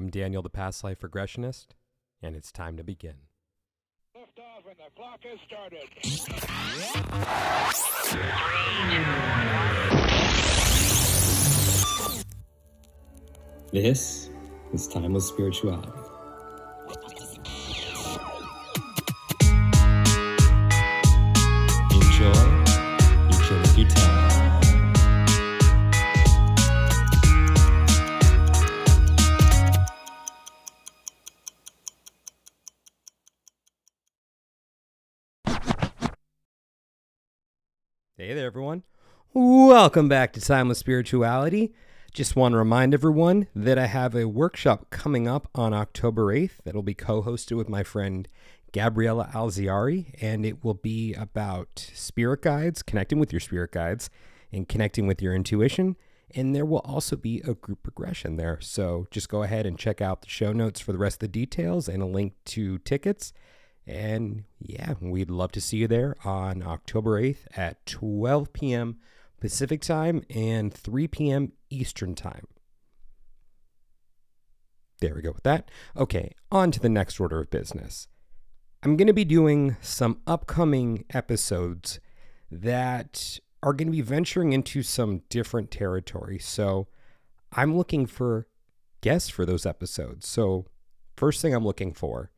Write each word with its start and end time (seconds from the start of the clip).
I'm 0.00 0.08
Daniel, 0.08 0.40
the 0.40 0.48
past 0.48 0.82
life 0.82 1.00
regressionist, 1.00 1.66
and 2.22 2.34
it's 2.34 2.50
time 2.50 2.78
to 2.78 2.82
begin. 2.82 3.16
Lift 4.18 4.38
off 4.38 4.64
and 4.66 4.78
the 4.78 4.84
clock 4.96 5.20
has 5.24 5.38
started. 5.46 5.90
This 13.70 14.30
is 14.72 14.88
Timeless 14.88 15.28
Spirituality. 15.28 16.09
Everyone. 38.50 38.82
Welcome 39.32 40.08
back 40.08 40.32
to 40.32 40.40
Timeless 40.40 40.80
Spirituality. 40.80 41.72
Just 42.12 42.34
want 42.34 42.50
to 42.52 42.58
remind 42.58 42.92
everyone 42.92 43.46
that 43.54 43.78
I 43.78 43.86
have 43.86 44.16
a 44.16 44.26
workshop 44.26 44.90
coming 44.90 45.28
up 45.28 45.46
on 45.54 45.72
October 45.72 46.34
8th 46.34 46.56
that'll 46.64 46.82
be 46.82 46.92
co 46.92 47.22
hosted 47.22 47.56
with 47.56 47.68
my 47.68 47.84
friend 47.84 48.26
Gabriella 48.72 49.30
Alziari, 49.32 50.16
and 50.20 50.44
it 50.44 50.64
will 50.64 50.74
be 50.74 51.14
about 51.14 51.92
spirit 51.94 52.42
guides, 52.42 52.82
connecting 52.82 53.20
with 53.20 53.32
your 53.32 53.38
spirit 53.38 53.70
guides, 53.70 54.10
and 54.50 54.68
connecting 54.68 55.06
with 55.06 55.22
your 55.22 55.32
intuition. 55.32 55.94
And 56.34 56.52
there 56.52 56.66
will 56.66 56.80
also 56.80 57.14
be 57.14 57.40
a 57.42 57.54
group 57.54 57.84
progression 57.84 58.34
there. 58.34 58.58
So 58.60 59.06
just 59.12 59.28
go 59.28 59.44
ahead 59.44 59.64
and 59.64 59.78
check 59.78 60.00
out 60.00 60.22
the 60.22 60.28
show 60.28 60.52
notes 60.52 60.80
for 60.80 60.90
the 60.90 60.98
rest 60.98 61.18
of 61.18 61.20
the 61.20 61.28
details 61.28 61.88
and 61.88 62.02
a 62.02 62.06
link 62.06 62.32
to 62.46 62.78
tickets. 62.78 63.32
And 63.90 64.44
yeah, 64.60 64.94
we'd 65.00 65.30
love 65.30 65.50
to 65.52 65.60
see 65.60 65.78
you 65.78 65.88
there 65.88 66.16
on 66.24 66.62
October 66.62 67.20
8th 67.20 67.46
at 67.56 67.84
12 67.86 68.52
p.m. 68.52 68.98
Pacific 69.40 69.80
time 69.80 70.22
and 70.30 70.72
3 70.72 71.08
p.m. 71.08 71.52
Eastern 71.70 72.14
time. 72.14 72.46
There 75.00 75.14
we 75.16 75.22
go 75.22 75.32
with 75.32 75.42
that. 75.42 75.70
Okay, 75.96 76.34
on 76.52 76.70
to 76.70 76.78
the 76.78 76.88
next 76.88 77.18
order 77.18 77.40
of 77.40 77.50
business. 77.50 78.06
I'm 78.84 78.96
going 78.96 79.08
to 79.08 79.12
be 79.12 79.24
doing 79.24 79.76
some 79.80 80.20
upcoming 80.24 81.04
episodes 81.10 81.98
that 82.48 83.40
are 83.60 83.72
going 83.72 83.88
to 83.88 83.92
be 83.92 84.02
venturing 84.02 84.52
into 84.52 84.84
some 84.84 85.22
different 85.28 85.72
territory. 85.72 86.38
So 86.38 86.86
I'm 87.52 87.76
looking 87.76 88.06
for 88.06 88.46
guests 89.00 89.30
for 89.30 89.44
those 89.44 89.66
episodes. 89.66 90.28
So, 90.28 90.66
first 91.16 91.42
thing 91.42 91.54
I'm 91.54 91.64
looking 91.64 91.92
for 91.92 92.30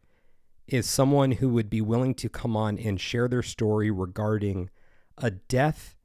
is 0.66 0.88
someone 0.88 1.32
who 1.32 1.48
would 1.50 1.68
be 1.68 1.80
willing 1.80 2.14
to 2.14 2.28
come 2.28 2.56
on 2.56 2.78
and 2.78 3.00
share 3.00 3.28
their 3.28 3.42
story 3.42 3.90
regarding 3.90 4.70
a 5.18 5.30
death 5.30 5.96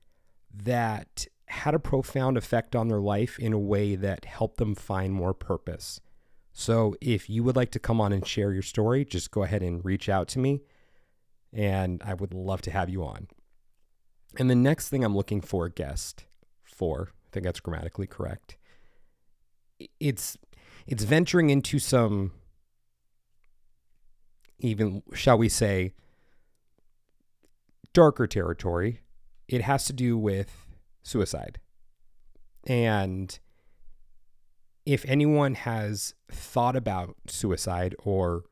that 0.54 1.28
had 1.48 1.74
a 1.74 1.80
profound 1.80 2.38
effect 2.38 2.76
on 2.76 2.88
their 2.88 3.00
life 3.00 3.40
in 3.40 3.54
a 3.54 3.60
way 3.60 3.96
that 3.96 4.26
helped 4.26 4.58
them 4.58 4.76
find 4.76 5.14
more 5.14 5.34
purpose. 5.34 6.02
So, 6.52 6.96
if 7.00 7.30
you 7.30 7.44
would 7.44 7.56
like 7.56 7.72
to 7.72 7.80
come 7.80 8.02
on 8.02 8.12
and 8.12 8.26
share 8.26 8.52
your 8.52 8.64
story, 8.64 9.06
just 9.06 9.30
go 9.30 9.44
ahead 9.44 9.62
and 9.62 9.86
reach 9.86 10.10
out 10.10 10.28
to 10.30 10.40
me, 10.40 10.62
and 11.54 12.02
I 12.04 12.16
would 12.16 12.34
love 12.34 12.62
to 12.64 12.72
have 12.72 12.90
you 12.90 13.06
on. 13.06 13.28
And 14.40 14.50
the 14.50 14.56
next 14.56 14.90
thing 14.90 15.04
I'm 15.04 15.16
looking 15.16 15.40
for 15.40 15.66
a 15.66 15.72
guest 15.72 16.26
for, 16.64 17.12
I 17.28 17.30
think 17.32 17.46
that's 17.46 17.60
grammatically 17.60 18.08
correct. 18.08 18.58
It's 20.00 20.38
it's 20.88 21.04
venturing 21.04 21.52
into 21.52 21.78
some 21.78 22.32
even 24.60 25.04
shall 25.14 25.38
we 25.38 25.50
say 25.50 25.94
darker 27.94 28.28
territory. 28.28 29.02
It 29.48 29.62
has 29.62 29.86
to 29.86 29.94
do 29.94 30.18
with 30.18 30.66
suicide. 31.04 31.60
And 32.68 33.38
if 34.86 35.06
anyone 35.06 35.56
has 35.56 36.14
thought 36.32 36.76
about 36.76 37.16
suicide 37.28 37.96
or 38.04 38.44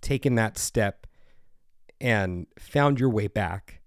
taken 0.00 0.34
that 0.36 0.56
step 0.56 1.06
and 2.00 2.46
found 2.58 3.00
your 3.00 3.10
way 3.10 3.26
back, 3.26 3.80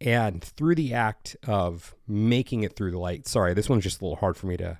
and 0.00 0.42
through 0.42 0.74
the 0.76 0.94
act 0.94 1.36
of 1.46 1.94
making 2.06 2.62
it 2.62 2.76
through 2.76 2.90
the 2.92 2.98
light, 2.98 3.26
sorry, 3.26 3.54
this 3.54 3.68
one's 3.68 3.82
just 3.82 4.00
a 4.00 4.04
little 4.04 4.16
hard 4.16 4.36
for 4.36 4.46
me 4.46 4.56
to 4.56 4.78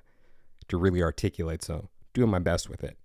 to 0.67 0.77
really 0.77 1.01
articulate, 1.01 1.63
so 1.63 1.89
doing 2.13 2.29
my 2.29 2.39
best 2.39 2.69
with 2.69 2.83
it. 2.83 2.97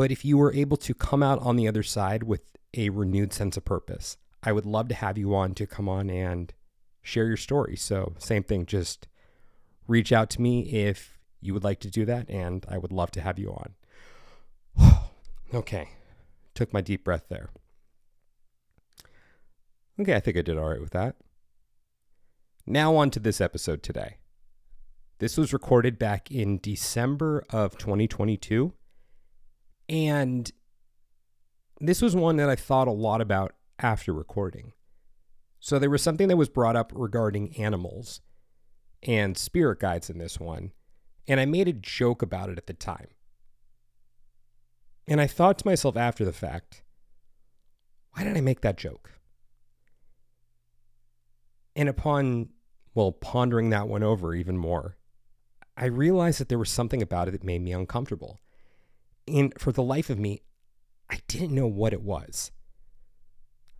But 0.00 0.10
if 0.10 0.24
you 0.24 0.38
were 0.38 0.54
able 0.54 0.78
to 0.78 0.94
come 0.94 1.22
out 1.22 1.38
on 1.42 1.56
the 1.56 1.68
other 1.68 1.82
side 1.82 2.22
with 2.22 2.40
a 2.72 2.88
renewed 2.88 3.34
sense 3.34 3.58
of 3.58 3.66
purpose, 3.66 4.16
I 4.42 4.50
would 4.50 4.64
love 4.64 4.88
to 4.88 4.94
have 4.94 5.18
you 5.18 5.34
on 5.34 5.52
to 5.56 5.66
come 5.66 5.90
on 5.90 6.08
and 6.08 6.54
share 7.02 7.26
your 7.26 7.36
story. 7.36 7.76
So, 7.76 8.14
same 8.16 8.42
thing, 8.42 8.64
just 8.64 9.08
reach 9.86 10.10
out 10.10 10.30
to 10.30 10.40
me 10.40 10.62
if 10.62 11.18
you 11.42 11.52
would 11.52 11.64
like 11.64 11.80
to 11.80 11.90
do 11.90 12.06
that, 12.06 12.30
and 12.30 12.64
I 12.66 12.78
would 12.78 12.92
love 12.92 13.10
to 13.10 13.20
have 13.20 13.38
you 13.38 13.50
on. 14.78 14.94
okay, 15.54 15.90
took 16.54 16.72
my 16.72 16.80
deep 16.80 17.04
breath 17.04 17.26
there. 17.28 17.50
Okay, 20.00 20.14
I 20.14 20.20
think 20.20 20.38
I 20.38 20.40
did 20.40 20.56
all 20.56 20.70
right 20.70 20.80
with 20.80 20.92
that. 20.92 21.16
Now, 22.66 22.96
on 22.96 23.10
to 23.10 23.20
this 23.20 23.38
episode 23.38 23.82
today. 23.82 24.16
This 25.18 25.36
was 25.36 25.52
recorded 25.52 25.98
back 25.98 26.30
in 26.30 26.58
December 26.62 27.44
of 27.50 27.76
2022. 27.76 28.72
And 29.90 30.50
this 31.80 32.00
was 32.00 32.14
one 32.14 32.36
that 32.36 32.48
I 32.48 32.54
thought 32.54 32.86
a 32.86 32.92
lot 32.92 33.20
about 33.20 33.54
after 33.80 34.12
recording. 34.12 34.72
So 35.58 35.80
there 35.80 35.90
was 35.90 36.00
something 36.00 36.28
that 36.28 36.36
was 36.36 36.48
brought 36.48 36.76
up 36.76 36.92
regarding 36.94 37.56
animals 37.58 38.20
and 39.02 39.36
spirit 39.36 39.80
guides 39.80 40.08
in 40.08 40.18
this 40.18 40.38
one. 40.38 40.70
And 41.26 41.40
I 41.40 41.44
made 41.44 41.66
a 41.66 41.72
joke 41.72 42.22
about 42.22 42.50
it 42.50 42.56
at 42.56 42.68
the 42.68 42.72
time. 42.72 43.08
And 45.08 45.20
I 45.20 45.26
thought 45.26 45.58
to 45.58 45.66
myself 45.66 45.96
after 45.96 46.24
the 46.24 46.32
fact, 46.32 46.84
why 48.12 48.22
did 48.22 48.36
I 48.36 48.40
make 48.40 48.60
that 48.60 48.78
joke? 48.78 49.10
And 51.74 51.88
upon, 51.88 52.50
well, 52.94 53.10
pondering 53.10 53.70
that 53.70 53.88
one 53.88 54.04
over 54.04 54.36
even 54.36 54.56
more, 54.56 54.98
I 55.76 55.86
realized 55.86 56.38
that 56.38 56.48
there 56.48 56.58
was 56.58 56.70
something 56.70 57.02
about 57.02 57.26
it 57.26 57.32
that 57.32 57.42
made 57.42 57.62
me 57.62 57.72
uncomfortable. 57.72 58.38
And 59.30 59.52
for 59.58 59.72
the 59.72 59.82
life 59.82 60.10
of 60.10 60.18
me, 60.18 60.42
I 61.08 61.20
didn't 61.28 61.54
know 61.54 61.66
what 61.66 61.92
it 61.92 62.02
was 62.02 62.50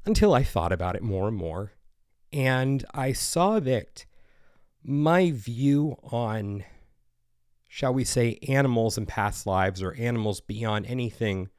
until 0.07 0.35
I 0.35 0.43
thought 0.43 0.73
about 0.73 0.97
it 0.97 1.03
more 1.03 1.29
and 1.29 1.37
more. 1.37 1.73
And 2.33 2.85
I 2.95 3.13
saw 3.13 3.61
that 3.61 4.07
my 4.83 5.31
view 5.31 5.97
on, 6.05 6.65
shall 7.69 7.93
we 7.93 8.05
say, 8.05 8.39
animals 8.49 8.97
in 8.97 9.07
past 9.07 9.47
lives 9.47 9.83
or 9.83 9.95
animals 9.95 10.41
beyond 10.41 10.87
anything 10.87 11.51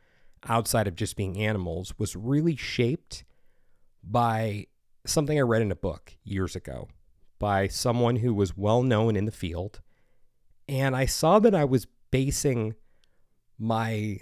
outside 0.47 0.88
of 0.88 0.96
just 0.96 1.16
being 1.16 1.38
animals 1.38 1.94
was 2.00 2.16
really 2.16 2.56
shaped 2.56 3.24
by 4.03 4.68
something 5.06 5.38
I 5.38 5.41
read 5.41 5.62
in 5.62 5.72
a 5.72 5.75
book 5.75 6.13
years 6.24 6.56
ago 6.56 6.88
by 7.38 7.68
someone 7.68 8.18
who 8.18 8.34
was 8.34 8.56
well 8.56 8.84
known 8.84 9.16
in 9.16 9.25
the 9.25 9.31
field. 9.31 9.81
And 10.68 10.96
I 10.96 11.06
saw 11.06 11.40
that 11.40 11.56
I 11.56 11.66
was 11.66 11.88
basing 12.12 12.75
my 13.62 14.20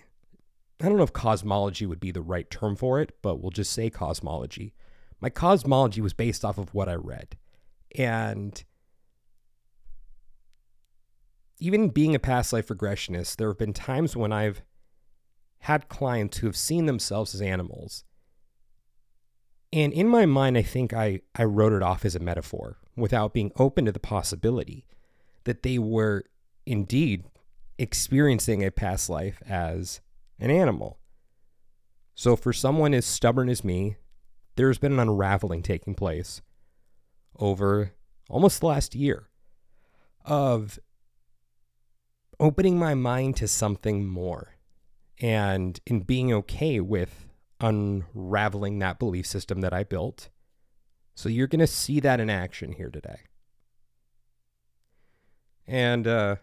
I 0.81 0.87
don't 0.87 0.97
know 0.97 1.03
if 1.03 1.13
cosmology 1.13 1.85
would 1.85 1.99
be 1.99 2.11
the 2.11 2.21
right 2.21 2.49
term 2.49 2.75
for 2.75 3.01
it, 3.01 3.13
but 3.21 3.41
we'll 3.41 3.51
just 3.51 3.73
say 3.73 3.89
cosmology. 3.89 4.73
My 5.19 5.29
cosmology 5.29 5.99
was 5.99 6.13
based 6.13 6.45
off 6.45 6.57
of 6.57 6.73
what 6.73 6.87
I 6.87 6.95
read. 6.95 7.37
And 7.97 8.63
even 11.57 11.89
being 11.89 12.15
a 12.15 12.19
past 12.19 12.53
life 12.53 12.67
regressionist, 12.67 13.35
there 13.35 13.49
have 13.49 13.57
been 13.57 13.73
times 13.73 14.15
when 14.15 14.31
I've 14.31 14.61
had 15.59 15.89
clients 15.89 16.37
who 16.37 16.47
have 16.47 16.55
seen 16.55 16.85
themselves 16.85 17.35
as 17.35 17.41
animals. 17.41 18.05
And 19.73 19.91
in 19.91 20.07
my 20.07 20.25
mind, 20.25 20.57
I 20.57 20.61
think 20.61 20.93
I, 20.93 21.19
I 21.35 21.43
wrote 21.43 21.73
it 21.73 21.83
off 21.83 22.05
as 22.05 22.15
a 22.15 22.19
metaphor 22.19 22.77
without 22.95 23.33
being 23.33 23.51
open 23.57 23.83
to 23.85 23.91
the 23.91 23.99
possibility 23.99 24.85
that 25.43 25.63
they 25.63 25.77
were 25.77 26.23
indeed 26.65 27.25
experiencing 27.79 28.63
a 28.63 28.69
past 28.69 29.09
life 29.09 29.41
as 29.47 30.01
an 30.37 30.51
animal. 30.51 30.99
So, 32.13 32.35
for 32.35 32.51
someone 32.51 32.93
as 32.93 33.05
stubborn 33.05 33.49
as 33.49 33.63
me, 33.63 33.95
there's 34.55 34.77
been 34.77 34.91
an 34.91 34.99
unraveling 34.99 35.63
taking 35.63 35.95
place 35.95 36.41
over 37.37 37.93
almost 38.29 38.59
the 38.59 38.67
last 38.67 38.93
year 38.93 39.29
of 40.25 40.77
opening 42.39 42.77
my 42.77 42.93
mind 42.93 43.37
to 43.37 43.47
something 43.47 44.05
more 44.05 44.55
and 45.21 45.79
in 45.85 46.01
being 46.01 46.33
okay 46.33 46.81
with 46.81 47.25
unraveling 47.61 48.79
that 48.79 48.99
belief 48.99 49.25
system 49.25 49.61
that 49.61 49.73
I 49.73 49.83
built. 49.83 50.29
So, 51.15 51.29
you're 51.29 51.47
going 51.47 51.59
to 51.59 51.67
see 51.67 52.01
that 52.01 52.19
in 52.19 52.29
action 52.29 52.73
here 52.73 52.89
today. 52.89 53.21
And, 55.65 56.05
uh, 56.05 56.35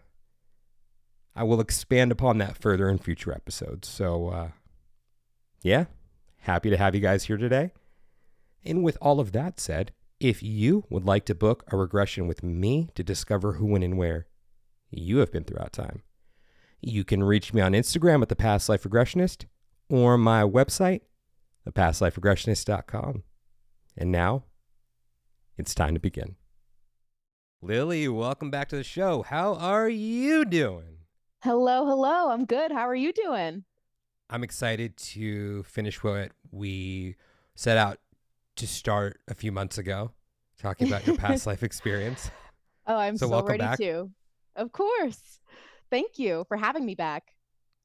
I 1.37 1.43
will 1.43 1.61
expand 1.61 2.11
upon 2.11 2.39
that 2.39 2.57
further 2.57 2.89
in 2.89 2.97
future 2.97 3.31
episodes. 3.31 3.87
So, 3.87 4.29
uh, 4.29 4.49
yeah, 5.61 5.85
happy 6.39 6.71
to 6.71 6.77
have 6.77 6.95
you 6.95 7.01
guys 7.01 7.25
here 7.25 7.37
today. 7.37 7.73
And 8.65 8.83
with 8.83 8.97
all 8.99 9.19
of 9.19 9.33
that 9.33 9.59
said, 9.59 9.91
if 10.19 10.41
you 10.41 10.85
would 10.89 11.05
like 11.05 11.25
to 11.25 11.35
book 11.35 11.63
a 11.71 11.77
regression 11.77 12.25
with 12.27 12.41
me 12.41 12.89
to 12.95 13.03
discover 13.03 13.53
who, 13.53 13.67
when, 13.67 13.83
and 13.83 13.99
where 13.99 14.25
you 14.89 15.19
have 15.19 15.31
been 15.31 15.43
throughout 15.43 15.73
time, 15.73 16.01
you 16.81 17.03
can 17.03 17.23
reach 17.23 17.53
me 17.53 17.61
on 17.61 17.73
Instagram 17.73 18.23
at 18.23 18.29
the 18.29 18.35
Past 18.35 18.67
Life 18.67 18.81
Regressionist 18.81 19.45
or 19.89 20.17
my 20.17 20.41
website, 20.41 21.01
thepastliferegressionist.com. 21.69 23.23
And 23.95 24.11
now 24.11 24.45
it's 25.55 25.75
time 25.75 25.93
to 25.93 25.99
begin. 25.99 26.35
Lily, 27.61 28.07
welcome 28.07 28.49
back 28.49 28.69
to 28.69 28.75
the 28.75 28.83
show. 28.83 29.21
How 29.21 29.53
are 29.53 29.87
you 29.87 30.43
doing? 30.43 30.96
Hello, 31.41 31.85
hello. 31.87 32.29
I'm 32.29 32.45
good. 32.45 32.71
How 32.71 32.87
are 32.87 32.93
you 32.95 33.11
doing? 33.11 33.65
I'm 34.29 34.43
excited 34.43 34.97
to 34.97 35.63
finish 35.63 36.03
what 36.03 36.31
we 36.51 37.15
set 37.55 37.77
out 37.77 37.99
to 38.57 38.67
start 38.67 39.21
a 39.27 39.33
few 39.35 39.51
months 39.51 39.77
ago, 39.77 40.11
talking 40.59 40.87
about 40.87 41.05
your 41.05 41.15
past 41.15 41.47
life 41.47 41.63
experience. 41.63 42.31
Oh, 42.85 42.95
I'm 42.97 43.17
So 43.17 43.27
so, 43.27 43.43
ready 43.43 43.59
back. 43.59 43.77
to. 43.77 44.11
Of 44.55 44.71
course. 44.71 45.39
Thank 45.89 46.17
you 46.19 46.45
for 46.47 46.57
having 46.57 46.85
me 46.85 46.95
back. 46.95 47.33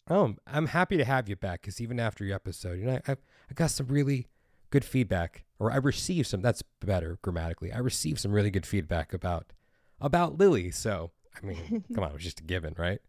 Oh, 0.08 0.34
I'm 0.46 0.66
happy 0.66 0.96
to 0.96 1.05
have 1.05 1.28
you 1.28 1.37
back 1.37 1.62
because 1.62 1.81
even 1.81 2.00
after 2.00 2.25
your 2.25 2.34
episode, 2.34 2.78
you 2.78 2.87
know, 2.87 3.00
I, 3.06 3.12
I 3.12 3.55
got 3.55 3.70
some 3.70 3.87
really 3.87 4.26
good 4.70 4.84
feedback, 4.84 5.44
or 5.58 5.70
I 5.70 5.76
received 5.76 6.26
some. 6.28 6.43
That's 6.43 6.62
better 6.81 7.19
grammatically. 7.22 7.72
I 7.72 7.78
received 7.78 8.19
some 8.19 8.32
really 8.32 8.50
good 8.50 8.66
feedback 8.66 9.12
about 9.14 9.52
about 10.00 10.38
Lily. 10.38 10.70
So, 10.72 11.12
I 11.40 11.46
mean, 11.46 11.84
come 11.94 12.02
on, 12.05 12.10
it 12.10 12.14
was 12.14 12.25
just 12.25 12.40
a 12.40 12.44
given, 12.44 12.75
right? 12.76 13.00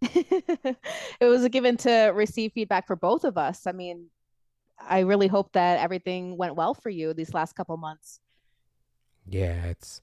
it 0.02 0.76
was 1.20 1.44
a 1.44 1.48
given 1.48 1.76
to 1.78 2.12
receive 2.14 2.52
feedback 2.52 2.86
for 2.86 2.96
both 2.96 3.24
of 3.24 3.36
us. 3.36 3.66
I 3.66 3.72
mean, 3.72 4.06
I 4.80 5.00
really 5.00 5.26
hope 5.26 5.52
that 5.52 5.80
everything 5.80 6.36
went 6.36 6.54
well 6.54 6.74
for 6.74 6.90
you 6.90 7.12
these 7.14 7.34
last 7.34 7.54
couple 7.54 7.76
months. 7.76 8.20
Yeah, 9.26 9.64
it's 9.66 10.00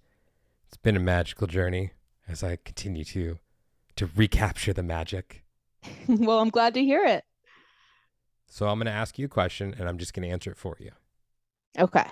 it's 0.68 0.78
been 0.78 0.98
a 0.98 1.00
magical 1.00 1.48
journey 1.48 1.92
as 2.28 2.44
I 2.44 2.58
continue 2.58 3.04
to 3.06 3.40
to 3.96 4.10
recapture 4.16 4.74
the 4.74 4.84
magic. 4.84 5.44
well, 6.08 6.40
I'm 6.40 6.50
glad 6.50 6.74
to 6.74 6.84
hear 6.84 7.06
it. 7.06 7.24
So 8.48 8.68
I'm 8.68 8.78
going 8.78 8.86
to 8.86 8.92
ask 8.92 9.18
you 9.18 9.26
a 9.26 9.30
question, 9.30 9.76
and 9.78 9.88
I'm 9.90 9.98
just 9.98 10.14
going 10.14 10.28
to 10.28 10.32
answer 10.32 10.52
it 10.52 10.58
for 10.58 10.78
you. 10.80 10.92
Okay. 11.78 12.06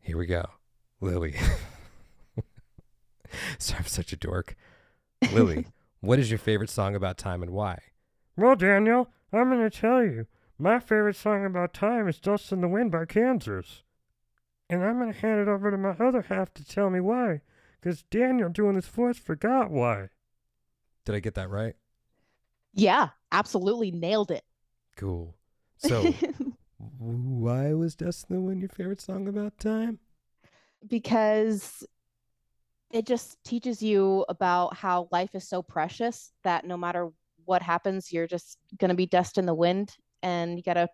Here 0.00 0.18
we 0.18 0.26
go, 0.26 0.46
Lily. 1.00 1.36
so 3.58 3.76
I'm 3.78 3.86
such 3.86 4.12
a 4.12 4.16
dork. 4.16 4.56
Lily, 5.32 5.66
what 6.02 6.18
is 6.18 6.30
your 6.30 6.38
favorite 6.38 6.68
song 6.68 6.94
about 6.94 7.16
time 7.16 7.42
and 7.42 7.52
why? 7.52 7.78
Well, 8.36 8.56
Daniel, 8.56 9.08
I'm 9.32 9.48
going 9.48 9.68
to 9.68 9.70
tell 9.70 10.04
you. 10.04 10.26
My 10.58 10.78
favorite 10.78 11.16
song 11.16 11.46
about 11.46 11.72
time 11.72 12.06
is 12.08 12.18
Dust 12.18 12.52
in 12.52 12.60
the 12.60 12.68
Wind 12.68 12.90
by 12.90 13.06
Kansas. 13.06 13.82
And 14.68 14.84
I'm 14.84 14.98
going 14.98 15.12
to 15.12 15.18
hand 15.18 15.40
it 15.40 15.48
over 15.48 15.70
to 15.70 15.78
my 15.78 15.90
other 15.90 16.22
half 16.22 16.52
to 16.54 16.64
tell 16.64 16.90
me 16.90 17.00
why. 17.00 17.40
Because 17.80 18.02
Daniel, 18.02 18.48
doing 18.48 18.74
his 18.74 18.86
voice, 18.86 19.18
forgot 19.18 19.70
why. 19.70 20.08
Did 21.04 21.14
I 21.14 21.20
get 21.20 21.34
that 21.34 21.50
right? 21.50 21.76
Yeah, 22.74 23.10
absolutely 23.30 23.90
nailed 23.90 24.30
it. 24.30 24.44
Cool. 24.96 25.36
So, 25.78 26.12
why 26.98 27.72
was 27.74 27.94
Dust 27.94 28.26
in 28.28 28.36
the 28.36 28.42
Wind 28.42 28.60
your 28.60 28.68
favorite 28.68 29.00
song 29.00 29.28
about 29.28 29.58
time? 29.58 29.98
because 30.86 31.84
it 32.92 33.06
just 33.06 33.42
teaches 33.44 33.82
you 33.82 34.24
about 34.28 34.76
how 34.76 35.08
life 35.10 35.34
is 35.34 35.48
so 35.48 35.62
precious 35.62 36.32
that 36.44 36.66
no 36.66 36.76
matter 36.76 37.10
what 37.44 37.62
happens, 37.62 38.12
you're 38.12 38.26
just 38.26 38.58
going 38.78 38.90
to 38.90 38.94
be 38.94 39.06
dust 39.06 39.38
in 39.38 39.46
the 39.46 39.54
wind. 39.54 39.94
And 40.22 40.56
you 40.56 40.62
got 40.62 40.74
to 40.74 40.88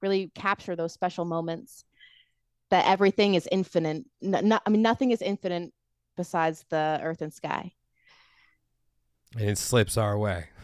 really 0.00 0.30
capture 0.34 0.76
those 0.76 0.92
special 0.92 1.24
moments 1.24 1.84
that 2.70 2.86
everything 2.86 3.34
is 3.34 3.48
infinite. 3.50 4.04
N- 4.22 4.48
no- 4.48 4.60
I 4.64 4.70
mean, 4.70 4.82
nothing 4.82 5.10
is 5.10 5.20
infinite 5.20 5.72
besides 6.16 6.64
the 6.70 7.00
earth 7.02 7.22
and 7.22 7.32
sky. 7.32 7.72
And 9.36 9.50
it 9.50 9.58
slips 9.58 9.96
our 9.96 10.16
way. 10.16 10.46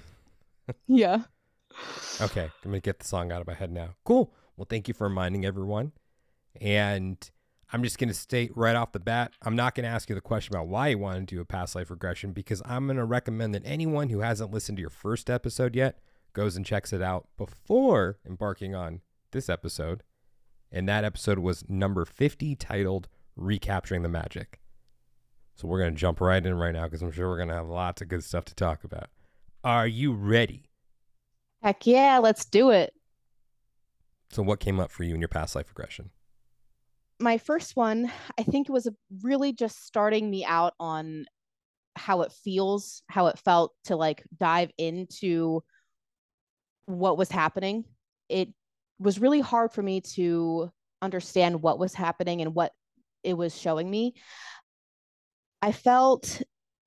Yeah. 0.86 1.22
Okay, 2.20 2.44
I'm 2.44 2.70
gonna 2.70 2.80
get 2.80 3.00
the 3.00 3.04
song 3.04 3.32
out 3.32 3.40
of 3.40 3.46
my 3.46 3.54
head 3.54 3.72
now. 3.72 3.96
Cool. 4.04 4.32
Well, 4.56 4.66
thank 4.68 4.86
you 4.86 4.94
for 4.94 5.08
reminding 5.08 5.44
everyone. 5.44 5.92
And 6.60 7.18
I'm 7.72 7.82
just 7.82 7.98
gonna 7.98 8.12
state 8.12 8.52
right 8.54 8.76
off 8.76 8.92
the 8.92 9.00
bat, 9.00 9.32
I'm 9.42 9.56
not 9.56 9.74
gonna 9.74 9.88
ask 9.88 10.08
you 10.08 10.14
the 10.14 10.20
question 10.20 10.54
about 10.54 10.68
why 10.68 10.88
you 10.88 10.98
want 10.98 11.26
to 11.26 11.34
do 11.34 11.40
a 11.40 11.44
past 11.44 11.74
life 11.74 11.90
regression 11.90 12.32
because 12.32 12.60
I'm 12.66 12.86
gonna 12.86 13.06
recommend 13.06 13.54
that 13.54 13.62
anyone 13.64 14.10
who 14.10 14.20
hasn't 14.20 14.52
listened 14.52 14.76
to 14.76 14.82
your 14.82 14.90
first 14.90 15.30
episode 15.30 15.74
yet 15.74 15.98
goes 16.34 16.54
and 16.54 16.66
checks 16.66 16.92
it 16.92 17.00
out 17.00 17.28
before 17.38 18.18
embarking 18.26 18.74
on 18.74 19.00
this 19.30 19.48
episode. 19.48 20.02
And 20.70 20.88
that 20.88 21.04
episode 21.04 21.38
was 21.38 21.64
number 21.68 22.04
50, 22.04 22.56
titled 22.56 23.08
"Recapturing 23.36 24.02
the 24.02 24.08
Magic." 24.08 24.60
So 25.54 25.66
we're 25.66 25.78
gonna 25.78 25.92
jump 25.92 26.20
right 26.20 26.44
in 26.44 26.54
right 26.54 26.72
now 26.72 26.84
because 26.84 27.02
I'm 27.02 27.10
sure 27.10 27.28
we're 27.28 27.38
gonna 27.38 27.54
have 27.54 27.68
lots 27.68 28.02
of 28.02 28.08
good 28.08 28.22
stuff 28.22 28.44
to 28.46 28.54
talk 28.54 28.84
about. 28.84 29.08
Are 29.64 29.86
you 29.86 30.12
ready? 30.12 30.64
Heck 31.62 31.86
yeah, 31.86 32.18
let's 32.18 32.44
do 32.44 32.70
it. 32.70 32.92
So, 34.30 34.42
what 34.42 34.60
came 34.60 34.80
up 34.80 34.90
for 34.90 35.04
you 35.04 35.14
in 35.14 35.20
your 35.20 35.28
past 35.28 35.54
life 35.54 35.68
regression? 35.68 36.10
My 37.22 37.38
first 37.38 37.76
one, 37.76 38.10
I 38.36 38.42
think 38.42 38.68
it 38.68 38.72
was 38.72 38.88
really 39.22 39.52
just 39.52 39.86
starting 39.86 40.28
me 40.28 40.44
out 40.44 40.74
on 40.80 41.26
how 41.94 42.22
it 42.22 42.32
feels, 42.32 43.02
how 43.08 43.28
it 43.28 43.38
felt 43.38 43.72
to 43.84 43.96
like 43.96 44.24
dive 44.38 44.70
into 44.76 45.62
what 46.86 47.16
was 47.16 47.30
happening. 47.30 47.84
It 48.28 48.48
was 48.98 49.20
really 49.20 49.40
hard 49.40 49.72
for 49.72 49.82
me 49.82 50.00
to 50.14 50.70
understand 51.00 51.62
what 51.62 51.78
was 51.78 51.94
happening 51.94 52.42
and 52.42 52.54
what 52.54 52.72
it 53.22 53.34
was 53.34 53.56
showing 53.56 53.88
me. 53.88 54.14
I 55.60 55.70
felt 55.70 56.42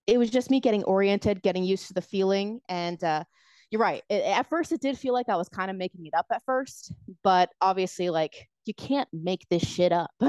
it 0.06 0.18
was 0.18 0.30
just 0.30 0.52
me 0.52 0.60
getting 0.60 0.84
oriented, 0.84 1.42
getting 1.42 1.64
used 1.64 1.88
to 1.88 1.94
the 1.94 2.02
feeling. 2.02 2.60
And 2.68 3.02
uh, 3.04 3.24
you're 3.72 3.82
right. 3.82 4.04
It, 4.10 4.24
at 4.24 4.50
first, 4.50 4.72
it 4.72 4.82
did 4.82 4.98
feel 4.98 5.14
like 5.14 5.30
I 5.30 5.36
was 5.36 5.50
kind 5.50 5.72
of 5.72 5.78
making 5.78 6.06
it 6.06 6.14
up 6.14 6.28
at 6.32 6.44
first, 6.46 6.94
but 7.24 7.50
obviously, 7.62 8.10
like, 8.10 8.48
you 8.66 8.74
can't 8.74 9.10
make 9.12 9.46
this 9.50 9.64
shit 9.64 9.92
up. 9.92 10.12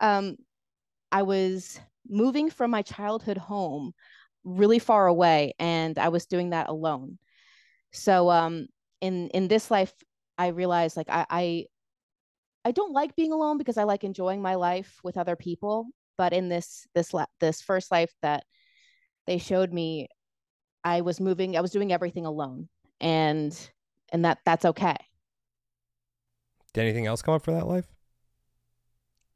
um, 0.00 0.36
I 1.10 1.22
was 1.22 1.80
moving 2.08 2.50
from 2.50 2.70
my 2.70 2.82
childhood 2.82 3.38
home 3.38 3.92
really 4.44 4.78
far 4.78 5.06
away, 5.06 5.54
and 5.58 5.98
I 5.98 6.08
was 6.08 6.26
doing 6.26 6.50
that 6.50 6.68
alone. 6.68 7.18
So, 7.92 8.30
um, 8.30 8.66
in 9.00 9.28
in 9.28 9.48
this 9.48 9.70
life, 9.70 9.92
I 10.36 10.48
realized 10.48 10.96
like 10.96 11.08
I, 11.08 11.26
I 11.30 11.66
I 12.64 12.72
don't 12.72 12.92
like 12.92 13.16
being 13.16 13.32
alone 13.32 13.58
because 13.58 13.78
I 13.78 13.84
like 13.84 14.04
enjoying 14.04 14.42
my 14.42 14.56
life 14.56 14.98
with 15.02 15.16
other 15.16 15.36
people. 15.36 15.86
But 16.16 16.32
in 16.32 16.48
this 16.48 16.86
this 16.94 17.12
this 17.40 17.62
first 17.62 17.90
life 17.90 18.12
that 18.22 18.44
they 19.26 19.38
showed 19.38 19.72
me, 19.72 20.08
I 20.84 21.00
was 21.00 21.20
moving. 21.20 21.56
I 21.56 21.60
was 21.60 21.70
doing 21.70 21.92
everything 21.92 22.26
alone, 22.26 22.68
and 23.00 23.58
and 24.12 24.24
that 24.24 24.38
that's 24.44 24.64
okay. 24.64 24.96
Did 26.72 26.82
anything 26.82 27.06
else 27.06 27.22
come 27.22 27.34
up 27.34 27.44
for 27.44 27.52
that 27.52 27.66
life? 27.66 27.86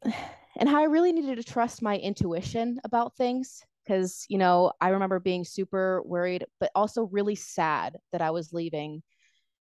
and 0.57 0.69
how 0.69 0.81
I 0.81 0.85
really 0.85 1.13
needed 1.13 1.37
to 1.37 1.45
trust 1.45 1.83
my 1.83 1.99
intuition 1.99 2.81
about 2.85 3.17
things 3.17 3.63
because 3.85 4.25
you 4.29 4.39
know 4.39 4.73
I 4.81 4.91
remember 4.91 5.19
being 5.19 5.45
super 5.45 6.03
worried 6.05 6.45
but 6.61 6.71
also 6.75 7.05
really 7.05 7.35
sad 7.35 7.97
that 8.13 8.23
I 8.23 8.31
was 8.31 8.53
leaving 8.53 9.03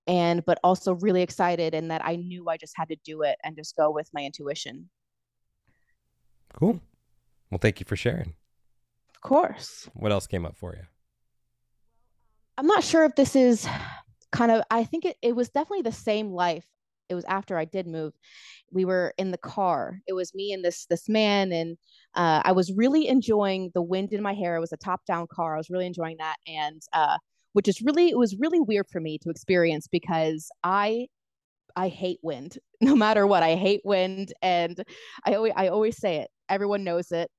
and 0.07 0.45
but 0.45 0.59
also 0.63 0.95
really 0.95 1.23
excited 1.23 1.75
and 1.75 1.91
that 1.91 2.03
I 2.05 2.17
knew 2.17 2.49
I 2.49 2.57
just 2.57 2.75
had 2.77 2.89
to 2.89 2.97
do 3.05 3.23
it 3.23 3.37
and 3.45 3.57
just 3.57 3.77
go 3.77 3.91
with 3.91 4.09
my 4.15 4.23
intuition. 4.23 4.89
Cool. 6.55 6.81
Well, 7.51 7.59
thank 7.61 7.81
you 7.81 7.87
for 7.87 7.97
sharing. 7.97 8.35
Of 9.15 9.21
course. 9.21 9.89
What 9.95 10.13
else 10.13 10.27
came 10.27 10.47
up 10.47 10.57
for 10.57 10.75
you? 10.75 10.85
I'm 12.59 12.67
not 12.67 12.85
sure 12.85 13.05
if 13.05 13.15
this 13.15 13.37
is 13.37 13.67
kind 14.33 14.51
of 14.51 14.63
I 14.71 14.85
think 14.85 15.05
it, 15.05 15.17
it 15.23 15.37
was 15.37 15.49
definitely 15.51 15.83
the 15.83 15.93
same 15.93 16.31
life. 16.31 16.65
It 17.09 17.15
was 17.15 17.25
after 17.27 17.57
I 17.57 17.65
did 17.65 17.87
move. 17.87 18.15
We 18.73 18.85
were 18.85 19.15
in 19.19 19.31
the 19.31 19.39
car. 19.39 20.01
It 20.07 20.15
was 20.15 20.35
me 20.35 20.53
and 20.53 20.65
this 20.65 20.87
this 20.87 21.09
man 21.09 21.53
and 21.53 21.77
uh, 22.15 22.43
I 22.45 22.53
was 22.53 22.73
really 22.73 23.09
enjoying 23.09 23.71
the 23.75 23.83
wind 23.83 24.13
in 24.13 24.23
my 24.23 24.33
hair. 24.35 24.57
It 24.57 24.61
was 24.61 24.73
a 24.73 24.79
top 24.79 25.05
down 25.07 25.27
car. 25.31 25.55
I 25.55 25.59
was 25.59 25.71
really 25.71 25.87
enjoying 25.87 26.17
that 26.19 26.37
and 26.47 26.83
uh, 26.93 27.19
which 27.53 27.69
is 27.69 27.83
really 27.83 28.09
it 28.09 28.19
was 28.19 28.37
really 28.39 28.61
weird 28.61 28.87
for 28.91 29.01
me 29.01 29.19
to 29.19 29.31
experience 29.31 29.87
because 29.87 30.49
I 30.65 31.09
I 31.77 31.89
hate 31.89 32.19
wind 32.23 32.59
no 32.81 32.97
matter 32.97 33.27
what. 33.27 33.43
I 33.43 33.55
hate 33.57 33.83
wind 33.85 34.33
and 34.43 34.83
I 35.25 35.35
always 35.35 35.53
I 35.57 35.69
always 35.69 35.99
say 35.99 36.17
it. 36.17 36.31
Everyone 36.49 36.85
knows 36.85 37.13
it. 37.13 37.31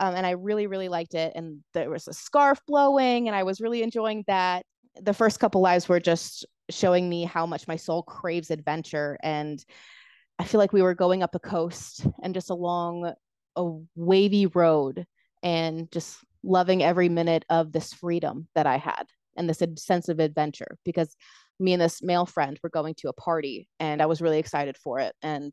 Um, 0.00 0.14
and 0.14 0.26
I 0.26 0.32
really, 0.32 0.66
really 0.66 0.88
liked 0.88 1.14
it. 1.14 1.32
And 1.34 1.60
there 1.72 1.90
was 1.90 2.08
a 2.08 2.12
scarf 2.12 2.60
blowing, 2.66 3.28
and 3.28 3.36
I 3.36 3.42
was 3.42 3.60
really 3.60 3.82
enjoying 3.82 4.24
that. 4.26 4.64
The 5.00 5.14
first 5.14 5.40
couple 5.40 5.60
lives 5.60 5.88
were 5.88 6.00
just 6.00 6.46
showing 6.70 7.08
me 7.08 7.24
how 7.24 7.46
much 7.46 7.68
my 7.68 7.76
soul 7.76 8.02
craves 8.02 8.50
adventure. 8.50 9.18
And 9.22 9.64
I 10.38 10.44
feel 10.44 10.58
like 10.58 10.72
we 10.72 10.82
were 10.82 10.94
going 10.94 11.22
up 11.22 11.34
a 11.34 11.40
coast 11.40 12.06
and 12.22 12.34
just 12.34 12.50
along 12.50 13.12
a 13.56 13.72
wavy 13.94 14.46
road 14.46 15.06
and 15.42 15.90
just 15.92 16.18
loving 16.42 16.82
every 16.82 17.08
minute 17.08 17.44
of 17.50 17.72
this 17.72 17.92
freedom 17.92 18.48
that 18.54 18.66
I 18.66 18.76
had 18.76 19.04
and 19.36 19.48
this 19.48 19.62
sense 19.76 20.08
of 20.08 20.20
adventure 20.20 20.78
because 20.84 21.16
me 21.60 21.72
and 21.72 21.82
this 21.82 22.02
male 22.02 22.26
friend 22.26 22.58
were 22.62 22.70
going 22.70 22.94
to 22.96 23.08
a 23.08 23.12
party 23.12 23.68
and 23.78 24.02
I 24.02 24.06
was 24.06 24.20
really 24.20 24.38
excited 24.38 24.76
for 24.76 25.00
it. 25.00 25.14
And 25.22 25.52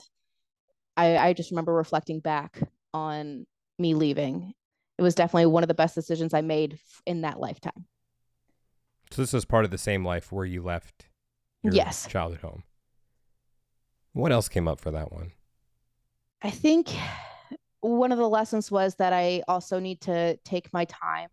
I, 0.97 1.17
I 1.17 1.33
just 1.33 1.51
remember 1.51 1.73
reflecting 1.73 2.19
back 2.19 2.61
on 2.93 3.45
me 3.81 3.93
leaving. 3.93 4.53
It 4.97 5.01
was 5.01 5.15
definitely 5.15 5.47
one 5.47 5.63
of 5.63 5.67
the 5.67 5.73
best 5.73 5.95
decisions 5.95 6.33
I 6.33 6.41
made 6.41 6.79
in 7.05 7.21
that 7.21 7.39
lifetime. 7.39 7.85
So 9.11 9.21
this 9.21 9.33
was 9.33 9.45
part 9.45 9.65
of 9.65 9.71
the 9.71 9.77
same 9.77 10.05
life 10.05 10.31
where 10.31 10.45
you 10.45 10.61
left 10.61 11.07
your 11.63 11.73
Yes. 11.73 12.07
childhood 12.07 12.41
home. 12.41 12.63
What 14.13 14.31
else 14.31 14.47
came 14.47 14.67
up 14.67 14.79
for 14.79 14.91
that 14.91 15.11
one? 15.11 15.31
I 16.41 16.49
think 16.49 16.89
one 17.81 18.11
of 18.11 18.17
the 18.17 18.29
lessons 18.29 18.71
was 18.71 18.95
that 18.95 19.13
I 19.13 19.43
also 19.47 19.79
need 19.79 20.01
to 20.01 20.37
take 20.37 20.71
my 20.73 20.85
time 20.85 21.29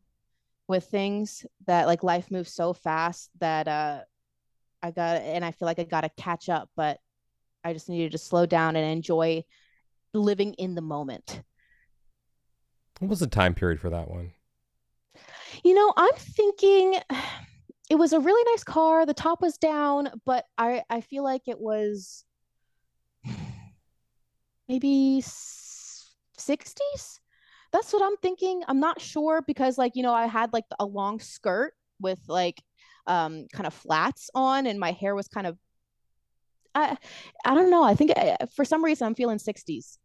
with 0.67 0.85
things 0.85 1.47
that 1.67 1.87
like 1.87 2.03
life 2.03 2.31
moves 2.31 2.53
so 2.53 2.73
fast 2.73 3.31
that 3.41 3.69
uh 3.69 4.01
I 4.83 4.91
got 4.91 5.17
and 5.23 5.45
I 5.45 5.51
feel 5.51 5.67
like 5.67 5.79
I 5.79 5.85
got 5.85 6.03
to 6.03 6.11
catch 6.11 6.49
up, 6.49 6.71
but 6.77 6.99
I 7.65 7.73
just 7.73 7.89
needed 7.89 8.13
to 8.13 8.19
slow 8.19 8.47
down 8.47 8.77
and 8.77 8.87
enjoy 8.91 9.45
living 10.15 10.55
in 10.55 10.75
the 10.75 10.81
moment. 10.81 11.43
What 12.99 13.09
was 13.09 13.21
the 13.21 13.27
time 13.27 13.55
period 13.55 13.81
for 13.81 13.91
that 13.91 14.11
one? 14.11 14.33
You 15.65 15.75
know, 15.75 15.93
I'm 15.97 16.15
thinking 16.15 16.99
it 17.91 17.97
was 17.97 18.13
a 18.13 18.21
really 18.21 18.51
nice 18.53 18.65
car. 18.65 19.07
The 19.07 19.15
top 19.15 19.41
was 19.41 19.57
down, 19.57 20.11
but 20.25 20.45
I 20.57 20.83
I 20.91 21.01
feel 21.01 21.23
like 21.23 21.43
it 21.47 21.61
was 21.61 22.25
maybe 24.69 25.23
60s. 25.23 27.21
That's 27.71 27.93
what 27.93 28.03
I'm 28.03 28.17
thinking. 28.17 28.63
I'm 28.67 28.81
not 28.81 29.01
sure 29.01 29.43
because 29.47 29.79
like, 29.79 29.93
you 29.95 30.03
know, 30.03 30.15
I 30.15 30.27
had 30.27 30.53
like 30.53 30.65
a 30.79 30.85
long 30.85 31.21
skirt 31.21 31.75
with 32.01 32.21
like 32.29 32.63
um 33.07 33.47
kind 33.53 33.67
of 33.67 33.75
flats 33.75 34.31
on 34.35 34.67
and 34.67 34.79
my 34.79 34.93
hair 34.93 35.15
was 35.15 35.29
kind 35.29 35.47
of 35.47 35.57
I 36.75 36.97
I 37.45 37.55
don't 37.55 37.71
know. 37.71 37.85
I 37.85 37.95
think 37.95 38.13
I, 38.17 38.37
for 38.55 38.65
some 38.65 38.85
reason 38.85 39.07
I'm 39.07 39.15
feeling 39.15 39.39
60s. 39.39 39.99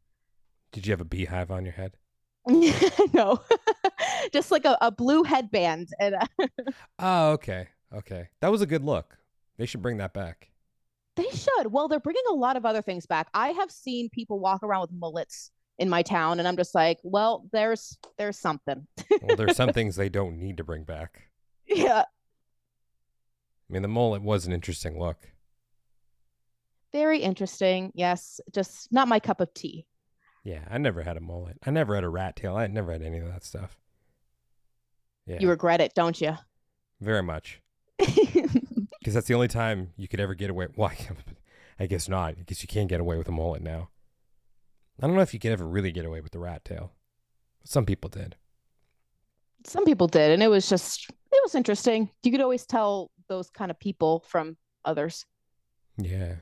Did 0.72 0.88
you 0.88 0.92
have 0.92 1.02
a 1.02 1.06
beehive 1.06 1.52
on 1.52 1.66
your 1.66 1.74
head? 1.74 1.98
no. 3.14 3.42
Just 4.34 4.52
like 4.52 4.66
a, 4.66 4.78
a 4.82 4.92
blue 4.92 5.24
headband 5.24 5.90
and 6.00 6.16
uh, 6.16 6.48
Oh, 7.00 7.32
okay. 7.32 7.68
Okay. 7.94 8.28
That 8.42 8.52
was 8.52 8.62
a 8.62 8.66
good 8.66 8.84
look. 8.84 9.18
They 9.58 9.66
should 9.66 9.82
bring 9.82 9.98
that 9.98 10.14
back. 10.14 10.50
They 11.16 11.30
should. 11.30 11.68
Well, 11.72 11.88
they're 11.88 12.00
bringing 12.00 12.24
a 12.32 12.34
lot 12.34 12.58
of 12.58 12.66
other 12.66 12.82
things 12.82 13.06
back. 13.06 13.28
I 13.34 13.50
have 13.50 13.70
seen 13.72 14.10
people 14.10 14.40
walk 14.40 14.64
around 14.64 14.82
with 14.82 14.92
mullets 14.94 15.52
in 15.78 15.88
my 15.90 16.02
town, 16.02 16.40
and 16.40 16.48
I'm 16.48 16.58
just 16.58 16.74
like, 16.74 17.00
well, 17.04 17.48
there's 17.52 17.98
there's 18.18 18.40
something. 18.40 18.88
Well, 19.22 19.36
there's 19.36 19.56
some 19.56 19.74
things 19.74 19.96
they 19.96 20.10
don't 20.10 20.40
need 20.40 20.58
to 20.58 20.64
bring 20.64 20.84
back. 20.84 21.30
yeah, 21.68 22.02
I 22.02 23.74
mean, 23.74 23.84
the 23.84 23.88
mullet 23.88 24.24
was 24.24 24.46
an 24.48 24.54
interesting 24.54 25.00
look. 25.00 25.30
very 26.92 27.20
interesting. 27.20 27.92
Yes, 27.96 28.40
just 28.52 28.92
not 28.92 29.08
my 29.08 29.20
cup 29.20 29.40
of 29.42 29.54
tea. 29.54 29.86
Yeah, 30.44 30.66
I 30.70 30.78
never 30.78 31.04
had 31.04 31.16
a 31.18 31.22
mullet. 31.22 31.58
I 31.66 31.72
never 31.72 31.96
had 31.96 32.04
a 32.04 32.10
rat 32.10 32.36
tail. 32.36 32.56
I 32.56 32.68
never 32.68 32.92
had 32.92 33.02
any 33.02 33.20
of 33.20 33.28
that 33.28 33.44
stuff. 33.44 33.78
Yeah, 35.26 35.38
You 35.40 35.50
regret 35.50 35.80
it, 35.82 35.94
don't 35.94 36.20
you? 36.20 36.38
very 37.00 37.24
much. 37.24 37.62
Because 39.00 39.16
that's 39.16 39.28
the 39.28 39.34
only 39.34 39.50
time 39.50 39.92
you 39.98 40.08
could 40.08 40.22
ever 40.22 40.34
get 40.34 40.50
away. 40.50 40.68
Why? 40.76 40.96
I 41.78 41.88
guess 41.88 42.08
not. 42.08 42.36
I 42.40 42.44
guess 42.46 42.62
you 42.64 42.68
can't 42.70 42.88
get 42.88 43.02
away 43.02 43.18
with 43.18 43.28
a 43.28 43.34
mullet 43.34 43.62
now. 43.62 43.90
I 45.02 45.06
don't 45.08 45.16
know 45.18 45.22
if 45.22 45.34
you 45.34 45.42
could 45.42 45.52
ever 45.52 45.68
really 45.68 45.92
get 45.92 46.06
away 46.06 46.22
with 46.22 46.32
the 46.32 46.40
rat 46.40 46.64
tail. 46.64 46.94
Some 47.66 47.86
people 47.86 48.10
did. 48.10 48.38
Some 49.66 49.84
people 49.84 50.08
did, 50.08 50.32
and 50.32 50.42
it 50.42 50.48
was 50.48 50.70
just 50.70 51.10
it 51.10 51.40
was 51.44 51.54
interesting. 51.54 52.12
You 52.24 52.32
could 52.32 52.40
always 52.40 52.66
tell 52.66 53.12
those 53.28 53.50
kind 53.50 53.72
of 53.72 53.78
people 53.78 54.24
from 54.26 54.56
others. 54.86 55.26
Yeah. 55.98 56.36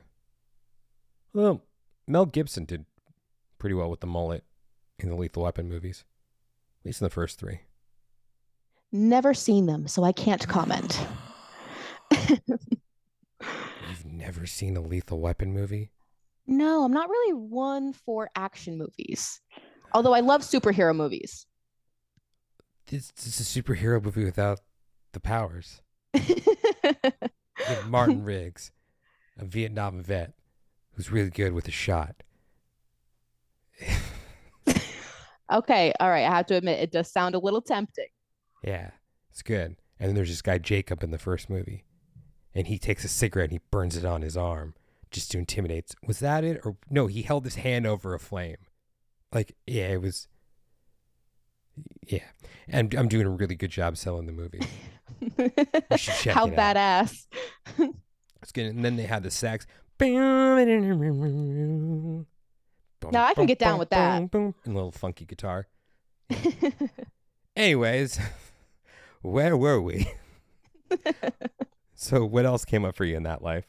Well, 1.34 1.62
Mel 2.06 2.26
Gibson 2.26 2.64
did 2.64 2.84
pretty 3.62 3.74
well 3.76 3.88
with 3.88 4.00
the 4.00 4.06
mullet 4.08 4.42
in 4.98 5.08
the 5.08 5.14
Lethal 5.14 5.44
Weapon 5.44 5.68
movies, 5.68 6.04
at 6.80 6.86
least 6.86 7.00
in 7.00 7.04
the 7.04 7.10
first 7.10 7.38
three. 7.38 7.60
Never 8.90 9.34
seen 9.34 9.66
them, 9.66 9.86
so 9.86 10.02
I 10.02 10.10
can't 10.10 10.48
comment. 10.48 11.00
You've 12.10 14.04
never 14.04 14.46
seen 14.46 14.76
a 14.76 14.80
Lethal 14.80 15.20
Weapon 15.20 15.52
movie? 15.52 15.92
no, 16.48 16.82
I'm 16.82 16.92
not 16.92 17.08
really 17.08 17.34
one 17.34 17.92
for 17.92 18.30
action 18.34 18.76
movies. 18.76 19.40
Although 19.94 20.12
I 20.12 20.20
love 20.20 20.40
superhero 20.40 20.94
movies. 20.94 21.46
This, 22.88 23.12
this 23.12 23.40
is 23.40 23.56
a 23.56 23.62
superhero 23.62 24.02
movie 24.02 24.24
without 24.24 24.58
the 25.12 25.20
powers. 25.20 25.82
Martin 27.86 28.24
Riggs, 28.24 28.72
a 29.38 29.44
Vietnam 29.44 30.02
vet 30.02 30.32
who's 30.96 31.12
really 31.12 31.30
good 31.30 31.52
with 31.52 31.68
a 31.68 31.70
shot. 31.70 32.24
Okay, 35.50 35.92
all 36.00 36.08
right. 36.08 36.24
I 36.26 36.30
have 36.36 36.46
to 36.46 36.56
admit, 36.56 36.80
it 36.80 36.92
does 36.92 37.10
sound 37.10 37.34
a 37.34 37.38
little 37.38 37.62
tempting. 37.62 38.06
Yeah, 38.62 38.90
it's 39.30 39.42
good. 39.42 39.76
And 39.98 40.08
then 40.08 40.14
there's 40.14 40.28
this 40.28 40.42
guy 40.42 40.58
Jacob 40.58 41.02
in 41.02 41.10
the 41.10 41.18
first 41.18 41.48
movie, 41.48 41.84
and 42.54 42.66
he 42.66 42.78
takes 42.78 43.04
a 43.04 43.08
cigarette 43.08 43.50
and 43.50 43.60
he 43.60 43.60
burns 43.70 43.96
it 43.96 44.04
on 44.04 44.22
his 44.22 44.36
arm 44.36 44.74
just 45.10 45.30
to 45.32 45.38
intimidate. 45.38 45.94
Was 46.06 46.18
that 46.20 46.44
it? 46.44 46.60
Or 46.64 46.76
no, 46.90 47.06
he 47.06 47.22
held 47.22 47.44
his 47.44 47.56
hand 47.56 47.86
over 47.86 48.14
a 48.14 48.18
flame. 48.18 48.56
Like, 49.32 49.54
yeah, 49.66 49.88
it 49.88 50.00
was. 50.00 50.28
Yeah, 52.06 52.24
and 52.68 52.92
I'm 52.94 53.08
doing 53.08 53.26
a 53.26 53.30
really 53.30 53.54
good 53.54 53.70
job 53.70 53.96
selling 53.96 54.26
the 54.26 54.32
movie. 54.32 54.60
How 56.30 56.46
badass. 56.48 57.26
It's 58.42 58.52
good. 58.52 58.66
And 58.66 58.84
then 58.84 58.96
they 58.96 59.04
had 59.04 59.22
the 59.22 59.30
sax. 59.30 59.66
Now 63.10 63.10
Now 63.10 63.26
I 63.26 63.34
can 63.34 63.46
get 63.46 63.58
down 63.58 63.78
with 63.78 63.90
that. 63.90 64.28
And 64.34 64.54
a 64.66 64.70
little 64.70 64.92
funky 64.92 65.24
guitar. 65.24 65.66
Anyways, 67.56 68.18
where 69.22 69.56
were 69.56 69.80
we? 69.80 70.10
so, 71.94 72.24
what 72.24 72.46
else 72.46 72.64
came 72.64 72.84
up 72.84 72.96
for 72.96 73.04
you 73.04 73.16
in 73.16 73.24
that 73.24 73.42
life? 73.42 73.66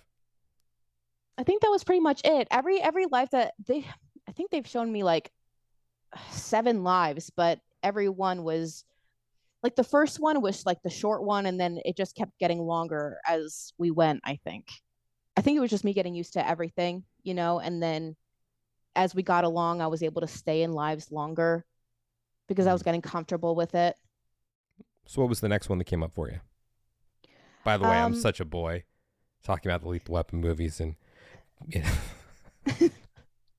I 1.38 1.44
think 1.44 1.62
that 1.62 1.70
was 1.70 1.84
pretty 1.84 2.02
much 2.02 2.22
it. 2.24 2.48
Every 2.52 2.82
every 2.82 3.06
life 3.12 3.32
that 3.32 3.54
they 3.68 3.86
I 4.28 4.32
think 4.32 4.52
they've 4.52 4.68
shown 4.68 4.92
me 4.92 5.04
like 5.04 5.32
seven 6.32 6.84
lives, 6.84 7.32
but 7.36 7.60
every 7.82 8.10
one 8.10 8.44
was 8.44 8.86
like 9.64 9.76
the 9.76 9.84
first 9.84 10.20
one 10.20 10.42
was 10.42 10.66
like 10.66 10.82
the 10.84 10.90
short 10.90 11.24
one 11.24 11.46
and 11.46 11.60
then 11.60 11.80
it 11.86 11.98
just 11.98 12.16
kept 12.16 12.38
getting 12.40 12.60
longer 12.60 13.18
as 13.28 13.74
we 13.78 13.92
went, 13.92 14.22
I 14.26 14.40
think. 14.44 14.68
I 15.36 15.42
think 15.42 15.58
it 15.58 15.62
was 15.62 15.72
just 15.72 15.86
me 15.86 15.94
getting 15.94 16.14
used 16.14 16.34
to 16.34 16.48
everything, 16.48 17.04
you 17.24 17.34
know, 17.34 17.60
and 17.60 17.82
then 17.82 18.16
as 18.96 19.16
we 19.16 19.24
got 19.24 19.44
along, 19.44 19.82
I 19.82 19.88
was 19.88 20.04
able 20.04 20.22
to 20.22 20.28
stay 20.28 20.64
in 20.64 20.72
lives 20.74 21.12
longer 21.12 21.66
because 22.48 22.68
I 22.68 22.74
was 22.74 22.84
getting 22.84 23.02
comfortable 23.02 23.56
with 23.56 23.76
it. 23.76 23.96
So, 25.06 25.22
what 25.22 25.30
was 25.30 25.40
the 25.42 25.50
next 25.50 25.70
one 25.70 25.78
that 25.80 25.86
came 25.86 26.04
up 26.04 26.14
for 26.14 26.30
you? 26.30 26.40
By 27.64 27.78
the 27.78 27.84
way, 27.86 27.92
I'm 27.98 28.14
Um, 28.14 28.16
such 28.16 28.40
a 28.40 28.46
boy 28.46 28.84
talking 29.44 29.70
about 29.72 29.82
the 29.82 29.90
Lethal 29.90 30.14
Weapon 30.14 30.40
movies 30.40 30.80
and. 30.80 30.96
You 31.68 31.82
know, 31.82 32.90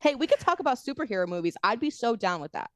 Hey, 0.04 0.14
we 0.14 0.26
could 0.26 0.38
talk 0.38 0.60
about 0.60 0.76
superhero 0.76 1.26
movies. 1.26 1.56
I'd 1.64 1.80
be 1.80 1.88
so 1.88 2.14
down 2.14 2.42
with 2.42 2.52
that. 2.52 2.70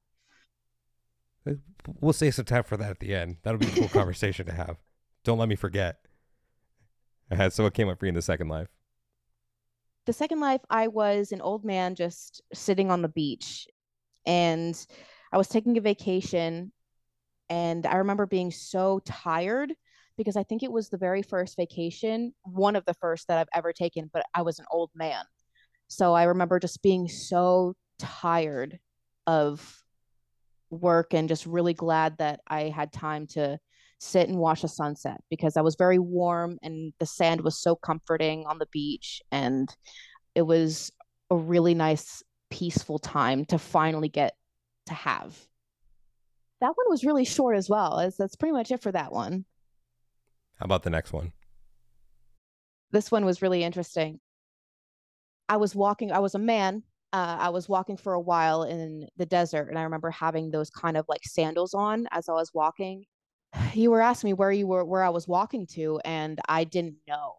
we'll 2.00 2.14
save 2.14 2.34
some 2.34 2.46
time 2.46 2.64
for 2.64 2.78
that 2.78 2.90
at 2.90 3.00
the 3.00 3.14
end. 3.14 3.36
That'll 3.42 3.58
be 3.58 3.66
a 3.66 3.70
cool 3.70 3.88
conversation 3.92 4.46
to 4.46 4.52
have. 4.52 4.78
Don't 5.24 5.36
let 5.36 5.46
me 5.50 5.54
forget. 5.54 5.98
Uh, 7.30 7.50
so, 7.50 7.64
what 7.64 7.74
came 7.74 7.90
up 7.90 7.98
for 7.98 8.06
you 8.06 8.08
in 8.08 8.14
the 8.14 8.22
second 8.22 8.48
life? 8.48 8.68
The 10.08 10.12
second 10.14 10.40
life 10.40 10.62
i 10.70 10.88
was 10.88 11.32
an 11.32 11.42
old 11.42 11.66
man 11.66 11.94
just 11.94 12.40
sitting 12.54 12.90
on 12.90 13.02
the 13.02 13.10
beach 13.10 13.68
and 14.24 14.86
i 15.34 15.36
was 15.36 15.48
taking 15.48 15.76
a 15.76 15.82
vacation 15.82 16.72
and 17.50 17.84
i 17.84 17.96
remember 17.96 18.24
being 18.24 18.50
so 18.50 19.02
tired 19.04 19.70
because 20.16 20.34
i 20.34 20.42
think 20.42 20.62
it 20.62 20.72
was 20.72 20.88
the 20.88 20.96
very 20.96 21.20
first 21.20 21.58
vacation 21.58 22.32
one 22.44 22.74
of 22.74 22.86
the 22.86 22.94
first 22.94 23.28
that 23.28 23.36
i've 23.36 23.50
ever 23.52 23.70
taken 23.70 24.08
but 24.10 24.24
i 24.34 24.40
was 24.40 24.58
an 24.58 24.64
old 24.70 24.90
man. 24.94 25.22
So 25.88 26.14
i 26.14 26.22
remember 26.22 26.58
just 26.58 26.82
being 26.82 27.06
so 27.06 27.74
tired 27.98 28.78
of 29.26 29.82
work 30.70 31.12
and 31.12 31.28
just 31.28 31.44
really 31.44 31.74
glad 31.74 32.16
that 32.16 32.40
i 32.48 32.62
had 32.62 32.94
time 32.94 33.26
to 33.26 33.58
sit 33.98 34.28
and 34.28 34.38
watch 34.38 34.64
a 34.64 34.68
sunset 34.68 35.20
because 35.30 35.56
I 35.56 35.60
was 35.60 35.76
very 35.76 35.98
warm 35.98 36.58
and 36.62 36.92
the 36.98 37.06
sand 37.06 37.40
was 37.40 37.60
so 37.60 37.76
comforting 37.76 38.44
on 38.46 38.58
the 38.58 38.68
beach 38.72 39.20
and 39.32 39.68
it 40.34 40.42
was 40.42 40.92
a 41.30 41.36
really 41.36 41.74
nice 41.74 42.22
peaceful 42.50 42.98
time 42.98 43.44
to 43.46 43.58
finally 43.58 44.08
get 44.08 44.34
to 44.86 44.94
have. 44.94 45.36
That 46.60 46.72
one 46.74 46.86
was 46.88 47.04
really 47.04 47.24
short 47.24 47.56
as 47.56 47.68
well. 47.68 48.00
As 48.00 48.16
that's 48.16 48.36
pretty 48.36 48.52
much 48.52 48.70
it 48.70 48.82
for 48.82 48.92
that 48.92 49.12
one. 49.12 49.44
How 50.58 50.64
about 50.64 50.82
the 50.82 50.90
next 50.90 51.12
one? 51.12 51.32
This 52.90 53.10
one 53.10 53.24
was 53.24 53.42
really 53.42 53.62
interesting. 53.62 54.18
I 55.48 55.56
was 55.56 55.74
walking, 55.74 56.10
I 56.10 56.18
was 56.18 56.34
a 56.34 56.38
man 56.38 56.82
uh, 57.12 57.36
I 57.40 57.48
was 57.48 57.68
walking 57.68 57.96
for 57.96 58.12
a 58.12 58.20
while 58.20 58.64
in 58.64 59.08
the 59.16 59.24
desert, 59.24 59.68
and 59.68 59.78
I 59.78 59.82
remember 59.82 60.10
having 60.10 60.50
those 60.50 60.68
kind 60.68 60.96
of 60.96 61.06
like 61.08 61.22
sandals 61.24 61.72
on 61.72 62.06
as 62.10 62.28
I 62.28 62.32
was 62.32 62.52
walking. 62.52 63.04
You 63.74 63.90
were 63.90 64.00
asking 64.00 64.28
me 64.28 64.34
where 64.34 64.52
you 64.52 64.66
were, 64.66 64.84
where 64.84 65.02
I 65.02 65.10
was 65.10 65.28
walking 65.28 65.66
to, 65.74 66.00
and 66.04 66.40
I 66.48 66.64
didn't 66.64 66.96
know. 67.06 67.36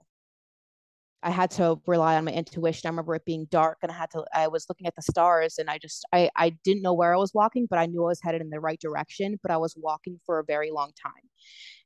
I 1.22 1.32
had 1.32 1.52
to 1.52 1.82
rely 1.86 2.16
on 2.16 2.26
my 2.26 2.32
intuition. 2.32 2.88
I 2.88 2.92
remember 2.92 3.14
it 3.16 3.26
being 3.26 3.46
dark, 3.52 3.80
and 3.82 3.92
I 3.92 3.96
had 3.96 4.10
to. 4.12 4.24
I 4.34 4.48
was 4.48 4.66
looking 4.70 4.88
at 4.88 4.96
the 4.96 5.02
stars, 5.02 5.58
and 5.58 5.70
I 5.70 5.78
just, 5.78 6.06
I, 6.14 6.30
I 6.36 6.52
didn't 6.64 6.82
know 6.82 6.94
where 6.94 7.14
I 7.14 7.18
was 7.18 7.34
walking, 7.34 7.68
but 7.70 7.78
I 7.78 7.88
knew 7.88 8.04
I 8.06 8.08
was 8.08 8.22
headed 8.24 8.42
in 8.42 8.50
the 8.50 8.60
right 8.62 8.80
direction. 8.80 9.38
But 9.42 9.52
I 9.52 9.58
was 9.58 9.76
walking 9.78 10.20
for 10.26 10.40
a 10.40 10.46
very 10.46 10.72
long 10.72 10.92
time, 11.02 11.12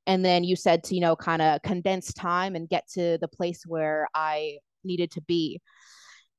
and 0.07 0.23
then 0.25 0.43
you 0.43 0.55
said 0.55 0.83
to, 0.85 0.95
you 0.95 1.01
know, 1.01 1.15
kind 1.15 1.41
of 1.41 1.61
condense 1.63 2.13
time 2.13 2.55
and 2.55 2.69
get 2.69 2.87
to 2.93 3.17
the 3.19 3.27
place 3.27 3.63
where 3.67 4.07
I 4.13 4.57
needed 4.83 5.11
to 5.11 5.21
be, 5.21 5.61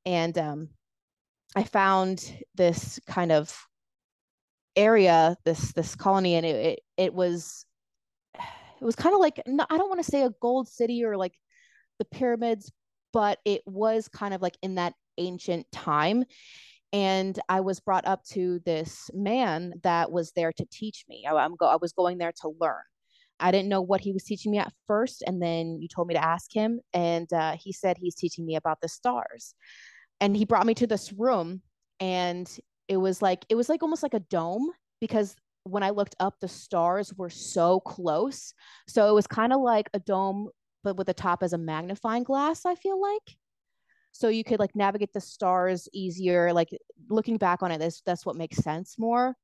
and 0.07 0.37
um, 0.38 0.69
I 1.57 1.64
found 1.64 2.33
this 2.57 3.00
kind 3.09 3.33
of 3.33 3.57
area, 4.76 5.37
this 5.45 5.73
this 5.73 5.95
colony, 5.95 6.35
and 6.35 6.47
it 6.47 6.57
it, 6.57 6.81
it 6.97 7.14
was 7.14 7.67
it 8.81 8.85
was 8.85 8.97
kind 8.97 9.14
of 9.14 9.21
like 9.21 9.40
I 9.47 9.76
don't 9.76 9.88
want 9.88 10.02
to 10.04 10.11
say 10.11 10.23
a 10.23 10.31
gold 10.40 10.69
city 10.69 11.04
or 11.04 11.16
like 11.16 11.35
the 11.99 12.04
pyramids, 12.04 12.71
but 13.12 13.38
it 13.45 13.62
was 13.66 14.09
kind 14.09 14.35
of 14.35 14.43
like 14.43 14.57
in 14.62 14.76
that 14.76 14.95
ancient 15.19 15.71
time. 15.73 16.25
And 16.93 17.38
I 17.49 17.61
was 17.61 17.81
brought 17.81 18.07
up 18.07 18.25
to 18.33 18.61
this 18.64 19.11
man 19.12 19.75
that 19.83 20.12
was 20.12 20.33
there 20.33 20.52
to 20.52 20.66
teach 20.71 21.04
me. 21.09 21.25
I, 21.28 21.45
am 21.45 21.57
go- 21.57 21.66
I 21.66 21.76
was 21.76 21.93
going 21.93 22.19
there 22.19 22.33
to 22.43 22.54
learn. 22.61 22.83
I 23.40 23.50
didn't 23.50 23.69
know 23.69 23.83
what 23.83 24.00
he 24.00 24.12
was 24.12 24.23
teaching 24.23 24.52
me 24.52 24.59
at 24.59 24.73
first, 24.87 25.25
and 25.26 25.43
then 25.43 25.78
you 25.81 25.88
told 25.88 26.07
me 26.07 26.14
to 26.14 26.25
ask 26.25 26.54
him, 26.54 26.81
and 26.93 27.33
uh, 27.33 27.57
he 27.61 27.73
said 27.73 27.97
he's 27.99 28.14
teaching 28.14 28.47
me 28.47 28.54
about 28.54 28.81
the 28.81 28.88
stars 28.88 29.54
and 30.21 30.37
he 30.37 30.45
brought 30.45 30.66
me 30.66 30.75
to 30.75 30.87
this 30.87 31.12
room 31.12 31.61
and 32.00 32.59
it 32.88 32.97
was 32.97 33.23
like 33.23 33.45
it 33.49 33.54
was 33.54 33.69
like 33.69 33.83
almost 33.83 34.02
like 34.02 34.14
a 34.14 34.21
dome 34.21 34.71
because 35.00 35.37
when 35.64 35.83
I 35.83 35.90
looked 35.90 36.14
up, 36.21 36.35
the 36.40 36.49
stars 36.49 37.12
were 37.14 37.30
so 37.30 37.80
close. 37.80 38.54
So 38.87 39.09
it 39.09 39.14
was 39.14 39.26
kind 39.26 39.52
of 39.52 39.61
like 39.61 39.90
a 39.94 39.99
dome, 39.99 40.50
but 40.83 40.97
with 40.97 41.06
the 41.06 41.14
top 41.14 41.42
as 41.42 41.52
a 41.52 41.59
magnifying 41.59 42.23
glass, 42.23 42.64
I 42.64 42.75
feel 42.75 43.00
like. 43.00 43.37
So 44.12 44.28
you 44.28 44.44
could 44.44 44.61
like 44.61 44.76
navigate 44.76 45.12
the 45.12 45.21
stars 45.21 45.88
easier. 45.92 46.52
Like 46.52 46.68
looking 47.09 47.37
back 47.37 47.62
on 47.62 47.73
it, 47.73 47.78
that's, 47.78 48.02
that's 48.02 48.25
what 48.25 48.37
makes 48.37 48.59
sense 48.59 48.97
more. 48.99 49.35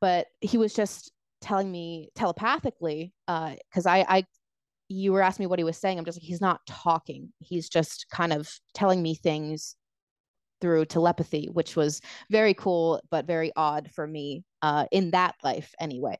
But 0.00 0.26
he 0.40 0.58
was 0.58 0.74
just 0.74 1.12
telling 1.40 1.70
me 1.70 2.10
telepathically, 2.14 3.14
because 3.26 3.86
uh, 3.86 3.90
I, 3.90 4.06
I, 4.08 4.24
you 4.88 5.12
were 5.12 5.22
asking 5.22 5.44
me 5.44 5.48
what 5.48 5.58
he 5.58 5.64
was 5.64 5.76
saying. 5.76 5.98
I'm 5.98 6.04
just 6.04 6.18
like, 6.18 6.26
he's 6.26 6.40
not 6.40 6.60
talking. 6.66 7.32
He's 7.38 7.68
just 7.68 8.06
kind 8.10 8.32
of 8.32 8.50
telling 8.74 9.02
me 9.02 9.14
things 9.14 9.76
through 10.60 10.84
telepathy, 10.84 11.48
which 11.52 11.76
was 11.76 12.00
very 12.30 12.54
cool, 12.54 13.00
but 13.10 13.26
very 13.26 13.52
odd 13.56 13.90
for 13.94 14.06
me 14.06 14.44
uh, 14.62 14.86
in 14.90 15.10
that 15.12 15.34
life 15.42 15.74
anyway. 15.80 16.18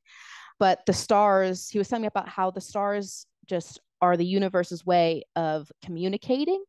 But 0.59 0.81
the 0.87 0.93
stars, 0.93 1.69
he 1.69 1.79
was 1.79 1.89
telling 1.89 2.03
me 2.03 2.09
about 2.09 2.29
how 2.29 2.51
the 2.51 2.61
stars 2.61 3.27
just 3.47 3.81
are 4.01 4.17
the 4.17 4.27
universe's 4.27 4.85
way 4.85 5.25
of 5.37 5.71
communicating 5.85 6.63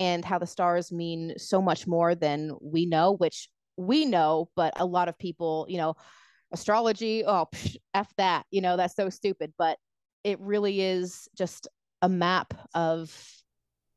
and 0.00 0.24
how 0.24 0.38
the 0.38 0.46
stars 0.46 0.90
mean 0.90 1.34
so 1.36 1.62
much 1.62 1.86
more 1.86 2.14
than 2.14 2.52
we 2.60 2.86
know, 2.86 3.12
which 3.16 3.48
we 3.76 4.04
know, 4.04 4.48
but 4.56 4.72
a 4.76 4.86
lot 4.86 5.08
of 5.08 5.18
people, 5.18 5.66
you 5.68 5.78
know, 5.78 5.94
astrology, 6.52 7.24
oh, 7.24 7.46
psh, 7.52 7.76
F 7.92 8.12
that, 8.16 8.44
you 8.50 8.60
know, 8.60 8.76
that's 8.76 8.96
so 8.96 9.08
stupid. 9.08 9.52
But 9.58 9.78
it 10.22 10.40
really 10.40 10.80
is 10.80 11.28
just 11.36 11.68
a 12.02 12.08
map 12.08 12.54
of 12.74 13.12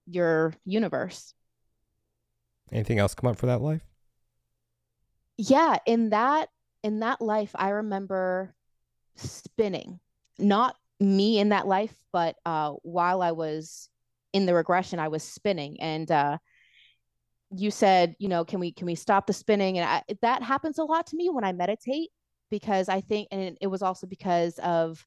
your 0.05 0.53
universe. 0.65 1.33
Anything 2.71 2.99
else 2.99 3.15
come 3.15 3.29
up 3.29 3.37
for 3.37 3.45
that 3.45 3.61
life? 3.61 3.81
Yeah, 5.37 5.77
in 5.85 6.09
that 6.09 6.49
in 6.83 6.99
that 6.99 7.21
life, 7.21 7.51
I 7.55 7.69
remember 7.69 8.55
spinning. 9.15 9.99
Not 10.39 10.75
me 10.99 11.39
in 11.39 11.49
that 11.49 11.67
life, 11.67 11.95
but 12.11 12.35
uh, 12.45 12.73
while 12.83 13.21
I 13.21 13.31
was 13.31 13.89
in 14.33 14.45
the 14.45 14.53
regression, 14.53 14.99
I 14.99 15.07
was 15.07 15.23
spinning, 15.23 15.79
and 15.79 16.09
uh, 16.11 16.37
you 17.51 17.71
said, 17.71 18.15
you 18.19 18.27
know, 18.27 18.43
can 18.43 18.59
we 18.59 18.71
can 18.71 18.85
we 18.85 18.95
stop 18.95 19.27
the 19.27 19.33
spinning? 19.33 19.77
And 19.77 19.89
I, 19.89 20.03
that 20.21 20.43
happens 20.43 20.79
a 20.79 20.83
lot 20.83 21.07
to 21.07 21.15
me 21.15 21.29
when 21.29 21.43
I 21.43 21.53
meditate 21.53 22.09
because 22.49 22.89
I 22.89 23.01
think, 23.01 23.27
and 23.31 23.57
it 23.61 23.67
was 23.67 23.81
also 23.81 24.07
because 24.07 24.59
of 24.59 25.05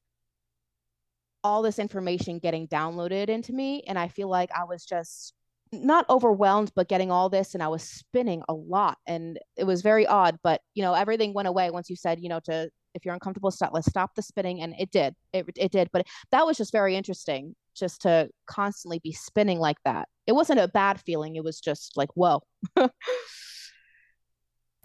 all 1.43 1.61
this 1.61 1.79
information 1.79 2.39
getting 2.39 2.67
downloaded 2.67 3.29
into 3.29 3.53
me, 3.53 3.83
and 3.87 3.97
I 3.97 4.07
feel 4.07 4.29
like 4.29 4.49
I 4.51 4.63
was 4.63 4.85
just 4.85 5.33
not 5.71 6.05
overwhelmed, 6.09 6.71
but 6.75 6.89
getting 6.89 7.11
all 7.11 7.29
this, 7.29 7.53
and 7.53 7.63
I 7.63 7.67
was 7.67 7.83
spinning 7.83 8.43
a 8.49 8.53
lot, 8.53 8.97
and 9.07 9.39
it 9.57 9.63
was 9.63 9.81
very 9.81 10.05
odd. 10.05 10.37
But 10.43 10.61
you 10.73 10.83
know, 10.83 10.93
everything 10.93 11.33
went 11.33 11.47
away 11.47 11.71
once 11.71 11.89
you 11.89 11.95
said, 11.95 12.19
you 12.19 12.29
know, 12.29 12.39
to 12.45 12.69
if 12.93 13.05
you're 13.05 13.13
uncomfortable, 13.13 13.51
stop. 13.51 13.71
Let's 13.73 13.87
stop 13.89 14.15
the 14.15 14.21
spinning, 14.21 14.61
and 14.61 14.75
it 14.77 14.91
did. 14.91 15.15
It 15.33 15.45
it 15.55 15.71
did. 15.71 15.89
But 15.93 16.05
that 16.31 16.45
was 16.45 16.57
just 16.57 16.71
very 16.71 16.95
interesting, 16.95 17.55
just 17.75 18.01
to 18.01 18.29
constantly 18.47 18.99
be 18.99 19.13
spinning 19.13 19.59
like 19.59 19.77
that. 19.85 20.09
It 20.27 20.33
wasn't 20.33 20.59
a 20.59 20.67
bad 20.67 20.99
feeling. 20.99 21.35
It 21.35 21.43
was 21.43 21.59
just 21.59 21.95
like, 21.95 22.09
whoa. 22.15 22.41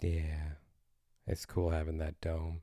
yeah, 0.01 0.53
it's 1.25 1.45
cool 1.45 1.71
having 1.71 1.97
that 1.97 2.19
dome, 2.21 2.61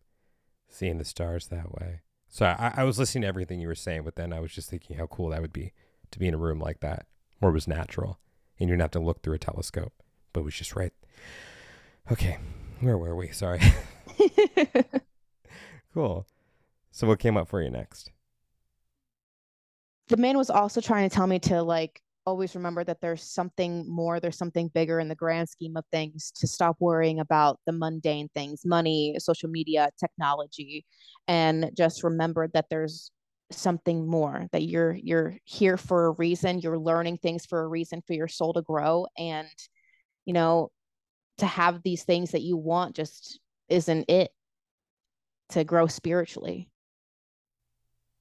seeing 0.68 0.98
the 0.98 1.04
stars 1.04 1.48
that 1.48 1.72
way. 1.72 2.00
So 2.28 2.46
I, 2.46 2.72
I 2.78 2.84
was 2.84 2.98
listening 2.98 3.22
to 3.22 3.28
everything 3.28 3.60
you 3.60 3.68
were 3.68 3.74
saying, 3.74 4.02
but 4.02 4.16
then 4.16 4.32
I 4.32 4.40
was 4.40 4.52
just 4.52 4.68
thinking 4.68 4.96
how 4.96 5.06
cool 5.06 5.28
that 5.28 5.40
would 5.40 5.52
be 5.52 5.72
to 6.10 6.18
be 6.18 6.26
in 6.26 6.34
a 6.34 6.38
room 6.38 6.58
like 6.58 6.80
that 6.80 7.06
or 7.40 7.50
was 7.50 7.68
natural, 7.68 8.18
and 8.58 8.68
you 8.68 8.72
didn't 8.74 8.82
have 8.82 8.90
to 8.92 9.00
look 9.00 9.22
through 9.22 9.34
a 9.34 9.38
telescope, 9.38 9.92
but 10.32 10.40
it 10.40 10.44
was 10.44 10.54
just 10.54 10.76
right. 10.76 10.92
Okay, 12.10 12.38
where 12.80 12.98
were 12.98 13.16
we? 13.16 13.28
Sorry. 13.28 13.60
cool. 15.94 16.26
So, 16.90 17.06
what 17.06 17.18
came 17.18 17.36
up 17.36 17.48
for 17.48 17.62
you 17.62 17.70
next? 17.70 18.10
The 20.08 20.16
man 20.16 20.36
was 20.36 20.50
also 20.50 20.80
trying 20.80 21.08
to 21.08 21.14
tell 21.14 21.26
me 21.26 21.38
to 21.40 21.62
like 21.62 22.00
always 22.26 22.54
remember 22.54 22.84
that 22.84 23.00
there's 23.00 23.22
something 23.22 23.88
more, 23.88 24.20
there's 24.20 24.38
something 24.38 24.68
bigger 24.68 25.00
in 25.00 25.08
the 25.08 25.14
grand 25.14 25.48
scheme 25.48 25.76
of 25.76 25.84
things, 25.92 26.32
to 26.36 26.46
stop 26.46 26.76
worrying 26.80 27.20
about 27.20 27.58
the 27.66 27.72
mundane 27.72 28.28
things, 28.34 28.62
money, 28.64 29.14
social 29.18 29.48
media, 29.48 29.90
technology, 29.98 30.84
and 31.28 31.70
just 31.76 32.02
remember 32.02 32.48
that 32.54 32.66
there's 32.70 33.10
something 33.56 34.06
more 34.06 34.46
that 34.52 34.62
you're 34.62 34.92
you're 34.92 35.36
here 35.44 35.76
for 35.76 36.06
a 36.06 36.10
reason 36.12 36.60
you're 36.60 36.78
learning 36.78 37.16
things 37.18 37.46
for 37.46 37.62
a 37.62 37.68
reason 37.68 38.02
for 38.06 38.12
your 38.12 38.28
soul 38.28 38.52
to 38.52 38.62
grow 38.62 39.06
and 39.18 39.48
you 40.24 40.32
know 40.32 40.70
to 41.38 41.46
have 41.46 41.82
these 41.82 42.04
things 42.04 42.30
that 42.30 42.42
you 42.42 42.56
want 42.56 42.94
just 42.94 43.40
isn't 43.68 44.08
it 44.08 44.30
to 45.48 45.64
grow 45.64 45.86
spiritually. 45.86 46.68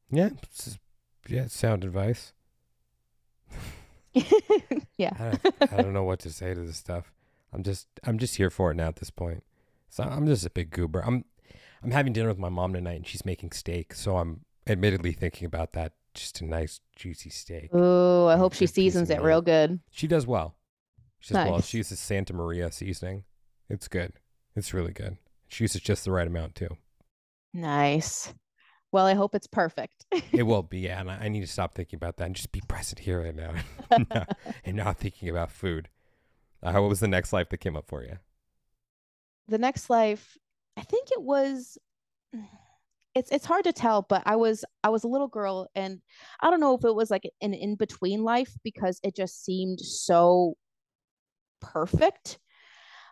Yeah 0.09 0.29
yeah 1.27 1.47
sound 1.47 1.83
advice. 1.83 2.33
Yeah. 4.95 5.11
I 5.19 5.23
don't, 5.31 5.73
I 5.73 5.81
don't 5.81 5.93
know 5.93 6.03
what 6.03 6.19
to 6.19 6.29
say 6.29 6.53
to 6.53 6.61
this 6.61 6.77
stuff. 6.77 7.11
I'm 7.51 7.63
just 7.63 7.87
i'm 8.03 8.19
just 8.19 8.35
here 8.35 8.51
for 8.51 8.71
it 8.71 8.75
now 8.75 8.87
at 8.87 8.97
this 8.97 9.09
point. 9.09 9.43
So 9.89 10.03
i'm 10.03 10.27
just 10.27 10.45
a 10.45 10.49
big 10.49 10.69
goober. 10.69 11.03
I'm 11.03 11.25
i'm 11.83 11.91
having 11.91 12.13
dinner 12.13 12.29
with 12.29 12.37
my 12.37 12.49
mom 12.49 12.73
tonight 12.73 12.97
and 12.97 13.07
she's 13.07 13.25
making 13.25 13.51
steak 13.51 13.93
so 13.93 14.17
i'm 14.17 14.41
admittedly 14.67 15.11
thinking 15.11 15.45
about 15.45 15.73
that. 15.73 15.93
Just 16.13 16.41
a 16.41 16.45
nice 16.45 16.79
juicy 16.95 17.31
steak. 17.31 17.69
Oh, 17.73 18.27
I 18.27 18.37
hope 18.37 18.53
she 18.53 18.67
seasons 18.67 19.09
it 19.09 19.21
real 19.21 19.41
good. 19.41 19.79
She 19.89 20.07
does 20.07 20.27
well. 20.27 20.55
She 21.19 21.33
does 21.33 21.45
nice. 21.45 21.51
well. 21.51 21.61
She 21.61 21.77
uses 21.77 21.99
Santa 21.99 22.33
Maria 22.33 22.71
seasoning. 22.71 23.23
It's 23.67 23.87
good. 23.87 24.13
It's 24.55 24.73
really 24.73 24.93
good. 24.93 25.17
She 25.47 25.63
uses 25.63 25.81
just 25.81 26.05
the 26.05 26.11
right 26.11 26.27
amount 26.27 26.53
too. 26.53 26.77
Nice. 27.53 28.33
Well, 28.91 29.07
I 29.07 29.15
hope 29.15 29.33
it's 29.33 29.47
perfect. 29.47 30.05
it 30.31 30.43
will 30.43 30.61
be, 30.61 30.81
yeah. 30.81 30.99
And 30.99 31.09
I, 31.09 31.15
I, 31.21 31.27
need 31.29 31.41
to 31.41 31.47
stop 31.47 31.73
thinking 31.73 31.97
about 31.97 32.17
that 32.17 32.25
and 32.25 32.35
just 32.35 32.51
be 32.51 32.61
present 32.67 32.99
here 32.99 33.23
right 33.23 33.35
now, 33.35 33.53
and 34.63 34.77
not 34.77 34.99
thinking 34.99 35.29
about 35.29 35.51
food. 35.51 35.89
Uh, 36.61 36.73
what 36.73 36.89
was 36.89 36.99
the 36.99 37.07
next 37.07 37.33
life 37.33 37.49
that 37.49 37.57
came 37.57 37.75
up 37.75 37.87
for 37.87 38.03
you? 38.03 38.19
The 39.47 39.57
next 39.57 39.89
life, 39.89 40.37
I 40.77 40.81
think 40.81 41.09
it 41.11 41.23
was 41.23 41.77
it's 43.15 43.31
it's 43.31 43.45
hard 43.45 43.63
to 43.63 43.73
tell 43.73 44.05
but 44.07 44.23
i 44.25 44.35
was 44.35 44.65
i 44.83 44.89
was 44.89 45.03
a 45.03 45.07
little 45.07 45.27
girl 45.27 45.67
and 45.75 45.99
i 46.41 46.49
don't 46.49 46.59
know 46.59 46.75
if 46.75 46.83
it 46.83 46.95
was 46.95 47.11
like 47.11 47.23
an 47.41 47.53
in 47.53 47.75
between 47.75 48.23
life 48.23 48.55
because 48.63 48.99
it 49.03 49.15
just 49.15 49.43
seemed 49.43 49.79
so 49.79 50.55
perfect 51.61 52.39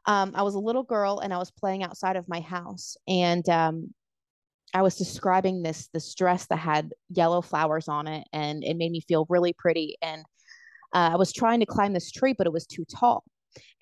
um, 0.08 0.32
i 0.36 0.42
was 0.42 0.56
a 0.56 0.60
little 0.60 0.84
girl 0.84 1.20
and 1.20 1.34
i 1.34 1.38
was 1.38 1.52
playing 1.52 1.84
outside 1.84 2.16
of 2.16 2.28
my 2.28 2.40
house 2.40 2.98
and 3.08 3.48
um, 3.50 3.94
i 4.74 4.82
was 4.82 4.96
describing 4.96 5.62
this 5.62 5.90
this 5.94 6.14
dress 6.16 6.48
that 6.48 6.58
had 6.58 6.92
yellow 7.10 7.42
flowers 7.42 7.88
on 7.88 8.08
it 8.08 8.28
and 8.34 8.64
it 8.64 8.78
made 8.78 8.92
me 8.92 9.02
feel 9.08 9.26
really 9.30 9.54
pretty 9.54 9.96
and 10.02 10.24
uh, 10.94 11.12
i 11.14 11.16
was 11.16 11.32
trying 11.32 11.60
to 11.60 11.66
climb 11.66 11.94
this 11.94 12.12
tree 12.12 12.34
but 12.38 12.48
it 12.48 12.54
was 12.54 12.66
too 12.66 12.86
tall 12.86 13.24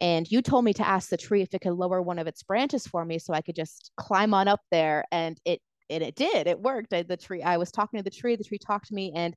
and 0.02 0.30
you 0.30 0.42
told 0.42 0.66
me 0.66 0.74
to 0.74 0.88
ask 0.88 1.10
the 1.10 1.18
tree 1.18 1.42
if 1.42 1.54
it 1.54 1.62
could 1.62 1.74
lower 1.74 2.02
one 2.02 2.20
of 2.20 2.28
its 2.28 2.44
branches 2.44 2.88
for 2.88 3.06
me 3.06 3.20
so 3.20 3.34
I 3.34 3.42
could 3.42 3.56
just 3.56 3.92
climb 3.98 4.34
on 4.34 4.48
up 4.48 4.62
there. 4.72 5.06
And 5.12 5.40
it 5.46 5.62
and 5.90 6.04
it 6.04 6.16
did 6.16 6.48
it 6.48 6.60
worked 6.60 6.94
I, 6.94 7.04
the 7.04 7.18
tree 7.18 7.42
i 7.42 7.58
was 7.58 7.72
talking 7.72 8.00
to 8.00 8.04
the 8.04 8.10
tree 8.10 8.36
the 8.36 8.44
tree 8.44 8.60
talked 8.60 8.88
to 8.88 8.94
me 8.94 9.12
and 9.16 9.36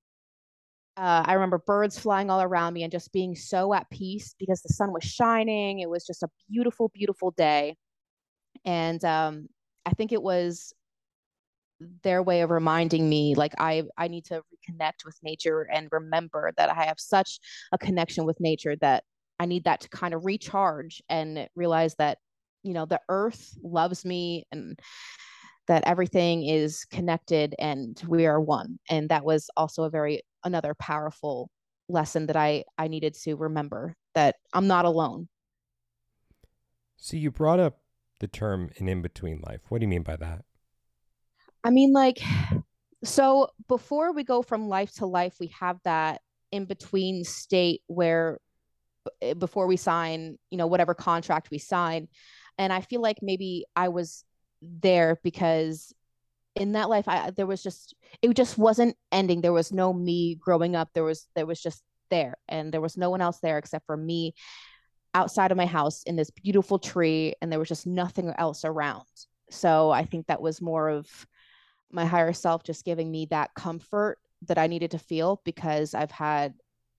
uh, 0.96 1.24
I 1.24 1.32
remember 1.34 1.58
birds 1.58 1.98
flying 1.98 2.28
all 2.28 2.42
around 2.42 2.74
me 2.74 2.82
and 2.82 2.92
just 2.92 3.12
being 3.12 3.34
so 3.34 3.72
at 3.72 3.88
peace 3.88 4.34
because 4.38 4.60
the 4.60 4.74
sun 4.74 4.92
was 4.92 5.04
shining. 5.04 5.78
It 5.78 5.88
was 5.88 6.04
just 6.04 6.22
a 6.22 6.28
beautiful, 6.50 6.90
beautiful 6.92 7.30
day. 7.30 7.76
And 8.66 9.02
um, 9.02 9.48
I 9.86 9.90
think 9.92 10.12
it 10.12 10.22
was 10.22 10.74
their 12.02 12.22
way 12.22 12.42
of 12.42 12.50
reminding 12.50 13.08
me 13.08 13.34
like 13.34 13.54
I 13.58 13.84
I 13.98 14.08
need 14.08 14.26
to 14.26 14.42
reconnect 14.52 15.04
with 15.04 15.18
nature 15.22 15.62
and 15.62 15.88
remember 15.90 16.52
that 16.56 16.70
I 16.70 16.84
have 16.84 17.00
such 17.00 17.40
a 17.72 17.78
connection 17.78 18.24
with 18.24 18.38
nature 18.38 18.76
that 18.76 19.04
I 19.40 19.46
need 19.46 19.64
that 19.64 19.80
to 19.80 19.88
kind 19.88 20.14
of 20.14 20.24
recharge 20.24 21.02
and 21.08 21.48
realize 21.56 21.94
that 21.96 22.18
you 22.62 22.72
know 22.72 22.86
the 22.86 23.00
earth 23.08 23.56
loves 23.62 24.04
me 24.04 24.44
and 24.52 24.78
that 25.72 25.84
everything 25.86 26.44
is 26.46 26.84
connected 26.84 27.54
and 27.58 28.02
we 28.06 28.26
are 28.26 28.38
one 28.38 28.78
and 28.90 29.08
that 29.08 29.24
was 29.24 29.48
also 29.56 29.84
a 29.84 29.90
very 29.90 30.20
another 30.44 30.74
powerful 30.74 31.48
lesson 31.88 32.26
that 32.26 32.36
I 32.36 32.64
I 32.76 32.88
needed 32.88 33.14
to 33.22 33.36
remember 33.36 33.96
that 34.14 34.36
I'm 34.52 34.66
not 34.66 34.84
alone. 34.84 35.28
So 36.98 37.16
you 37.16 37.30
brought 37.30 37.58
up 37.58 37.78
the 38.20 38.26
term 38.26 38.68
an 38.76 38.86
in 38.86 39.00
between 39.00 39.40
life. 39.40 39.62
What 39.70 39.78
do 39.78 39.84
you 39.84 39.88
mean 39.88 40.02
by 40.02 40.16
that? 40.16 40.44
I 41.64 41.70
mean 41.70 41.94
like 41.94 42.20
so 43.02 43.48
before 43.66 44.12
we 44.12 44.24
go 44.24 44.42
from 44.42 44.68
life 44.68 44.92
to 44.96 45.06
life 45.06 45.36
we 45.40 45.50
have 45.58 45.78
that 45.84 46.20
in 46.50 46.66
between 46.66 47.24
state 47.24 47.80
where 47.86 48.40
eh, 49.22 49.32
before 49.32 49.66
we 49.66 49.78
sign, 49.78 50.36
you 50.50 50.58
know, 50.58 50.66
whatever 50.66 50.92
contract 50.92 51.50
we 51.50 51.56
sign 51.56 52.08
and 52.58 52.74
I 52.74 52.82
feel 52.82 53.00
like 53.00 53.20
maybe 53.22 53.64
I 53.74 53.88
was 53.88 54.26
there 54.62 55.18
because 55.22 55.92
in 56.54 56.72
that 56.72 56.88
life 56.90 57.08
I 57.08 57.30
there 57.30 57.46
was 57.46 57.62
just 57.62 57.94
it 58.20 58.34
just 58.34 58.58
wasn't 58.58 58.96
ending. 59.10 59.40
There 59.40 59.52
was 59.52 59.72
no 59.72 59.92
me 59.92 60.36
growing 60.36 60.76
up. 60.76 60.90
There 60.94 61.04
was 61.04 61.28
there 61.34 61.46
was 61.46 61.60
just 61.60 61.82
there 62.10 62.36
and 62.48 62.72
there 62.72 62.80
was 62.80 62.96
no 62.96 63.10
one 63.10 63.20
else 63.20 63.38
there 63.40 63.58
except 63.58 63.86
for 63.86 63.96
me 63.96 64.34
outside 65.14 65.50
of 65.50 65.56
my 65.56 65.66
house 65.66 66.02
in 66.04 66.16
this 66.16 66.30
beautiful 66.30 66.78
tree 66.78 67.34
and 67.40 67.50
there 67.50 67.58
was 67.58 67.68
just 67.68 67.86
nothing 67.86 68.32
else 68.38 68.64
around. 68.64 69.06
So 69.50 69.90
I 69.90 70.04
think 70.04 70.26
that 70.26 70.40
was 70.40 70.60
more 70.60 70.88
of 70.88 71.26
my 71.90 72.04
higher 72.04 72.32
self 72.32 72.62
just 72.62 72.84
giving 72.84 73.10
me 73.10 73.26
that 73.26 73.54
comfort 73.54 74.18
that 74.46 74.58
I 74.58 74.66
needed 74.66 74.92
to 74.92 74.98
feel 74.98 75.40
because 75.44 75.94
I've 75.94 76.10
had 76.10 76.54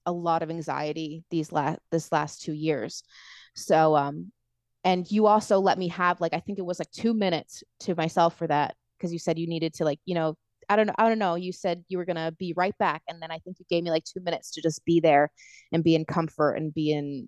a 0.05 0.11
lot 0.11 0.43
of 0.43 0.49
anxiety 0.49 1.23
these 1.29 1.51
last 1.51 1.79
this 1.91 2.11
last 2.11 2.41
2 2.41 2.53
years. 2.53 3.03
So 3.55 3.95
um 3.95 4.31
and 4.83 5.09
you 5.09 5.27
also 5.27 5.59
let 5.59 5.77
me 5.77 5.87
have 5.89 6.19
like 6.21 6.33
I 6.33 6.39
think 6.39 6.59
it 6.59 6.65
was 6.65 6.79
like 6.79 6.91
2 6.91 7.13
minutes 7.13 7.63
to 7.81 7.95
myself 7.95 8.37
for 8.37 8.47
that 8.47 8.75
because 8.97 9.13
you 9.13 9.19
said 9.19 9.39
you 9.39 9.47
needed 9.47 9.73
to 9.75 9.85
like, 9.85 9.99
you 10.05 10.15
know, 10.15 10.35
I 10.69 10.75
don't 10.75 10.87
know, 10.87 10.95
I 10.97 11.09
don't 11.09 11.19
know, 11.19 11.35
you 11.35 11.51
said 11.51 11.83
you 11.89 11.97
were 11.97 12.05
going 12.05 12.15
to 12.15 12.33
be 12.37 12.53
right 12.55 12.77
back 12.77 13.01
and 13.07 13.21
then 13.21 13.31
I 13.31 13.39
think 13.39 13.57
you 13.59 13.65
gave 13.69 13.83
me 13.83 13.91
like 13.91 14.03
2 14.05 14.21
minutes 14.21 14.51
to 14.51 14.61
just 14.61 14.83
be 14.85 14.99
there 14.99 15.31
and 15.71 15.83
be 15.83 15.95
in 15.95 16.05
comfort 16.05 16.53
and 16.53 16.73
be 16.73 16.91
in 16.91 17.27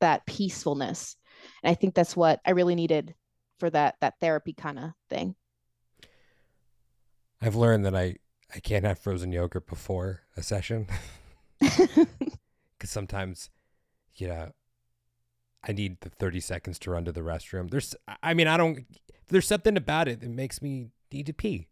that 0.00 0.26
peacefulness. 0.26 1.16
And 1.62 1.70
I 1.70 1.74
think 1.74 1.94
that's 1.94 2.16
what 2.16 2.40
I 2.44 2.50
really 2.50 2.74
needed 2.74 3.14
for 3.58 3.70
that 3.70 3.96
that 4.00 4.14
therapy 4.20 4.52
kind 4.52 4.78
of 4.78 4.90
thing. 5.08 5.34
I've 7.40 7.56
learned 7.56 7.84
that 7.86 7.96
I 7.96 8.16
I 8.54 8.60
can't 8.60 8.84
have 8.84 8.98
frozen 8.98 9.32
yogurt 9.32 9.66
before 9.66 10.22
a 10.36 10.42
session 10.42 10.86
because 11.60 12.90
sometimes, 12.90 13.50
you 14.16 14.28
know, 14.28 14.52
I 15.66 15.72
need 15.72 16.00
the 16.00 16.08
30 16.10 16.40
seconds 16.40 16.78
to 16.80 16.90
run 16.90 17.04
to 17.04 17.12
the 17.12 17.20
restroom. 17.20 17.70
There's, 17.70 17.94
I 18.22 18.34
mean, 18.34 18.48
I 18.48 18.56
don't, 18.56 18.84
there's 19.28 19.46
something 19.46 19.76
about 19.76 20.08
it 20.08 20.20
that 20.20 20.30
makes 20.30 20.60
me 20.60 20.88
need 21.12 21.26
to 21.26 21.32
pee. 21.32 21.68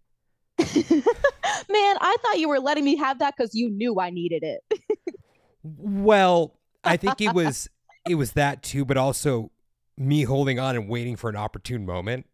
Man, 0.59 1.97
I 2.01 2.17
thought 2.23 2.39
you 2.39 2.49
were 2.49 2.61
letting 2.61 2.85
me 2.85 2.97
have 2.97 3.19
that 3.21 3.35
because 3.37 3.55
you 3.55 3.71
knew 3.71 3.99
I 4.01 4.11
needed 4.11 4.43
it. 4.43 4.61
Well, 5.63 6.59
I 6.85 6.97
think 6.97 7.21
it 7.21 7.35
was, 7.35 7.69
it 8.09 8.15
was 8.15 8.33
that 8.33 8.63
too, 8.63 8.87
but 8.87 8.97
also 8.97 9.51
me 9.99 10.23
holding 10.23 10.59
on 10.59 10.75
and 10.75 10.89
waiting 10.89 11.17
for 11.17 11.29
an 11.29 11.37
opportune 11.37 11.85
moment. 11.85 12.25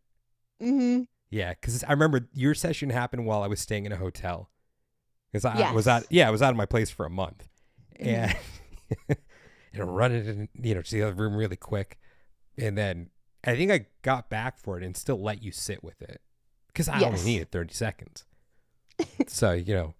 mm-hmm. 0.62 1.03
Yeah, 1.29 1.51
because 1.51 1.83
I 1.83 1.90
remember 1.90 2.29
your 2.33 2.55
session 2.55 2.90
happened 2.90 3.27
while 3.27 3.42
I 3.42 3.49
was 3.49 3.59
staying 3.59 3.85
in 3.85 3.90
a 3.90 3.97
hotel. 3.97 4.49
Because 5.33 5.45
I 5.45 5.73
was 5.73 5.87
Yes. 5.87 6.03
out, 6.03 6.07
yeah, 6.09 6.29
I 6.29 6.31
was 6.31 6.40
out 6.40 6.51
of 6.51 6.57
my 6.57 6.66
place 6.66 6.88
for 6.88 7.05
a 7.05 7.11
month, 7.11 7.49
and 7.99 8.37
and 9.79 9.95
running 9.97 10.27
in, 10.27 10.49
you 10.61 10.75
know, 10.75 10.83
to 10.83 10.91
the 10.91 11.03
other 11.03 11.15
room 11.15 11.35
really 11.37 11.57
quick, 11.57 11.99
and 12.59 12.77
then 12.77 13.11
I 13.45 13.55
think 13.57 13.71
I 13.71 13.87
got 14.03 14.29
back 14.31 14.59
for 14.59 14.77
it 14.79 14.85
and 14.85 14.97
still 14.97 15.21
let 15.21 15.43
you 15.43 15.53
sit 15.53 15.83
with 15.85 16.01
it 16.03 16.21
because 16.69 16.89
I 16.89 16.97
only 16.97 17.19
Yes. 17.19 17.25
needed 17.25 17.51
thirty 17.51 17.75
seconds. 17.75 18.25
so 19.27 19.53
you 19.53 19.75
know, 19.75 19.95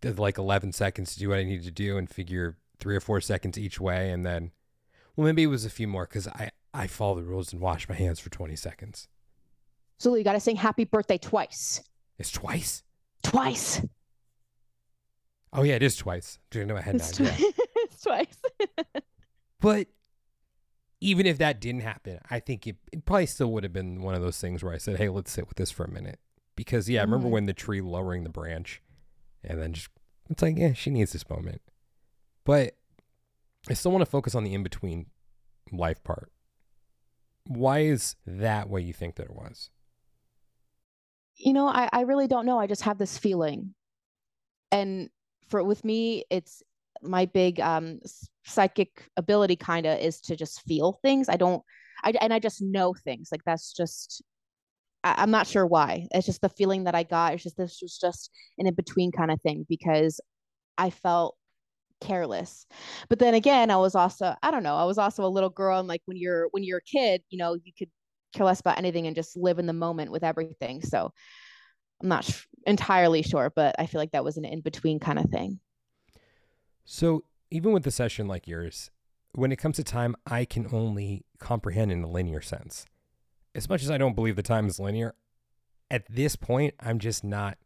did 0.00 0.18
like 0.18 0.38
eleven 0.38 0.72
seconds 0.72 1.14
to 1.14 1.18
do 1.20 1.28
what 1.30 1.38
I 1.38 1.44
needed 1.44 1.64
to 1.64 1.70
do 1.70 1.96
and 1.98 2.08
figure 2.10 2.58
three 2.78 2.96
or 2.96 3.00
four 3.00 3.20
seconds 3.20 3.56
each 3.58 3.80
way, 3.80 4.10
and 4.10 4.26
then, 4.26 4.50
well, 5.16 5.24
maybe 5.26 5.42
it 5.44 5.46
was 5.46 5.64
a 5.64 5.70
few 5.70 5.86
more 5.88 6.04
because 6.06 6.26
I 6.28 6.50
I 6.74 6.86
follow 6.86 7.16
the 7.16 7.22
rules 7.22 7.52
and 7.52 7.62
wash 7.62 7.88
my 7.88 7.94
hands 7.94 8.18
for 8.20 8.30
twenty 8.30 8.56
seconds. 8.56 9.08
So 9.98 10.14
you 10.16 10.24
got 10.24 10.32
to 10.32 10.40
sing 10.40 10.56
happy 10.56 10.84
birthday 10.84 11.18
twice. 11.18 11.80
It's 12.18 12.30
twice. 12.32 12.82
Twice. 13.22 13.80
Oh 15.52 15.62
yeah, 15.62 15.74
it 15.74 15.82
is 15.82 15.96
twice. 15.96 16.38
Do 16.50 16.58
you 16.58 16.64
know 16.66 16.76
I 16.76 16.80
had 16.80 16.96
It's, 16.96 17.12
twi- 17.12 17.26
Yeah. 17.38 17.50
it's 17.76 18.02
twice. 18.02 18.36
But 19.62 19.86
even 21.00 21.26
if 21.26 21.38
that 21.38 21.60
didn't 21.60 21.80
happen, 21.82 22.18
I 22.30 22.38
think 22.40 22.66
it, 22.66 22.76
it 22.92 23.04
probably 23.04 23.26
still 23.26 23.50
would 23.52 23.64
have 23.64 23.72
been 23.72 24.02
one 24.02 24.14
of 24.14 24.20
those 24.22 24.38
things 24.38 24.62
where 24.62 24.72
I 24.74 24.78
said, 24.78 24.96
"Hey, 24.98 25.08
let's 25.08 25.32
sit 25.32 25.48
with 25.48 25.56
this 25.56 25.70
for 25.70 25.84
a 25.84 25.90
minute." 25.90 26.18
Because 26.54 26.88
yeah, 26.88 27.00
I 27.00 27.04
remember 27.04 27.28
Mhm. 27.28 27.32
when 27.32 27.46
the 27.46 27.54
tree 27.54 27.80
lowering 27.80 28.24
the 28.24 28.28
branch, 28.30 28.82
and 29.42 29.58
then 29.60 29.72
just 29.72 29.88
it's 30.28 30.42
like, 30.42 30.58
yeah, 30.58 30.72
she 30.74 30.90
needs 30.90 31.12
this 31.12 31.28
moment. 31.30 31.62
But 32.44 32.76
I 33.68 33.74
still 33.74 33.90
want 33.92 34.02
to 34.02 34.10
focus 34.10 34.34
on 34.34 34.44
the 34.44 34.52
in 34.54 34.62
between 34.62 35.06
life 35.72 36.02
part. 36.04 36.30
Why 37.46 37.80
is 37.80 38.16
that 38.26 38.68
what 38.68 38.82
you 38.84 38.92
think 38.92 39.16
that 39.16 39.24
it 39.26 39.34
was? 39.34 39.70
you 41.36 41.52
know, 41.54 41.66
I, 41.66 41.88
I 41.92 42.02
really 42.02 42.28
don't 42.28 42.46
know. 42.46 42.60
I 42.60 42.66
just 42.66 42.82
have 42.82 42.98
this 42.98 43.18
feeling. 43.18 43.74
And 44.70 45.10
for 45.48 45.64
with 45.64 45.82
me, 45.84 46.24
it's 46.30 46.62
my 47.02 47.24
big 47.26 47.58
um 47.58 47.98
psychic 48.44 49.08
ability 49.16 49.56
kind 49.56 49.86
of 49.86 49.98
is 49.98 50.20
to 50.22 50.36
just 50.36 50.62
feel 50.62 50.98
things. 51.02 51.28
I 51.28 51.36
don't 51.36 51.62
I 52.04 52.12
and 52.20 52.32
I 52.32 52.38
just 52.38 52.62
know 52.62 52.94
things. 52.94 53.28
Like 53.32 53.42
that's 53.44 53.72
just 53.72 54.22
I, 55.04 55.14
I'm 55.18 55.30
not 55.30 55.46
sure 55.46 55.66
why. 55.66 56.08
It's 56.12 56.26
just 56.26 56.40
the 56.40 56.48
feeling 56.48 56.84
that 56.84 56.94
I 56.94 57.02
got. 57.02 57.34
It's 57.34 57.42
just 57.42 57.56
this 57.56 57.78
was 57.82 57.98
just 57.98 58.30
an 58.58 58.66
in 58.66 58.74
between 58.74 59.12
kind 59.12 59.30
of 59.30 59.40
thing 59.40 59.66
because 59.68 60.20
I 60.78 60.90
felt 60.90 61.36
careless. 62.00 62.66
But 63.08 63.18
then 63.18 63.34
again, 63.34 63.70
I 63.70 63.76
was 63.76 63.94
also 63.94 64.34
I 64.42 64.50
don't 64.50 64.62
know. 64.62 64.76
I 64.76 64.84
was 64.84 64.98
also 64.98 65.24
a 65.24 65.28
little 65.28 65.50
girl, 65.50 65.78
and 65.78 65.88
like 65.88 66.02
when 66.06 66.16
you're 66.16 66.48
when 66.50 66.64
you're 66.64 66.78
a 66.78 66.82
kid, 66.82 67.22
you 67.30 67.38
know, 67.38 67.54
you 67.54 67.72
could 67.78 67.90
care 68.34 68.46
less 68.46 68.60
about 68.60 68.78
anything 68.78 69.06
and 69.06 69.16
just 69.16 69.36
live 69.36 69.58
in 69.58 69.66
the 69.66 69.72
moment 69.72 70.10
with 70.10 70.24
everything. 70.24 70.82
So 70.82 71.12
I'm 72.02 72.08
not 72.08 72.24
sh- 72.24 72.46
entirely 72.66 73.22
sure, 73.22 73.52
but 73.54 73.76
I 73.78 73.86
feel 73.86 74.00
like 74.00 74.12
that 74.12 74.24
was 74.24 74.36
an 74.36 74.44
in 74.44 74.60
between 74.60 74.98
kind 74.98 75.18
of 75.18 75.26
thing. 75.26 75.60
So 76.84 77.24
even 77.52 77.72
with 77.72 77.86
a 77.86 77.90
session 77.90 78.26
like 78.26 78.48
yours, 78.48 78.90
when 79.32 79.52
it 79.52 79.56
comes 79.56 79.76
to 79.76 79.84
time, 79.84 80.16
I 80.26 80.44
can 80.44 80.66
only 80.72 81.24
comprehend 81.38 81.92
in 81.92 82.02
a 82.02 82.10
linear 82.10 82.40
sense. 82.40 82.86
As 83.54 83.68
much 83.68 83.82
as 83.82 83.90
I 83.90 83.98
don't 83.98 84.14
believe 84.14 84.36
the 84.36 84.42
time 84.42 84.66
is 84.66 84.80
linear, 84.80 85.14
at 85.90 86.06
this 86.08 86.34
point, 86.34 86.74
I'm 86.80 86.98
just 86.98 87.22
not 87.22 87.58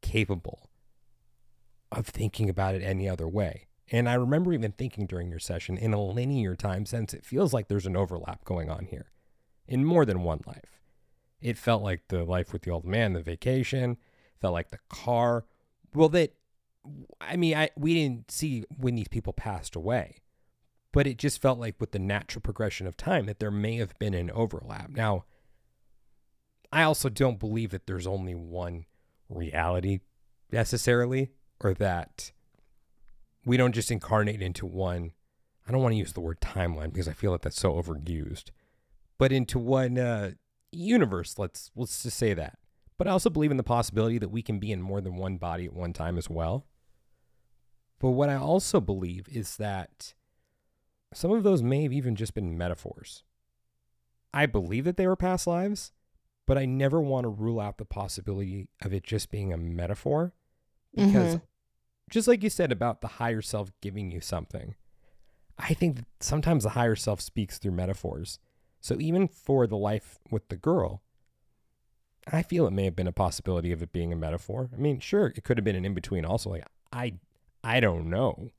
capable 0.00 0.70
of 1.92 2.06
thinking 2.06 2.48
about 2.48 2.74
it 2.74 2.82
any 2.82 3.08
other 3.08 3.28
way. 3.28 3.66
And 3.90 4.08
I 4.08 4.14
remember 4.14 4.52
even 4.52 4.72
thinking 4.72 5.06
during 5.06 5.30
your 5.30 5.38
session 5.38 5.76
in 5.76 5.92
a 5.92 6.02
linear 6.02 6.56
time 6.56 6.86
sense, 6.86 7.12
it 7.12 7.24
feels 7.24 7.52
like 7.52 7.68
there's 7.68 7.86
an 7.86 7.96
overlap 7.96 8.44
going 8.44 8.70
on 8.70 8.86
here 8.86 9.10
in 9.66 9.84
more 9.84 10.06
than 10.06 10.22
one 10.22 10.40
life. 10.46 10.80
It 11.40 11.58
felt 11.58 11.82
like 11.82 12.08
the 12.08 12.24
life 12.24 12.52
with 12.52 12.62
the 12.62 12.70
old 12.70 12.84
man, 12.84 13.12
the 13.12 13.22
vacation, 13.22 13.98
felt 14.40 14.54
like 14.54 14.70
the 14.70 14.80
car. 14.88 15.44
Well, 15.94 16.08
that 16.10 16.34
I 17.20 17.36
mean, 17.36 17.56
I 17.56 17.70
we 17.76 17.94
didn't 17.94 18.30
see 18.30 18.64
when 18.76 18.94
these 18.94 19.08
people 19.08 19.32
passed 19.32 19.76
away, 19.76 20.18
but 20.92 21.06
it 21.06 21.18
just 21.18 21.40
felt 21.40 21.58
like 21.58 21.76
with 21.80 21.92
the 21.92 21.98
natural 21.98 22.42
progression 22.42 22.86
of 22.86 22.96
time 22.96 23.26
that 23.26 23.40
there 23.40 23.50
may 23.50 23.76
have 23.76 23.98
been 23.98 24.14
an 24.14 24.30
overlap. 24.30 24.90
Now, 24.90 25.24
I 26.72 26.82
also 26.82 27.08
don't 27.08 27.38
believe 27.38 27.70
that 27.70 27.86
there's 27.86 28.06
only 28.06 28.34
one 28.34 28.86
reality 29.28 30.00
necessarily, 30.50 31.30
or 31.60 31.74
that 31.74 32.32
we 33.44 33.56
don't 33.56 33.74
just 33.74 33.90
incarnate 33.90 34.42
into 34.42 34.66
one. 34.66 35.12
I 35.66 35.72
don't 35.72 35.82
want 35.82 35.92
to 35.92 35.98
use 35.98 36.12
the 36.12 36.20
word 36.20 36.40
timeline 36.40 36.92
because 36.92 37.08
I 37.08 37.12
feel 37.12 37.32
like 37.32 37.42
that's 37.42 37.60
so 37.60 37.74
overused, 37.74 38.50
but 39.18 39.32
into 39.32 39.58
one 39.58 39.98
uh, 39.98 40.32
universe. 40.72 41.38
Let's 41.38 41.70
let's 41.76 42.02
just 42.02 42.16
say 42.16 42.34
that. 42.34 42.58
But 42.96 43.06
I 43.06 43.12
also 43.12 43.30
believe 43.30 43.52
in 43.52 43.56
the 43.56 43.62
possibility 43.62 44.18
that 44.18 44.30
we 44.30 44.42
can 44.42 44.58
be 44.58 44.72
in 44.72 44.82
more 44.82 45.00
than 45.00 45.16
one 45.16 45.36
body 45.36 45.66
at 45.66 45.72
one 45.72 45.92
time 45.92 46.18
as 46.18 46.28
well. 46.28 46.66
But 47.98 48.10
what 48.10 48.28
I 48.28 48.36
also 48.36 48.80
believe 48.80 49.26
is 49.28 49.56
that 49.56 50.14
some 51.12 51.32
of 51.32 51.42
those 51.42 51.62
may 51.62 51.82
have 51.82 51.92
even 51.92 52.14
just 52.14 52.34
been 52.34 52.56
metaphors. 52.56 53.24
I 54.32 54.46
believe 54.46 54.84
that 54.84 54.96
they 54.96 55.06
were 55.06 55.16
past 55.16 55.46
lives, 55.46 55.92
but 56.46 56.58
I 56.58 56.64
never 56.66 57.00
want 57.00 57.24
to 57.24 57.28
rule 57.28 57.60
out 57.60 57.78
the 57.78 57.84
possibility 57.84 58.68
of 58.82 58.92
it 58.92 59.02
just 59.04 59.30
being 59.30 59.52
a 59.52 59.56
metaphor 59.56 60.32
because 60.94 61.36
Mhm. 61.36 61.42
just 62.10 62.28
like 62.28 62.42
you 62.42 62.50
said 62.50 62.70
about 62.72 63.00
the 63.00 63.08
higher 63.08 63.42
self 63.42 63.72
giving 63.80 64.10
you 64.10 64.20
something, 64.20 64.74
I 65.58 65.74
think 65.74 65.96
that 65.96 66.06
sometimes 66.20 66.62
the 66.64 66.70
higher 66.70 66.94
self 66.96 67.20
speaks 67.20 67.58
through 67.58 67.72
metaphors. 67.72 68.38
So 68.80 69.00
even 69.00 69.26
for 69.28 69.66
the 69.66 69.76
life 69.76 70.18
with 70.30 70.48
the 70.48 70.56
girl, 70.56 71.02
I 72.30 72.42
feel 72.42 72.66
it 72.66 72.72
may 72.72 72.84
have 72.84 72.94
been 72.96 73.06
a 73.06 73.12
possibility 73.12 73.72
of 73.72 73.82
it 73.82 73.92
being 73.92 74.12
a 74.12 74.16
metaphor. 74.16 74.70
I 74.72 74.76
mean, 74.76 75.00
sure, 75.00 75.28
it 75.34 75.42
could 75.44 75.56
have 75.56 75.64
been 75.64 75.74
an 75.76 75.84
in 75.84 75.94
between 75.94 76.24
also. 76.24 76.50
Like 76.50 76.64
I 76.92 77.18
I 77.62 77.80
don't 77.80 78.08
know. 78.08 78.50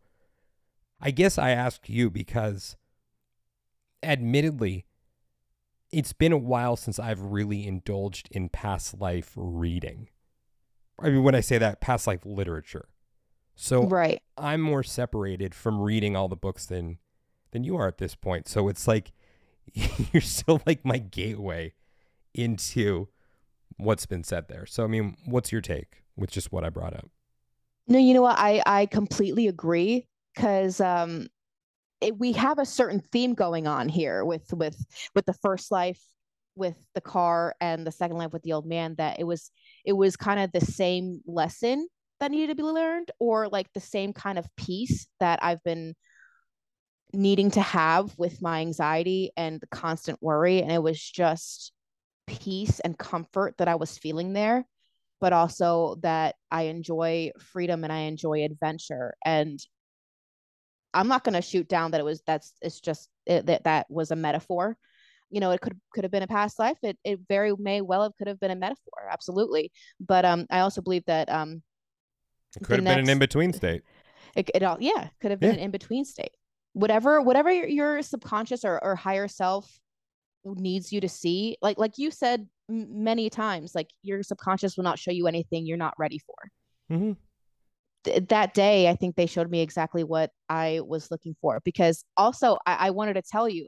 I 1.01 1.11
guess 1.11 1.37
I 1.37 1.51
ask 1.51 1.87
you 1.87 2.09
because 2.09 2.75
admittedly, 4.03 4.85
it's 5.91 6.13
been 6.13 6.31
a 6.31 6.37
while 6.37 6.75
since 6.75 6.99
I've 6.99 7.21
really 7.21 7.65
indulged 7.65 8.27
in 8.31 8.49
past 8.49 8.99
life 8.99 9.31
reading. 9.35 10.09
I 10.99 11.09
mean, 11.09 11.23
when 11.23 11.35
I 11.35 11.39
say 11.39 11.57
that, 11.57 11.81
past 11.81 12.05
life 12.05 12.25
literature. 12.25 12.89
So 13.55 13.87
right. 13.87 14.21
I'm 14.37 14.61
more 14.61 14.83
separated 14.83 15.55
from 15.55 15.81
reading 15.81 16.15
all 16.15 16.27
the 16.27 16.35
books 16.35 16.65
than 16.65 16.99
than 17.51 17.63
you 17.63 17.75
are 17.77 17.87
at 17.87 17.97
this 17.97 18.15
point. 18.15 18.47
So 18.47 18.67
it's 18.67 18.87
like 18.87 19.11
you're 19.73 20.21
still 20.21 20.61
like 20.65 20.85
my 20.85 20.97
gateway 20.97 21.73
into 22.33 23.07
what's 23.77 24.05
been 24.05 24.23
said 24.23 24.47
there. 24.47 24.65
So 24.65 24.83
I 24.83 24.87
mean, 24.87 25.17
what's 25.25 25.51
your 25.51 25.61
take 25.61 26.03
with 26.15 26.31
just 26.31 26.51
what 26.51 26.63
I 26.63 26.69
brought 26.69 26.93
up? 26.93 27.09
No, 27.89 27.97
you 27.97 28.13
know 28.13 28.21
what? 28.21 28.37
I 28.37 28.61
I 28.65 28.85
completely 28.85 29.47
agree 29.47 30.07
because 30.35 30.79
um, 30.79 31.27
it, 32.01 32.17
we 32.17 32.33
have 32.33 32.59
a 32.59 32.65
certain 32.65 33.01
theme 33.01 33.35
going 33.35 33.67
on 33.67 33.89
here 33.89 34.25
with 34.25 34.51
with 34.53 34.77
with 35.15 35.25
the 35.25 35.33
first 35.33 35.71
life 35.71 36.01
with 36.55 36.77
the 36.95 37.01
car 37.01 37.55
and 37.61 37.87
the 37.87 37.91
second 37.91 38.17
life 38.17 38.33
with 38.33 38.43
the 38.43 38.53
old 38.53 38.65
man 38.67 38.95
that 38.97 39.19
it 39.19 39.25
was 39.25 39.51
it 39.85 39.93
was 39.93 40.17
kind 40.17 40.39
of 40.39 40.51
the 40.53 40.61
same 40.65 41.21
lesson 41.27 41.87
that 42.19 42.31
needed 42.31 42.49
to 42.49 42.55
be 42.55 42.63
learned 42.63 43.11
or 43.19 43.49
like 43.49 43.71
the 43.73 43.81
same 43.81 44.13
kind 44.13 44.39
of 44.39 44.47
peace 44.57 45.07
that 45.19 45.39
I've 45.43 45.63
been 45.63 45.95
needing 47.13 47.49
to 47.51 47.61
have 47.61 48.13
with 48.17 48.41
my 48.41 48.59
anxiety 48.61 49.31
and 49.35 49.59
the 49.59 49.67
constant 49.67 50.19
worry 50.21 50.61
and 50.61 50.71
it 50.71 50.81
was 50.83 50.99
just 51.01 51.71
peace 52.27 52.79
and 52.81 52.97
comfort 52.97 53.55
that 53.57 53.67
I 53.67 53.75
was 53.75 53.97
feeling 53.97 54.33
there 54.33 54.65
but 55.21 55.33
also 55.33 55.97
that 56.01 56.35
I 56.51 56.63
enjoy 56.63 57.31
freedom 57.39 57.83
and 57.83 57.91
I 57.91 57.99
enjoy 57.99 58.43
adventure 58.43 59.15
and 59.25 59.59
I'm 60.93 61.07
not 61.07 61.23
going 61.23 61.33
to 61.33 61.41
shoot 61.41 61.67
down 61.67 61.91
that 61.91 61.99
it 61.99 62.05
was 62.05 62.21
that's 62.25 62.53
it's 62.61 62.79
just 62.79 63.09
it, 63.25 63.45
that 63.45 63.63
that 63.65 63.89
was 63.89 64.11
a 64.11 64.15
metaphor. 64.15 64.77
You 65.29 65.39
know, 65.39 65.51
it 65.51 65.61
could 65.61 65.79
could 65.93 66.03
have 66.03 66.11
been 66.11 66.23
a 66.23 66.27
past 66.27 66.57
life. 66.57 66.77
It 66.81 66.97
it 67.03 67.19
very 67.27 67.53
may 67.57 67.81
well 67.81 68.03
have 68.03 68.13
could 68.17 68.27
have 68.27 68.39
been 68.39 68.51
a 68.51 68.55
metaphor, 68.55 69.07
absolutely. 69.11 69.71
But 69.99 70.25
um, 70.25 70.47
I 70.49 70.61
also 70.61 70.81
believe 70.81 71.05
that 71.05 71.29
um, 71.29 71.61
it 72.55 72.63
could 72.63 72.77
have 72.77 72.83
next, 72.83 72.95
been 72.95 73.05
an 73.05 73.09
in 73.09 73.19
between 73.19 73.53
state. 73.53 73.83
It, 74.35 74.49
it 74.55 74.63
all 74.63 74.77
yeah 74.79 75.09
could 75.21 75.31
have 75.31 75.39
been 75.39 75.51
yeah. 75.51 75.57
an 75.57 75.65
in 75.65 75.71
between 75.71 76.05
state. 76.05 76.31
Whatever 76.73 77.21
whatever 77.21 77.51
your, 77.51 77.67
your 77.67 78.01
subconscious 78.01 78.65
or, 78.65 78.83
or 78.83 78.95
higher 78.95 79.27
self 79.27 79.79
needs 80.43 80.91
you 80.91 81.01
to 81.01 81.09
see, 81.09 81.57
like 81.61 81.77
like 81.77 81.97
you 81.97 82.09
said 82.09 82.47
many 82.69 83.29
times, 83.29 83.73
like 83.75 83.89
your 84.03 84.23
subconscious 84.23 84.77
will 84.77 84.83
not 84.83 84.99
show 84.99 85.11
you 85.11 85.27
anything 85.27 85.65
you're 85.65 85.77
not 85.77 85.93
ready 85.97 86.19
for. 86.19 86.35
Mm-hmm 86.91 87.11
th- 88.03 88.27
that 88.29 88.53
day, 88.53 88.89
I 88.89 88.95
think 88.95 89.15
they 89.15 89.25
showed 89.25 89.49
me 89.49 89.61
exactly 89.61 90.03
what 90.03 90.31
I 90.49 90.81
was 90.85 91.11
looking 91.11 91.35
for. 91.41 91.61
Because 91.63 92.03
also, 92.17 92.57
I, 92.65 92.87
I 92.87 92.89
wanted 92.91 93.13
to 93.15 93.21
tell 93.21 93.49
you, 93.49 93.67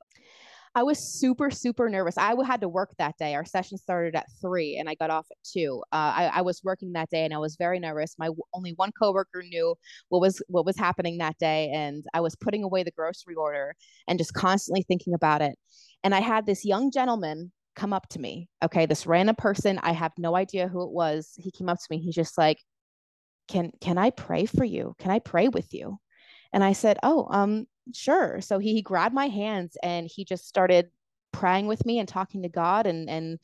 I 0.74 0.84
was 0.84 1.00
super, 1.00 1.52
super 1.52 1.90
nervous. 1.90 2.18
I 2.18 2.34
had 2.46 2.62
to 2.62 2.70
work 2.70 2.92
that 2.98 3.18
day. 3.18 3.36
Our 3.36 3.44
session 3.44 3.78
started 3.78 4.16
at 4.16 4.28
three, 4.40 4.78
and 4.78 4.88
I 4.88 4.96
got 4.96 5.10
off 5.10 5.28
at 5.30 5.38
two. 5.44 5.84
Uh, 5.92 6.14
I, 6.16 6.32
I, 6.36 6.42
was 6.44 6.62
working 6.64 6.94
that 6.94 7.10
day, 7.10 7.26
and 7.26 7.34
I 7.34 7.40
was 7.40 7.58
very 7.58 7.78
nervous. 7.78 8.16
My 8.18 8.30
only 8.54 8.72
one 8.78 8.94
coworker 8.98 9.44
knew 9.44 9.76
what 10.08 10.22
was 10.22 10.42
what 10.48 10.66
was 10.66 10.78
happening 10.78 11.18
that 11.18 11.38
day, 11.40 11.70
and 11.74 12.06
I 12.14 12.22
was 12.22 12.38
putting 12.38 12.64
away 12.64 12.84
the 12.84 12.92
grocery 12.92 13.36
order 13.36 13.76
and 14.08 14.18
just 14.18 14.34
constantly 14.34 14.84
thinking 14.88 15.14
about 15.14 15.42
it. 15.42 15.60
And 16.06 16.16
I 16.16 16.22
had 16.22 16.46
this 16.46 16.64
young 16.64 16.90
gentleman 16.90 17.52
come 17.76 17.94
up 17.94 18.08
to 18.10 18.20
me. 18.20 18.50
Okay, 18.64 18.86
this 18.86 19.08
random 19.08 19.36
person. 19.36 19.80
I 19.82 19.94
have 19.94 20.12
no 20.18 20.36
idea 20.36 20.68
who 20.68 20.84
it 20.84 20.92
was. 20.92 21.34
He 21.38 21.52
came 21.52 21.70
up 21.70 21.78
to 21.78 21.88
me. 21.90 22.00
He's 22.00 22.16
just 22.16 22.38
like, 22.38 22.60
can 23.48 23.72
can 23.82 23.98
I 23.98 24.12
pray 24.12 24.46
for 24.46 24.64
you? 24.64 24.96
Can 25.00 25.12
I 25.12 25.20
pray 25.20 25.48
with 25.50 25.74
you? 25.74 26.00
And 26.54 26.64
I 26.64 26.74
said, 26.74 26.98
Oh, 27.04 27.28
um, 27.30 27.68
sure. 27.94 28.42
So 28.42 28.60
he, 28.60 28.74
he 28.74 28.82
grabbed 28.82 29.16
my 29.16 29.28
hands 29.28 29.78
and 29.82 30.10
he 30.10 30.26
just 30.26 30.48
started 30.48 30.90
praying 31.32 31.68
with 31.68 31.86
me 31.86 32.00
and 32.00 32.08
talking 32.08 32.44
to 32.44 32.50
God 32.50 32.88
and 32.88 33.10
and 33.10 33.40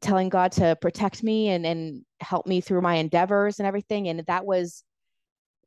telling 0.00 0.28
God 0.28 0.52
to 0.52 0.76
protect 0.80 1.22
me 1.22 1.48
and 1.48 1.64
and 1.66 2.04
help 2.20 2.46
me 2.46 2.60
through 2.60 2.80
my 2.82 2.96
endeavors 2.96 3.58
and 3.58 3.66
everything. 3.66 4.08
And 4.08 4.24
that 4.26 4.44
was 4.44 4.84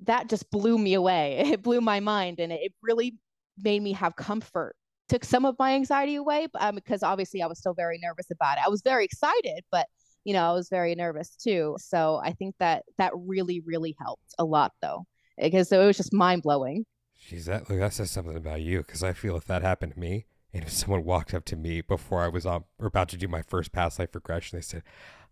that 0.02 0.30
just 0.30 0.50
blew 0.52 0.78
me 0.78 0.94
away. 0.94 1.44
It 1.54 1.62
blew 1.62 1.82
my 1.82 2.00
mind 2.00 2.40
and 2.40 2.52
it 2.52 2.74
really 2.82 3.18
made 3.62 3.82
me 3.82 3.94
have 3.94 4.16
comfort. 4.16 4.76
Took 5.08 5.24
some 5.24 5.46
of 5.46 5.56
my 5.60 5.74
anxiety 5.76 6.16
away, 6.16 6.48
um, 6.60 6.76
because 6.76 7.04
obviously 7.04 7.42
I 7.42 7.48
was 7.48 7.60
still 7.60 7.74
very 7.74 8.00
nervous 8.02 8.32
about 8.32 8.58
it. 8.58 8.64
I 8.66 8.70
was 8.70 8.82
very 8.82 9.06
excited, 9.06 9.64
but 9.72 9.88
you 10.24 10.34
know, 10.34 10.50
I 10.50 10.54
was 10.54 10.70
very 10.70 10.96
nervous 10.96 11.30
too. 11.36 11.78
So 11.80 12.20
I 12.24 12.34
think 12.34 12.56
that 12.60 12.84
that 12.98 13.14
really, 13.16 13.62
really 13.62 13.96
helped 14.00 14.34
a 14.40 14.44
lot 14.44 14.74
though, 14.82 15.06
because 15.38 15.72
it 15.72 15.78
was 15.78 15.98
just 15.98 16.14
mind 16.14 16.42
blowing. 16.42 16.86
Jeez, 17.30 17.46
that 17.46 17.68
that 17.68 17.94
says 17.94 18.12
something 18.12 18.36
about 18.36 18.62
you. 18.62 18.80
Because 18.80 19.04
I 19.04 19.14
feel 19.14 19.38
if 19.38 19.46
that 19.46 19.62
happened 19.62 19.94
to 19.94 20.00
me, 20.00 20.26
and 20.54 20.64
if 20.64 20.72
someone 20.72 21.04
walked 21.04 21.34
up 21.34 21.46
to 21.46 21.56
me 21.56 21.82
before 21.82 22.22
I 22.22 22.28
was 22.28 22.46
on 22.46 22.66
or 22.80 22.88
about 22.88 23.10
to 23.10 23.18
do 23.18 23.28
my 23.28 23.42
first 23.42 23.72
past 23.72 24.00
life 24.00 24.14
regression, 24.14 24.58
they 24.58 24.64
said, 24.64 24.84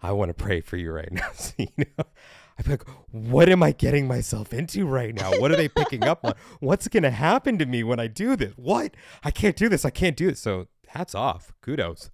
"I 0.02 0.12
want 0.12 0.30
to 0.30 0.34
pray 0.34 0.62
for 0.62 0.78
you 0.78 0.92
right 0.92 1.12
now," 1.12 1.30
so, 1.34 1.54
you 1.58 1.68
know. 1.78 2.06
I'd 2.58 2.66
be 2.66 2.72
like, 2.72 2.88
what 3.12 3.50
am 3.50 3.64
I 3.64 3.72
getting 3.72 4.08
myself 4.08 4.54
into 4.54 4.86
right 4.86 5.14
now? 5.14 5.32
What 5.40 5.52
are 5.52 5.56
they 5.56 5.70
picking 5.70 6.04
up 6.04 6.24
on? 6.24 6.34
What's 6.60 6.88
going 6.88 7.04
to 7.04 7.12
happen 7.12 7.58
to 7.58 7.66
me 7.66 7.84
when 7.84 8.00
I 8.00 8.08
do 8.08 8.36
this? 8.36 8.54
What? 8.56 8.96
I 9.24 9.32
can't 9.32 9.56
do 9.56 9.70
this. 9.70 9.86
I 9.86 9.90
can't 9.90 10.16
do 10.16 10.28
this. 10.28 10.40
So 10.40 10.68
hats 10.88 11.16
off. 11.16 11.52
Kudos. 11.62 12.12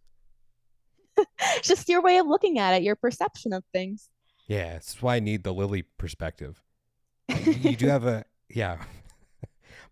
just 1.61 1.89
your 1.89 2.01
way 2.01 2.17
of 2.17 2.27
looking 2.27 2.57
at 2.57 2.73
it, 2.73 2.83
your 2.83 2.95
perception 2.95 3.53
of 3.53 3.63
things. 3.73 4.09
Yeah, 4.47 4.73
that's 4.73 5.01
why 5.01 5.17
I 5.17 5.19
need 5.19 5.43
the 5.43 5.53
Lily 5.53 5.83
perspective. 5.83 6.63
you 7.45 7.75
do 7.75 7.87
have 7.87 8.05
a 8.05 8.25
yeah, 8.49 8.77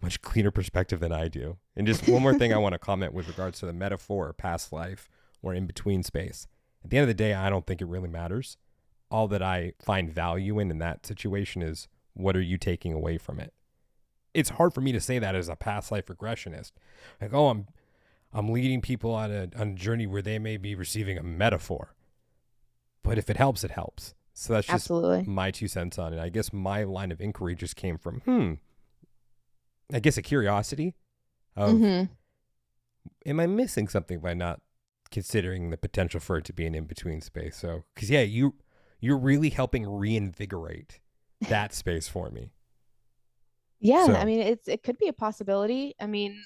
much 0.02 0.22
cleaner 0.22 0.52
perspective 0.52 1.00
than 1.00 1.12
I 1.12 1.28
do. 1.28 1.58
And 1.76 1.86
just 1.86 2.08
one 2.08 2.24
more 2.24 2.34
thing 2.34 2.54
I 2.54 2.58
want 2.58 2.74
to 2.74 2.80
comment 2.80 3.14
with 3.14 3.28
regards 3.28 3.60
to 3.60 3.66
the 3.66 3.74
metaphor, 3.74 4.34
past 4.34 4.72
life, 4.72 5.10
or 5.42 5.54
in 5.54 5.68
between 5.68 6.04
space. 6.04 6.48
At 6.84 6.90
the 6.90 6.98
end 6.98 7.04
of 7.04 7.08
the 7.08 7.14
day, 7.14 7.34
I 7.34 7.50
don't 7.50 7.66
think 7.66 7.82
it 7.82 7.88
really 7.88 8.10
matters. 8.10 8.58
All 9.10 9.28
that 9.30 9.42
I 9.42 9.74
find 9.80 10.12
value 10.14 10.60
in 10.60 10.70
in 10.70 10.80
that 10.80 11.06
situation 11.06 11.62
is 11.62 11.88
what 12.14 12.36
are 12.36 12.42
you 12.42 12.58
taking 12.58 12.94
away 12.94 13.18
from 13.18 13.40
it? 13.40 13.54
It's 14.34 14.50
hard 14.50 14.74
for 14.74 14.82
me 14.82 14.92
to 14.92 15.00
say 15.00 15.20
that 15.20 15.36
as 15.36 15.50
a 15.50 15.56
past 15.56 15.92
life 15.92 16.08
regressionist. 16.08 16.74
Like, 17.22 17.34
oh, 17.34 17.48
I'm 17.48 17.68
I'm 18.34 18.50
leading 18.50 18.82
people 18.82 19.14
on 19.14 19.32
a, 19.32 19.50
on 19.58 19.70
a 19.70 19.74
journey 19.74 20.06
where 20.06 20.22
they 20.22 20.38
may 20.38 20.58
be 20.58 20.76
receiving 20.76 21.18
a 21.18 21.24
metaphor. 21.24 21.96
But 23.04 23.18
if 23.18 23.30
it 23.30 23.38
helps, 23.38 23.64
it 23.64 23.72
helps. 23.72 24.14
So 24.34 24.54
that's 24.54 24.68
just 24.68 24.76
Absolutely. 24.76 25.24
my 25.24 25.50
two 25.50 25.68
cents 25.68 25.98
on 25.98 26.14
it. 26.14 26.20
I 26.20 26.30
guess 26.30 26.54
my 26.54 26.84
line 26.84 27.12
of 27.12 27.22
inquiry 27.22 27.56
just 27.56 27.76
came 27.76 27.98
from, 27.98 28.20
hmm, 28.22 28.54
I 29.92 30.00
guess 30.00 30.18
a 30.18 30.22
curiosity 30.22 30.94
of, 31.56 31.76
mm-hmm. 31.76 32.12
am 33.26 33.40
I 33.40 33.48
missing 33.48 33.88
something 33.88 34.20
by 34.20 34.34
not 34.34 34.62
considering 35.10 35.70
the 35.70 35.78
potential 35.78 36.20
for 36.20 36.38
it 36.38 36.46
to 36.46 36.54
be 36.54 36.68
an 36.68 36.76
in 36.76 36.84
between 36.84 37.22
space? 37.22 37.56
So, 37.56 37.86
because 37.96 38.12
yeah, 38.12 38.22
you 38.22 38.56
you're 39.00 39.18
really 39.18 39.50
helping 39.50 39.88
reinvigorate 39.88 41.00
that 41.50 41.74
space 41.74 42.08
for 42.08 42.30
me. 42.30 42.52
Yeah, 43.80 44.08
so. 44.08 44.16
I 44.16 44.26
mean, 44.26 44.40
it's 44.40 44.68
it 44.68 44.84
could 44.84 44.98
be 44.98 45.08
a 45.08 45.14
possibility. 45.14 45.96
I 46.00 46.08
mean, 46.08 46.42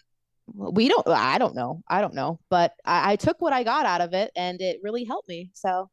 we 0.53 0.87
don't 0.87 1.07
i 1.07 1.37
don't 1.37 1.55
know 1.55 1.81
i 1.87 2.01
don't 2.01 2.13
know 2.13 2.39
but 2.49 2.73
I, 2.85 3.13
I, 3.13 3.15
took 3.15 3.41
what 3.41 3.53
i 3.53 3.63
got 3.63 3.85
out 3.85 4.01
of 4.01 4.13
it 4.13 4.31
and 4.35 4.59
it 4.61 4.79
really 4.83 5.03
helped 5.03 5.29
me 5.29 5.51
so 5.53 5.89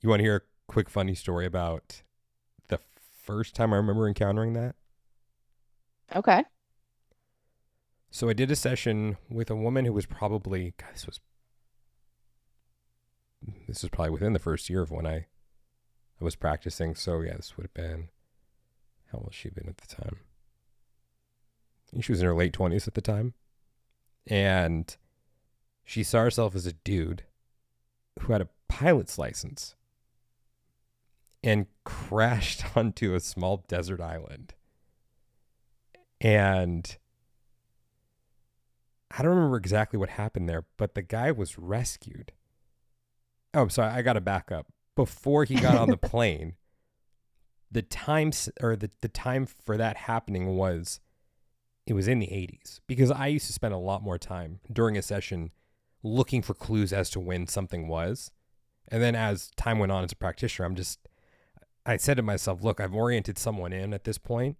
you 0.00 0.08
want 0.08 0.20
to 0.20 0.24
hear 0.24 0.36
a 0.36 0.72
quick 0.72 0.88
funny 0.88 1.14
story 1.14 1.46
about 1.46 2.02
the 2.68 2.78
first 3.22 3.54
time 3.54 3.72
i 3.72 3.76
remember 3.76 4.08
encountering 4.08 4.52
that 4.54 4.74
okay 6.14 6.44
so 8.10 8.28
i 8.28 8.32
did 8.32 8.50
a 8.50 8.56
session 8.56 9.16
with 9.28 9.50
a 9.50 9.56
woman 9.56 9.84
who 9.84 9.92
was 9.92 10.06
probably 10.06 10.74
God, 10.78 10.90
this 10.94 11.06
was 11.06 11.20
this 13.66 13.82
was 13.82 13.90
probably 13.90 14.10
within 14.10 14.32
the 14.32 14.38
first 14.38 14.70
year 14.70 14.82
of 14.82 14.90
when 14.90 15.06
i 15.06 15.26
i 16.20 16.24
was 16.24 16.36
practicing 16.36 16.94
so 16.94 17.20
yeah 17.20 17.34
this 17.36 17.56
would 17.56 17.64
have 17.64 17.74
been 17.74 18.08
how 19.12 19.18
old 19.18 19.32
she 19.34 19.48
been 19.48 19.68
at 19.68 19.78
the 19.78 19.94
time 19.94 20.18
she 22.00 22.12
was 22.12 22.20
in 22.20 22.26
her 22.26 22.34
late 22.34 22.52
20s 22.52 22.86
at 22.86 22.94
the 22.94 23.00
time 23.00 23.34
and 24.26 24.96
she 25.84 26.04
saw 26.04 26.22
herself 26.22 26.54
as 26.54 26.66
a 26.66 26.72
dude 26.72 27.24
who 28.20 28.32
had 28.32 28.40
a 28.40 28.48
pilot's 28.68 29.18
license 29.18 29.74
and 31.42 31.66
crashed 31.84 32.64
onto 32.76 33.14
a 33.14 33.20
small 33.20 33.64
desert 33.68 34.00
island. 34.00 34.54
And 36.20 36.96
I 39.10 39.22
don't 39.22 39.34
remember 39.34 39.56
exactly 39.56 39.98
what 39.98 40.10
happened 40.10 40.48
there, 40.48 40.66
but 40.76 40.94
the 40.94 41.02
guy 41.02 41.32
was 41.32 41.58
rescued. 41.58 42.32
Oh, 43.54 43.62
I'm 43.62 43.70
sorry, 43.70 43.90
I 43.90 44.02
got 44.02 44.12
to 44.12 44.20
back 44.20 44.52
up. 44.52 44.68
Before 44.96 45.44
he 45.44 45.54
got 45.54 45.76
on 45.76 45.88
the 45.88 45.96
plane, 46.12 46.54
the 47.70 47.82
time 47.82 48.32
or 48.60 48.76
the, 48.76 48.90
the 49.00 49.08
time 49.08 49.46
for 49.46 49.76
that 49.76 49.96
happening 49.96 50.56
was 50.56 51.00
it 51.86 51.94
was 51.94 52.08
in 52.08 52.18
the 52.18 52.26
80s 52.26 52.80
because 52.86 53.10
I 53.10 53.28
used 53.28 53.46
to 53.46 53.52
spend 53.52 53.74
a 53.74 53.78
lot 53.78 54.02
more 54.02 54.18
time 54.18 54.60
during 54.70 54.96
a 54.96 55.02
session 55.02 55.50
looking 56.02 56.42
for 56.42 56.54
clues 56.54 56.92
as 56.92 57.10
to 57.10 57.20
when 57.20 57.46
something 57.46 57.88
was. 57.88 58.30
And 58.88 59.02
then 59.02 59.14
as 59.14 59.50
time 59.56 59.78
went 59.78 59.92
on 59.92 60.04
as 60.04 60.12
a 60.12 60.16
practitioner, 60.16 60.66
I'm 60.66 60.74
just 60.74 60.98
I 61.86 61.96
said 61.96 62.16
to 62.18 62.22
myself, 62.22 62.62
look, 62.62 62.80
I've 62.80 62.94
oriented 62.94 63.38
someone 63.38 63.72
in 63.72 63.94
at 63.94 64.04
this 64.04 64.18
point. 64.18 64.56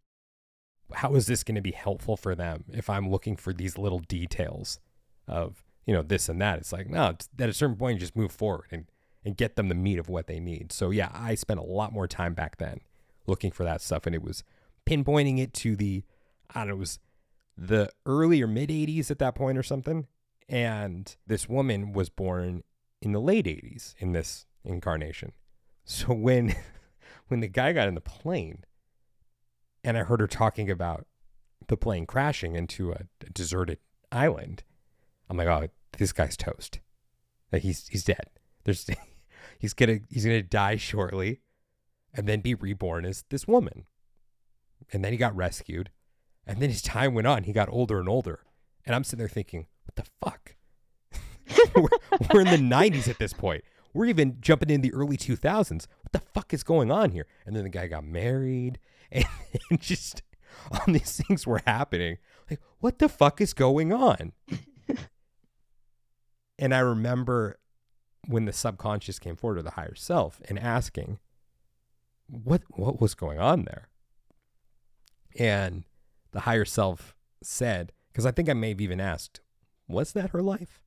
How 0.92 1.14
is 1.14 1.26
this 1.26 1.44
going 1.44 1.54
to 1.56 1.60
be 1.60 1.72
helpful 1.72 2.16
for 2.16 2.34
them 2.34 2.64
if 2.72 2.90
I'm 2.90 3.10
looking 3.10 3.36
for 3.36 3.52
these 3.52 3.78
little 3.78 4.00
details 4.00 4.80
of, 5.28 5.62
you 5.86 5.94
know, 5.94 6.02
this 6.02 6.28
and 6.28 6.40
that? 6.40 6.58
It's 6.58 6.72
like, 6.72 6.88
no, 6.88 7.14
at 7.38 7.48
a 7.48 7.52
certain 7.52 7.76
point, 7.76 7.96
you 7.96 8.00
just 8.00 8.16
move 8.16 8.32
forward 8.32 8.66
and, 8.70 8.86
and 9.24 9.36
get 9.36 9.56
them 9.56 9.68
the 9.68 9.74
meat 9.74 9.98
of 9.98 10.08
what 10.08 10.26
they 10.26 10.40
need. 10.40 10.72
So, 10.72 10.90
yeah, 10.90 11.10
I 11.12 11.34
spent 11.34 11.60
a 11.60 11.64
lot 11.64 11.92
more 11.92 12.08
time 12.08 12.34
back 12.34 12.56
then 12.58 12.80
looking 13.26 13.50
for 13.50 13.64
that 13.64 13.82
stuff. 13.82 14.06
And 14.06 14.14
it 14.14 14.22
was 14.22 14.44
pinpointing 14.86 15.38
it 15.38 15.52
to 15.54 15.76
the, 15.76 16.02
I 16.54 16.60
don't 16.60 16.68
know, 16.68 16.74
it 16.74 16.78
was 16.78 16.98
the 17.56 17.90
early 18.06 18.42
or 18.42 18.46
mid 18.46 18.70
80s 18.70 19.10
at 19.10 19.18
that 19.18 19.34
point 19.34 19.58
or 19.58 19.62
something. 19.62 20.06
And 20.48 21.14
this 21.26 21.48
woman 21.48 21.92
was 21.92 22.08
born 22.08 22.64
in 23.00 23.12
the 23.12 23.20
late 23.20 23.46
80s 23.46 23.94
in 23.98 24.12
this 24.12 24.46
incarnation. 24.64 25.32
So 25.84 26.06
when 26.14 26.54
when 27.28 27.40
the 27.40 27.48
guy 27.48 27.72
got 27.72 27.88
in 27.88 27.94
the 27.94 28.00
plane 28.00 28.64
and 29.84 29.96
I 29.96 30.02
heard 30.02 30.20
her 30.20 30.26
talking 30.26 30.70
about 30.70 31.06
the 31.68 31.76
plane 31.76 32.06
crashing 32.06 32.56
into 32.56 32.90
a, 32.92 33.02
a 33.24 33.30
deserted 33.32 33.78
island, 34.10 34.64
I'm 35.28 35.36
like, 35.36 35.46
oh, 35.46 35.68
this 35.96 36.12
guy's 36.12 36.36
toast. 36.36 36.80
Like 37.52 37.62
he's 37.62 37.86
he's 37.88 38.04
dead. 38.04 38.30
There's 38.64 38.86
he's 39.58 39.74
gonna 39.74 40.00
he's 40.08 40.24
gonna 40.24 40.42
die 40.42 40.76
shortly, 40.76 41.40
and 42.14 42.26
then 42.26 42.40
be 42.40 42.54
reborn 42.54 43.04
as 43.04 43.24
this 43.30 43.46
woman. 43.46 43.86
And 44.92 45.04
then 45.04 45.12
he 45.12 45.18
got 45.18 45.36
rescued, 45.36 45.90
and 46.46 46.60
then 46.60 46.70
as 46.70 46.82
time 46.82 47.14
went 47.14 47.26
on, 47.26 47.44
he 47.44 47.52
got 47.52 47.68
older 47.68 48.00
and 48.00 48.08
older. 48.08 48.40
And 48.84 48.94
I'm 48.94 49.04
sitting 49.04 49.18
there 49.18 49.28
thinking, 49.28 49.66
what 49.84 49.94
the 49.94 50.10
fuck? 50.24 50.56
we're, 51.76 51.88
we're 52.32 52.40
in 52.40 52.68
the 52.68 52.74
90s 52.76 53.08
at 53.08 53.18
this 53.18 53.32
point. 53.32 53.62
We're 53.92 54.06
even 54.06 54.38
jumping 54.40 54.70
in 54.70 54.80
the 54.80 54.92
early 54.94 55.16
2000s. 55.16 55.86
What 56.02 56.12
the 56.12 56.20
fuck 56.20 56.54
is 56.54 56.62
going 56.62 56.90
on 56.90 57.10
here? 57.10 57.26
And 57.44 57.54
then 57.54 57.64
the 57.64 57.70
guy 57.70 57.88
got 57.88 58.04
married, 58.04 58.78
and, 59.12 59.24
and 59.70 59.80
just 59.80 60.22
all 60.70 60.80
these 60.86 61.20
things 61.26 61.46
were 61.46 61.60
happening. 61.66 62.18
Like, 62.48 62.60
what 62.78 62.98
the 62.98 63.08
fuck 63.08 63.40
is 63.40 63.52
going 63.52 63.92
on? 63.92 64.32
and 66.58 66.74
I 66.74 66.80
remember 66.80 67.58
when 68.26 68.44
the 68.44 68.52
subconscious 68.52 69.18
came 69.18 69.36
forward 69.36 69.56
to 69.56 69.62
the 69.62 69.72
higher 69.72 69.94
self 69.94 70.40
and 70.48 70.58
asking, 70.58 71.18
what 72.26 72.62
what 72.70 73.00
was 73.00 73.14
going 73.14 73.38
on 73.38 73.64
there? 73.64 73.88
And 75.38 75.84
the 76.32 76.40
higher 76.40 76.64
self 76.64 77.14
said, 77.42 77.92
because 78.12 78.26
I 78.26 78.30
think 78.30 78.48
I 78.48 78.52
may 78.54 78.70
have 78.70 78.80
even 78.80 79.00
asked, 79.00 79.40
was 79.88 80.12
that 80.12 80.30
her 80.30 80.42
life? 80.42 80.82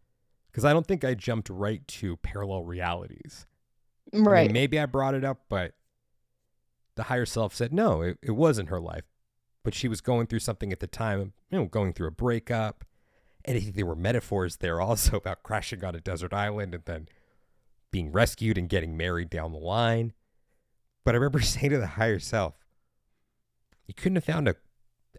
Because 0.52 0.66
I 0.66 0.74
don't 0.74 0.86
think 0.86 1.04
I 1.04 1.14
jumped 1.16 1.50
right 1.50 1.86
to 1.88 2.18
parallel 2.18 2.64
realities. 2.64 3.48
I 4.14 4.18
mean, 4.18 4.26
Right. 4.26 4.52
maybe 4.52 4.80
I 4.80 4.86
brought 4.86 5.16
it 5.16 5.24
up, 5.24 5.40
but 5.50 5.74
the 6.96 7.04
higher 7.04 7.26
self 7.26 7.56
said 7.56 7.74
no, 7.74 8.02
it, 8.02 8.18
it 8.22 8.32
wasn't 8.32 8.70
her 8.70 8.80
life. 8.80 9.06
But 9.64 9.74
she 9.74 9.88
was 9.88 10.02
going 10.02 10.28
through 10.28 10.40
something 10.40 10.72
at 10.72 10.82
the 10.82 10.88
time, 10.88 11.34
you 11.50 11.58
know, 11.58 11.66
going 11.66 11.94
through 11.94 12.08
a 12.08 12.12
breakup. 12.12 12.84
And 13.46 13.58
I 13.58 13.60
think 13.62 13.76
there 13.76 13.86
were 13.86 13.96
metaphors 13.96 14.58
there 14.58 14.80
also 14.82 15.18
about 15.18 15.42
crashing 15.44 15.84
on 15.84 15.96
a 15.96 16.00
desert 16.02 16.34
island 16.34 16.76
and 16.76 16.84
then 16.86 17.08
being 17.94 18.12
rescued 18.12 18.58
and 18.58 18.68
getting 18.68 18.98
married 18.98 19.30
down 19.30 19.54
the 19.54 19.60
line. 19.60 20.12
But 21.06 21.14
I 21.14 21.18
remember 21.18 21.40
saying 21.42 21.70
to 21.70 21.78
the 21.78 21.88
higher 21.88 22.20
self, 22.20 22.56
you 23.88 23.94
couldn't 23.94 24.18
have 24.18 24.26
found 24.26 24.50
a 24.50 24.56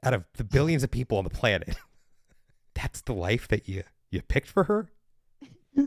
out 0.02 0.12
of 0.12 0.24
the 0.34 0.44
billions 0.44 0.82
of 0.82 0.90
people 0.90 1.16
on 1.16 1.24
the 1.24 1.30
planet. 1.30 1.76
That's 2.74 3.00
the 3.00 3.14
life 3.14 3.48
that 3.48 3.68
you 3.68 3.84
you 4.10 4.20
picked 4.20 4.48
for 4.48 4.64
her. 4.64 4.90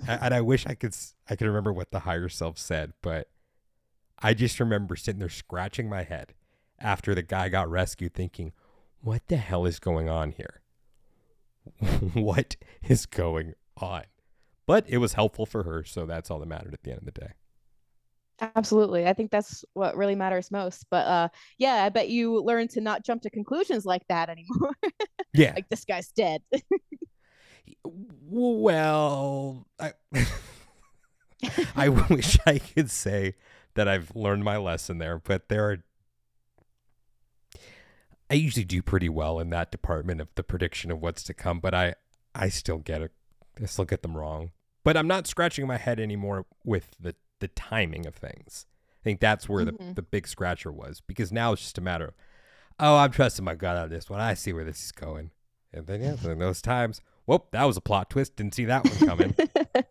And 0.08 0.34
I 0.34 0.42
wish 0.42 0.66
I 0.66 0.74
could 0.74 0.96
I 1.30 1.36
could 1.36 1.48
remember 1.48 1.72
what 1.72 1.92
the 1.92 2.00
higher 2.00 2.30
self 2.30 2.58
said, 2.58 2.94
but 3.02 3.30
I 4.20 4.34
just 4.34 4.60
remember 4.60 4.96
sitting 4.96 5.20
there 5.20 5.30
scratching 5.30 5.90
my 5.90 6.04
head 6.04 6.34
after 6.80 7.14
the 7.14 7.22
guy 7.22 7.50
got 7.50 7.70
rescued, 7.70 8.14
thinking, 8.14 8.54
"What 9.02 9.28
the 9.28 9.38
hell 9.38 9.66
is 9.66 9.80
going 9.80 10.10
on 10.10 10.32
here? 10.32 10.62
what 12.14 12.56
is 12.84 13.06
going 13.06 13.54
on?" 13.78 14.04
But 14.68 14.86
it 14.88 14.98
was 15.00 15.14
helpful 15.14 15.46
for 15.48 15.64
her, 15.64 15.84
so 15.84 16.06
that's 16.06 16.30
all 16.30 16.40
that 16.40 16.46
mattered 16.48 16.74
at 16.76 16.84
the 16.84 16.92
end 16.92 17.00
of 17.00 17.06
the 17.06 17.12
day. 17.12 17.34
Absolutely. 18.56 19.08
I 19.08 19.14
think 19.14 19.32
that's 19.32 19.66
what 19.74 19.98
really 19.98 20.14
matters 20.16 20.52
most. 20.52 20.86
But 20.92 21.08
uh 21.08 21.30
yeah, 21.58 21.84
I 21.84 21.90
bet 21.90 22.10
you 22.10 22.40
learn 22.44 22.68
to 22.70 22.82
not 22.82 23.04
jump 23.04 23.24
to 23.24 23.30
conclusions 23.32 23.86
like 23.86 24.08
that 24.10 24.30
anymore. 24.30 24.76
Yeah. 25.34 25.54
like 25.56 25.70
this 25.70 25.86
guy's 25.86 26.12
dead. 26.12 26.42
Well, 27.84 29.66
I 29.80 29.94
I 31.76 31.90
wish 31.90 32.38
I 32.46 32.60
could 32.60 32.90
say 32.90 33.36
that 33.76 33.88
I've 33.88 34.16
learned 34.16 34.44
my 34.44 34.58
lesson 34.58 34.98
there, 34.98 35.20
but 35.20 35.50
there 35.50 35.70
are 35.70 35.78
I 38.30 38.36
usually 38.36 38.66
do 38.66 38.82
pretty 38.82 39.10
well 39.10 39.40
in 39.40 39.50
that 39.52 39.72
department 39.72 40.22
of 40.22 40.30
the 40.36 40.44
prediction 40.44 40.92
of 40.92 41.02
what's 41.02 41.24
to 41.24 41.34
come, 41.34 41.60
but 41.60 41.74
I 41.74 41.96
I 42.36 42.50
still 42.50 42.78
get 42.80 43.02
it. 43.02 43.12
I 43.62 43.66
still 43.66 43.86
get 43.86 44.02
them 44.02 44.16
wrong. 44.18 44.52
But 44.88 44.96
I'm 44.96 45.06
not 45.06 45.28
scratching 45.28 45.68
my 45.68 45.76
head 45.76 46.00
anymore 46.00 46.46
with 46.64 46.96
the 46.98 47.14
the 47.42 47.50
timing 47.50 48.06
of 48.06 48.16
things. 48.16 48.66
I 49.02 49.04
think 49.04 49.20
that's 49.20 49.50
where 49.50 49.66
Mhm. 49.66 49.78
the, 49.90 49.96
the 49.96 50.02
big 50.02 50.30
scratcher 50.30 50.72
was 50.72 51.02
because 51.02 51.30
now 51.30 51.52
it's 51.52 51.62
just 51.62 51.78
a 51.78 51.82
matter 51.82 52.06
of, 52.06 52.14
oh, 52.80 52.96
I'm 52.96 53.12
trusting 53.12 53.44
my 53.44 53.54
gut 53.54 53.76
on 53.76 53.90
this 53.90 54.10
one. 54.10 54.22
I 54.22 54.34
see 54.34 54.54
where 54.54 54.64
this 54.64 54.82
is 54.86 54.94
going. 54.94 55.32
And 55.74 55.88
then, 55.88 56.02
yeah, 56.02 56.14
then 56.16 56.38
those 56.40 56.62
times, 56.62 57.02
whoop, 57.26 57.52
that 57.52 57.66
was 57.66 57.76
a 57.76 57.82
plot 57.82 58.10
twist. 58.10 58.38
Didn't 58.38 58.56
see 58.56 58.64
that 58.64 58.86
one 58.86 58.96
coming. 59.10 59.36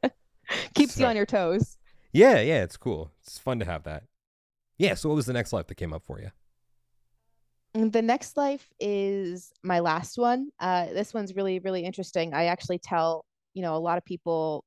Keeps 0.74 0.98
you 0.98 1.04
on 1.04 1.14
your 1.14 1.26
toes. 1.26 1.76
yeah, 2.14 2.40
yeah, 2.40 2.62
it's 2.62 2.78
cool. 2.78 3.10
It's 3.20 3.38
fun 3.38 3.58
to 3.58 3.66
have 3.66 3.82
that. 3.82 4.04
Yeah, 4.78 4.94
so 4.94 5.10
what 5.10 5.16
was 5.16 5.26
the 5.26 5.34
next 5.34 5.52
life 5.52 5.66
that 5.66 5.74
came 5.74 5.92
up 5.92 6.04
for 6.06 6.20
you? 6.22 6.30
The 7.74 8.00
next 8.00 8.38
life 8.38 8.72
is 8.80 9.52
my 9.62 9.80
last 9.80 10.16
one. 10.16 10.48
Uh, 10.58 10.86
this 10.86 11.12
one's 11.12 11.36
really, 11.36 11.58
really 11.58 11.84
interesting. 11.84 12.32
I 12.32 12.46
actually 12.46 12.78
tell, 12.78 13.26
you 13.52 13.60
know, 13.60 13.76
a 13.76 13.78
lot 13.78 13.98
of 13.98 14.04
people 14.06 14.64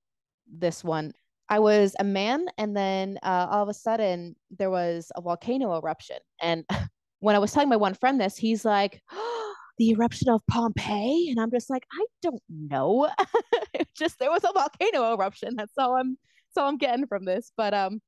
this 0.52 0.84
one. 0.84 1.14
I 1.50 1.60
was 1.60 1.96
a 2.00 2.04
man, 2.04 2.46
and 2.58 2.76
then 2.76 3.18
uh, 3.24 3.48
all 3.50 3.64
of 3.64 3.70
a 3.70 3.74
sudden 3.74 4.36
there 4.52 4.70
was 4.70 5.12
a 5.16 5.22
volcano 5.22 5.76
eruption. 5.78 6.18
And 6.42 6.66
when 7.20 7.36
I 7.36 7.40
was 7.40 7.52
telling 7.52 7.70
my 7.70 7.76
one 7.76 7.96
friend 7.96 8.20
this, 8.22 8.38
he's 8.38 8.66
like, 8.66 9.02
"The 9.78 9.92
eruption 9.92 10.30
of 10.30 10.42
Pompeii," 10.50 11.30
and 11.30 11.40
I'm 11.40 11.52
just 11.52 11.70
like, 11.70 11.86
"I 11.92 12.06
don't 12.22 12.42
know. 12.50 13.10
Just 13.98 14.20
there 14.20 14.32
was 14.32 14.44
a 14.44 14.54
volcano 14.54 15.14
eruption. 15.14 15.56
That's 15.58 15.74
all 15.78 15.96
I'm. 15.96 16.18
That's 16.50 16.62
all 16.64 16.70
I'm 16.70 16.78
getting 16.78 17.08
from 17.08 17.26
this." 17.26 17.52
But 17.58 17.74
um, 17.74 18.02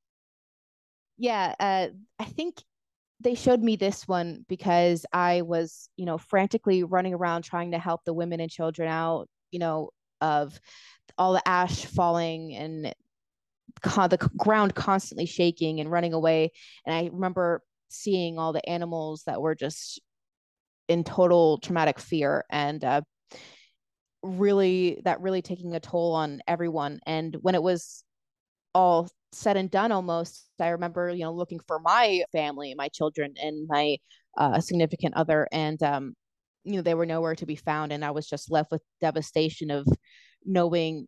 yeah, 1.17 1.55
uh, 1.59 1.87
I 2.19 2.25
think 2.25 2.63
they 3.21 3.35
showed 3.35 3.61
me 3.61 3.75
this 3.75 4.07
one 4.07 4.45
because 4.49 5.05
I 5.13 5.41
was, 5.43 5.89
you 5.95 6.05
know, 6.05 6.17
frantically 6.17 6.83
running 6.83 7.13
around 7.13 7.43
trying 7.43 7.71
to 7.71 7.79
help 7.79 8.01
the 8.05 8.13
women 8.13 8.39
and 8.39 8.49
children 8.49 8.89
out, 8.89 9.27
you 9.51 9.59
know, 9.59 9.91
of 10.21 10.59
all 11.21 11.33
the 11.33 11.47
ash 11.47 11.85
falling 11.85 12.55
and 12.55 12.95
co- 13.83 14.07
the 14.07 14.17
ground 14.17 14.73
constantly 14.73 15.27
shaking 15.27 15.79
and 15.79 15.91
running 15.91 16.13
away. 16.13 16.51
And 16.83 16.95
I 16.95 17.11
remember 17.13 17.61
seeing 17.89 18.39
all 18.39 18.53
the 18.53 18.67
animals 18.67 19.21
that 19.27 19.39
were 19.39 19.53
just 19.53 20.01
in 20.87 21.03
total 21.03 21.59
traumatic 21.59 21.99
fear 21.99 22.43
and 22.49 22.83
uh, 22.83 23.01
really, 24.23 24.99
that 25.05 25.21
really 25.21 25.43
taking 25.43 25.75
a 25.75 25.79
toll 25.79 26.15
on 26.15 26.41
everyone. 26.47 26.99
And 27.05 27.37
when 27.39 27.53
it 27.53 27.61
was 27.61 28.03
all 28.73 29.07
said 29.33 29.55
and 29.55 29.71
done 29.71 29.93
almost 29.93 30.49
i 30.59 30.67
remember 30.69 31.09
you 31.09 31.23
know 31.23 31.31
looking 31.31 31.59
for 31.65 31.79
my 31.79 32.21
family 32.33 32.73
my 32.75 32.89
children 32.89 33.33
and 33.41 33.65
my 33.69 33.95
uh, 34.37 34.59
significant 34.59 35.15
other 35.15 35.47
and 35.53 35.81
um 35.83 36.13
you 36.65 36.75
know 36.75 36.81
they 36.81 36.93
were 36.93 37.05
nowhere 37.05 37.33
to 37.35 37.45
be 37.45 37.55
found 37.55 37.93
and 37.93 38.03
i 38.03 38.11
was 38.11 38.27
just 38.27 38.51
left 38.51 38.71
with 38.71 38.81
devastation 38.99 39.71
of 39.71 39.87
knowing 40.45 41.07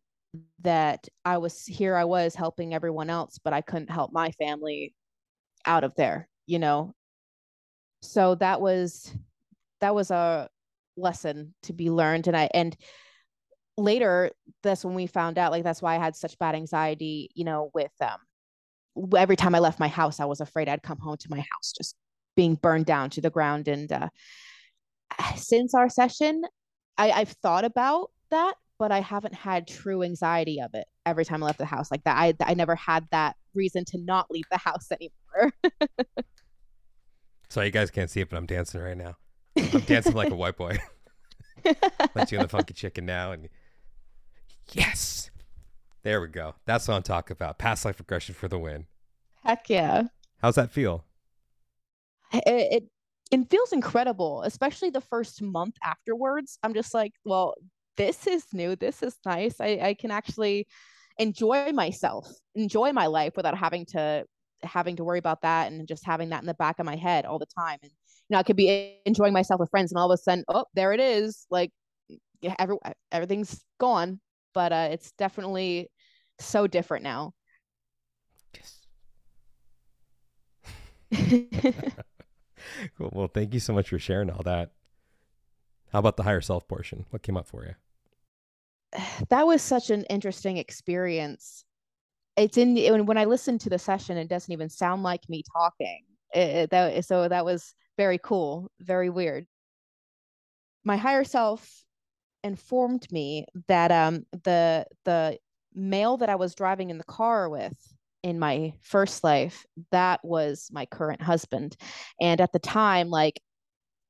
that 0.61 1.07
i 1.25 1.37
was 1.37 1.65
here 1.65 1.95
i 1.95 2.03
was 2.03 2.35
helping 2.35 2.73
everyone 2.73 3.09
else 3.09 3.39
but 3.43 3.53
i 3.53 3.61
couldn't 3.61 3.91
help 3.91 4.11
my 4.11 4.31
family 4.31 4.93
out 5.65 5.83
of 5.83 5.93
there 5.95 6.27
you 6.45 6.59
know? 6.59 6.93
So 8.01 8.35
that 8.35 8.59
was 8.59 9.13
that 9.79 9.95
was 9.95 10.11
a 10.11 10.49
lesson 10.95 11.53
to 11.63 11.73
be 11.73 11.89
learned 11.89 12.27
and 12.27 12.37
i 12.37 12.47
and 12.53 12.77
later 13.77 14.29
that's 14.61 14.85
when 14.85 14.93
we 14.93 15.07
found 15.07 15.39
out 15.39 15.51
like 15.51 15.63
that's 15.63 15.81
why 15.81 15.95
i 15.95 15.97
had 15.97 16.15
such 16.15 16.37
bad 16.37 16.53
anxiety 16.53 17.31
you 17.33 17.43
know 17.43 17.71
with 17.73 17.91
um 17.99 18.19
every 19.17 19.35
time 19.35 19.55
i 19.55 19.59
left 19.59 19.79
my 19.79 19.87
house 19.87 20.19
i 20.19 20.25
was 20.25 20.39
afraid 20.39 20.69
i'd 20.69 20.83
come 20.83 20.99
home 20.99 21.17
to 21.17 21.31
my 21.31 21.39
house 21.39 21.73
just 21.75 21.95
being 22.35 22.53
burned 22.53 22.85
down 22.85 23.09
to 23.09 23.21
the 23.21 23.31
ground 23.31 23.67
and 23.67 23.91
uh 23.91 24.07
since 25.35 25.73
our 25.73 25.89
session 25.89 26.43
i 26.99 27.09
i've 27.09 27.35
thought 27.41 27.65
about 27.65 28.11
that 28.29 28.53
but 28.79 28.91
i 28.91 28.99
haven't 28.99 29.33
had 29.33 29.67
true 29.67 30.03
anxiety 30.03 30.59
of 30.61 30.71
it 30.73 30.85
every 31.05 31.25
time 31.25 31.43
i 31.43 31.45
left 31.45 31.59
the 31.59 31.65
house 31.65 31.91
like 31.91 32.03
that 32.03 32.17
i 32.17 32.33
i 32.45 32.53
never 32.53 32.75
had 32.75 33.07
that 33.11 33.35
reason 33.53 33.85
to 33.85 33.97
not 33.99 34.29
leave 34.31 34.45
the 34.51 34.57
house 34.57 34.89
anymore 34.91 35.53
So 37.53 37.61
you 37.61 37.69
guys 37.69 37.91
can't 37.91 38.09
see 38.09 38.19
it, 38.19 38.31
but 38.31 38.37
I'm 38.37 38.47
dancing 38.47 38.81
right 38.81 38.97
now. 38.97 39.15
I'm 39.55 39.81
dancing 39.81 40.15
like 40.15 40.31
a 40.31 40.35
white 40.35 40.57
boy. 40.57 40.79
Let's 42.15 42.31
you 42.31 42.39
in 42.39 42.41
the 42.41 42.47
funky 42.49 42.73
chicken 42.73 43.05
now, 43.05 43.31
and 43.31 43.47
yes, 44.71 45.29
there 46.01 46.19
we 46.19 46.29
go. 46.29 46.55
That's 46.65 46.87
what 46.87 46.95
I'm 46.95 47.03
talking 47.03 47.35
about. 47.35 47.59
Past 47.59 47.85
life 47.85 47.99
regression 47.99 48.33
for 48.33 48.47
the 48.47 48.57
win. 48.57 48.87
Heck 49.43 49.69
yeah. 49.69 50.05
How's 50.41 50.55
that 50.55 50.71
feel? 50.71 51.05
it, 52.33 52.43
it 52.47 52.83
it 53.29 53.49
feels 53.51 53.71
incredible, 53.71 54.41
especially 54.41 54.89
the 54.89 55.01
first 55.01 55.39
month 55.39 55.75
afterwards. 55.83 56.57
I'm 56.63 56.73
just 56.73 56.91
like, 56.91 57.13
well, 57.23 57.53
this 57.97 58.27
is 58.27 58.45
new. 58.53 58.75
This 58.75 59.03
is 59.03 59.17
nice. 59.25 59.55
I, 59.59 59.79
I 59.81 59.93
can 59.93 60.11
actually 60.11 60.67
enjoy 61.17 61.71
myself, 61.71 62.27
enjoy 62.55 62.91
my 62.91 63.07
life 63.07 63.33
without 63.35 63.57
having 63.57 63.85
to 63.87 64.25
having 64.63 64.95
to 64.95 65.03
worry 65.03 65.19
about 65.19 65.41
that 65.41 65.71
and 65.71 65.87
just 65.87 66.05
having 66.05 66.29
that 66.29 66.41
in 66.41 66.47
the 66.47 66.53
back 66.53 66.79
of 66.79 66.85
my 66.85 66.95
head 66.95 67.25
all 67.25 67.39
the 67.39 67.45
time. 67.45 67.77
And 67.83 67.91
you 68.29 68.35
know, 68.35 68.39
I 68.39 68.43
could 68.43 68.55
be 68.55 68.97
enjoying 69.05 69.33
myself 69.33 69.59
with 69.59 69.69
friends, 69.69 69.91
and 69.91 69.99
all 69.99 70.11
of 70.11 70.17
a 70.17 70.21
sudden, 70.21 70.43
oh, 70.47 70.65
there 70.73 70.93
it 70.93 70.99
is. 70.99 71.45
Like, 71.49 71.71
yeah, 72.41 72.55
every, 72.59 72.77
everything's 73.11 73.63
gone. 73.79 74.19
But 74.53 74.71
uh, 74.71 74.89
it's 74.91 75.11
definitely 75.13 75.89
so 76.39 76.67
different 76.67 77.03
now. 77.03 77.33
yes 78.55 78.79
cool. 82.97 83.09
Well, 83.13 83.27
thank 83.27 83.53
you 83.53 83.59
so 83.59 83.73
much 83.73 83.89
for 83.89 83.99
sharing 83.99 84.29
all 84.29 84.43
that. 84.43 84.71
How 85.93 85.99
about 85.99 86.17
the 86.17 86.23
higher 86.23 86.41
self 86.41 86.67
portion? 86.67 87.05
What 87.11 87.21
came 87.21 87.37
up 87.37 87.47
for 87.47 87.65
you? 87.65 88.99
that 89.29 89.45
was 89.45 89.61
such 89.61 89.91
an 89.91 90.03
interesting 90.05 90.57
experience. 90.57 91.63
It's 92.35 92.57
in 92.57 92.75
when 93.05 93.17
I 93.17 93.25
listened 93.25 93.61
to 93.61 93.69
the 93.69 93.77
session, 93.77 94.17
it 94.17 94.27
doesn't 94.27 94.51
even 94.51 94.69
sound 94.69 95.03
like 95.03 95.29
me 95.29 95.43
talking. 95.55 96.01
It, 96.33 96.71
that, 96.71 97.05
so 97.05 97.27
that 97.27 97.45
was 97.45 97.75
very 97.95 98.17
cool, 98.17 98.71
very 98.79 99.11
weird. 99.11 99.45
My 100.83 100.97
higher 100.97 101.23
self 101.23 101.83
informed 102.43 103.09
me 103.11 103.45
that 103.67 103.91
um, 103.91 104.25
the 104.43 104.87
the 105.05 105.37
male 105.75 106.17
that 106.17 106.29
I 106.29 106.35
was 106.35 106.55
driving 106.55 106.89
in 106.89 106.97
the 106.97 107.03
car 107.03 107.49
with 107.49 107.77
in 108.23 108.39
my 108.39 108.73
first 108.81 109.23
life, 109.23 109.63
that 109.91 110.21
was 110.23 110.69
my 110.71 110.87
current 110.87 111.21
husband. 111.21 111.77
And 112.19 112.41
at 112.41 112.51
the 112.51 112.59
time, 112.59 113.09
like 113.09 113.39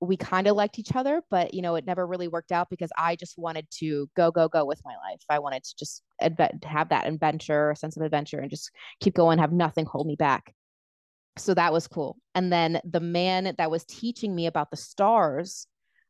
we 0.04 0.18
kind 0.18 0.48
of 0.48 0.56
liked 0.56 0.80
each 0.80 0.96
other, 0.96 1.22
but 1.30 1.54
you 1.54 1.62
know, 1.62 1.76
it 1.76 1.86
never 1.86 2.06
really 2.06 2.28
worked 2.28 2.52
out 2.52 2.70
because 2.70 2.92
I 2.98 3.16
just 3.16 3.38
wanted 3.38 3.68
to 3.80 4.10
go, 4.16 4.32
go, 4.32 4.48
go 4.48 4.66
with 4.66 4.82
my 4.86 4.96
life. 5.10 5.22
I 5.30 5.40
wanted 5.40 5.64
to 5.64 5.76
just 5.78 6.04
adve- 6.22 6.64
have 6.64 6.90
that 6.90 7.08
adventure, 7.08 7.74
sense 7.76 7.98
of 7.98 8.04
adventure, 8.04 8.40
and 8.40 8.50
just 8.50 8.72
keep 9.00 9.14
going, 9.14 9.40
have 9.40 9.52
nothing 9.52 9.86
hold 9.86 10.08
me 10.08 10.16
back. 10.16 10.54
So 11.38 11.54
that 11.54 11.74
was 11.74 11.88
cool. 11.88 12.18
And 12.36 12.52
then 12.52 12.80
the 12.84 13.00
man 13.00 13.56
that 13.58 13.72
was 13.72 13.86
teaching 13.86 14.36
me 14.36 14.46
about 14.48 14.72
the 14.72 14.78
stars, 14.78 15.68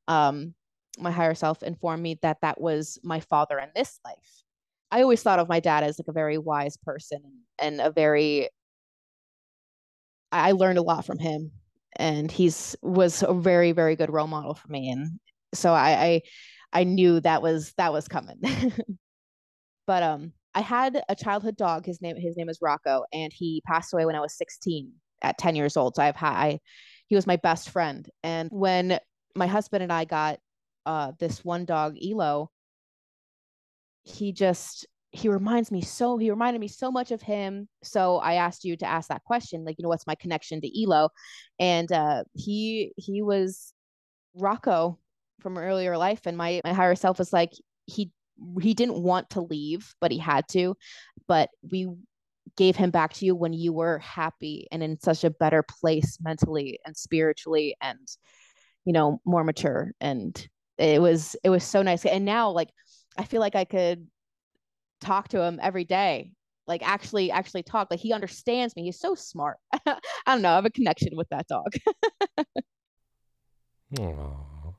um, 0.08 0.54
my 1.00 1.12
higher 1.12 1.36
self 1.36 1.64
informed 1.64 2.04
me 2.04 2.20
that 2.22 2.38
that 2.42 2.60
was 2.60 3.00
my 3.04 3.20
father 3.20 3.58
in 3.58 3.70
this 3.76 4.00
life. 4.06 4.44
I 4.92 5.02
always 5.02 5.24
thought 5.24 5.40
of 5.40 5.50
my 5.50 5.60
dad 5.60 5.84
as 5.84 5.98
like 5.98 6.08
a 6.08 6.14
very 6.14 6.38
wise 6.38 6.78
person 6.78 7.22
and 7.58 7.82
a 7.82 7.90
very 7.92 8.50
I 10.32 10.52
learned 10.52 10.80
a 10.80 10.84
lot 10.84 11.06
from 11.06 11.20
him 11.20 11.52
and 11.98 12.32
he's 12.32 12.76
was 12.82 13.24
a 13.24 13.34
very 13.34 13.72
very 13.72 13.96
good 13.96 14.12
role 14.12 14.28
model 14.28 14.54
for 14.54 14.72
me 14.72 14.90
and 14.90 15.20
so 15.54 15.74
I 15.74 15.92
I, 15.92 16.22
I 16.74 16.84
knew 16.84 17.20
that 17.20 17.42
was 17.42 17.74
that 17.78 17.94
was 17.94 18.08
coming. 18.08 18.42
but 19.88 20.04
um 20.04 20.34
I 20.56 20.62
had 20.62 21.04
a 21.10 21.16
childhood 21.16 21.58
dog 21.58 21.86
his 21.86 22.02
name 22.02 22.16
his 22.18 22.38
name 22.38 22.50
is 22.50 22.60
Rocco 22.62 23.04
and 23.14 23.32
he 23.34 23.62
passed 23.66 23.94
away 23.94 24.06
when 24.06 24.16
I 24.16 24.20
was 24.20 24.38
16 24.38 24.92
at 25.22 25.38
10 25.38 25.56
years 25.56 25.78
old. 25.78 25.96
So 25.96 26.04
I've 26.04 26.16
had 26.16 26.34
I 26.34 26.60
he 27.08 27.16
was 27.16 27.28
my 27.28 27.38
best 27.38 27.70
friend 27.70 28.10
and 28.24 28.50
when 28.52 29.00
my 29.36 29.48
husband 29.48 29.84
and 29.84 29.94
I 29.94 30.06
got 30.06 30.40
uh 30.86 31.12
this 31.20 31.44
one 31.46 31.66
dog 31.66 31.98
Elo 32.04 32.50
he 34.04 34.34
just 34.34 34.86
he 35.16 35.30
reminds 35.30 35.72
me 35.72 35.80
so 35.80 36.18
he 36.18 36.32
reminded 36.32 36.60
me 36.60 36.68
so 36.68 36.92
much 36.92 37.12
of 37.12 37.22
him. 37.22 37.70
So 37.84 38.18
i 38.18 38.34
asked 38.34 38.66
you 38.66 38.76
to 38.78 38.86
ask 38.86 39.10
that 39.10 39.24
question 39.24 39.64
like 39.64 39.76
you 39.78 39.84
know 39.84 39.90
what's 39.90 40.08
my 40.08 40.16
connection 40.16 40.60
to 40.62 40.84
elo? 40.84 41.10
And 41.60 41.90
uh 41.92 42.24
he 42.34 42.94
he 42.98 43.22
was 43.22 43.74
rocco 44.36 45.00
from 45.42 45.58
earlier 45.58 45.98
life 45.98 46.22
and 46.26 46.36
my 46.36 46.62
my 46.64 46.74
higher 46.74 46.96
self 46.96 47.20
was 47.20 47.32
like 47.32 47.52
he 47.86 48.12
he 48.60 48.74
didn't 48.74 49.02
want 49.04 49.30
to 49.32 49.42
leave 49.42 49.94
but 50.02 50.12
he 50.12 50.18
had 50.18 50.48
to. 50.50 50.76
But 51.28 51.50
we 51.72 51.88
gave 52.58 52.76
him 52.76 52.90
back 52.90 53.14
to 53.14 53.26
you 53.26 53.36
when 53.36 53.54
you 53.54 53.72
were 53.72 54.00
happy 54.00 54.68
and 54.72 54.82
in 54.84 55.00
such 55.00 55.24
a 55.24 55.30
better 55.30 55.64
place 55.64 56.18
mentally 56.22 56.80
and 56.86 56.98
spiritually 56.98 57.76
and 57.82 58.00
you 58.86 58.94
know 58.94 59.22
more 59.26 59.44
mature. 59.44 59.92
And 60.02 60.36
it 60.80 61.00
was 61.00 61.36
it 61.44 61.52
was 61.52 61.64
so 61.64 61.84
nice. 61.84 62.04
And 62.04 62.26
now 62.26 62.50
like 62.50 62.70
i 63.16 63.24
feel 63.24 63.42
like 63.42 63.56
i 63.56 63.64
could 63.64 64.08
talk 65.04 65.28
to 65.30 65.42
him 65.42 65.60
every 65.62 65.84
day 65.84 66.32
like 66.68 66.82
actually 66.88 67.32
actually 67.32 67.64
talk 67.64 67.90
like 67.92 68.00
he 68.00 68.14
understands 68.14 68.76
me 68.76 68.84
he's 68.84 69.00
so 69.00 69.16
smart. 69.16 69.58
I 69.86 70.00
don't 70.28 70.42
know 70.42 70.52
i 70.52 70.56
have 70.56 70.66
a 70.66 70.70
connection 70.70 71.16
with 71.16 71.30
that 71.30 71.48
dog. 71.48 71.74
Oh 74.00 74.74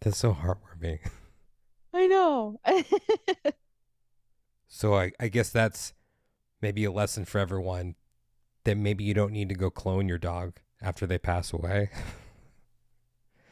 that's 0.00 0.18
so 0.18 0.32
heartwarming. 0.34 0.98
I 1.94 2.06
know. 2.08 2.58
So 4.66 4.94
I, 4.96 5.12
I 5.20 5.28
guess 5.28 5.50
that's 5.50 5.92
maybe 6.60 6.84
a 6.84 6.90
lesson 6.90 7.24
for 7.26 7.38
everyone 7.38 7.94
that 8.64 8.76
maybe 8.76 9.04
you 9.04 9.14
don't 9.14 9.30
need 9.30 9.48
to 9.50 9.54
go 9.54 9.70
clone 9.70 10.08
your 10.08 10.18
dog 10.18 10.58
after 10.82 11.06
they 11.06 11.18
pass 11.18 11.52
away. 11.52 11.90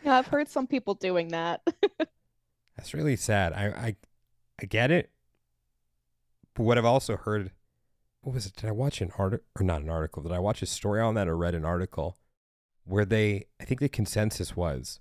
Yeah 0.05 0.17
i've 0.17 0.29
heard 0.29 0.49
some 0.49 0.67
people 0.67 0.95
doing 0.95 1.29
that. 1.29 1.61
That's 2.77 2.95
really 2.95 3.17
sad. 3.17 3.53
I 3.53 3.67
i, 3.67 3.97
I 4.61 4.67
get 4.67 4.91
it 4.91 5.11
but 6.59 6.65
what 6.65 6.77
I've 6.77 6.85
also 6.85 7.17
heard, 7.17 7.53
what 8.21 8.35
was 8.35 8.45
it? 8.45 8.57
Did 8.57 8.69
I 8.69 8.73
watch 8.73 9.01
an 9.01 9.13
article 9.17 9.47
or 9.59 9.63
not 9.63 9.83
an 9.83 9.89
article? 9.89 10.25
Did 10.25 10.33
I 10.33 10.41
watch 10.41 10.61
a 10.61 10.67
story 10.67 11.01
on 11.01 11.15
that 11.15 11.29
or 11.29 11.37
read 11.37 11.55
an 11.55 11.65
article 11.65 12.19
where 12.85 13.05
they, 13.05 13.47
I 13.61 13.65
think 13.65 13.79
the 13.79 13.89
consensus 13.89 14.57
was 14.57 14.99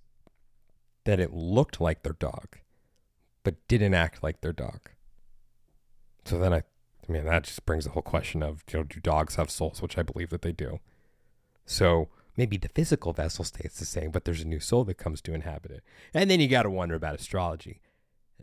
that 1.06 1.20
it 1.20 1.34
looked 1.34 1.82
like 1.82 2.04
their 2.04 2.14
dog, 2.14 2.60
but 3.44 3.68
didn't 3.68 3.96
act 3.96 4.22
like 4.22 4.42
their 4.42 4.54
dog. 4.54 4.92
So 6.26 6.38
then 6.38 6.54
I, 6.54 6.58
I 6.58 7.12
mean, 7.12 7.26
that 7.26 7.46
just 7.46 7.66
brings 7.66 7.86
the 7.86 7.92
whole 7.92 8.04
question 8.04 8.44
of, 8.44 8.64
you 8.72 8.78
know, 8.78 8.84
do 8.84 9.00
dogs 9.00 9.34
have 9.38 9.50
souls? 9.50 9.82
Which 9.82 9.98
I 9.98 10.04
believe 10.04 10.30
that 10.30 10.44
they 10.44 10.52
do. 10.52 10.80
So 11.66 12.10
maybe 12.36 12.58
the 12.58 12.70
physical 12.70 13.14
vessel 13.14 13.44
stays 13.44 13.74
the 13.80 13.86
same, 13.86 14.12
but 14.12 14.26
there's 14.26 14.44
a 14.44 14.48
new 14.48 14.60
soul 14.60 14.84
that 14.84 15.00
comes 15.00 15.22
to 15.22 15.34
inhabit 15.34 15.72
it. 15.72 15.84
And 16.14 16.30
then 16.30 16.40
you 16.40 16.48
got 16.48 16.64
to 16.64 16.70
wonder 16.70 16.94
about 16.94 17.16
astrology. 17.16 17.82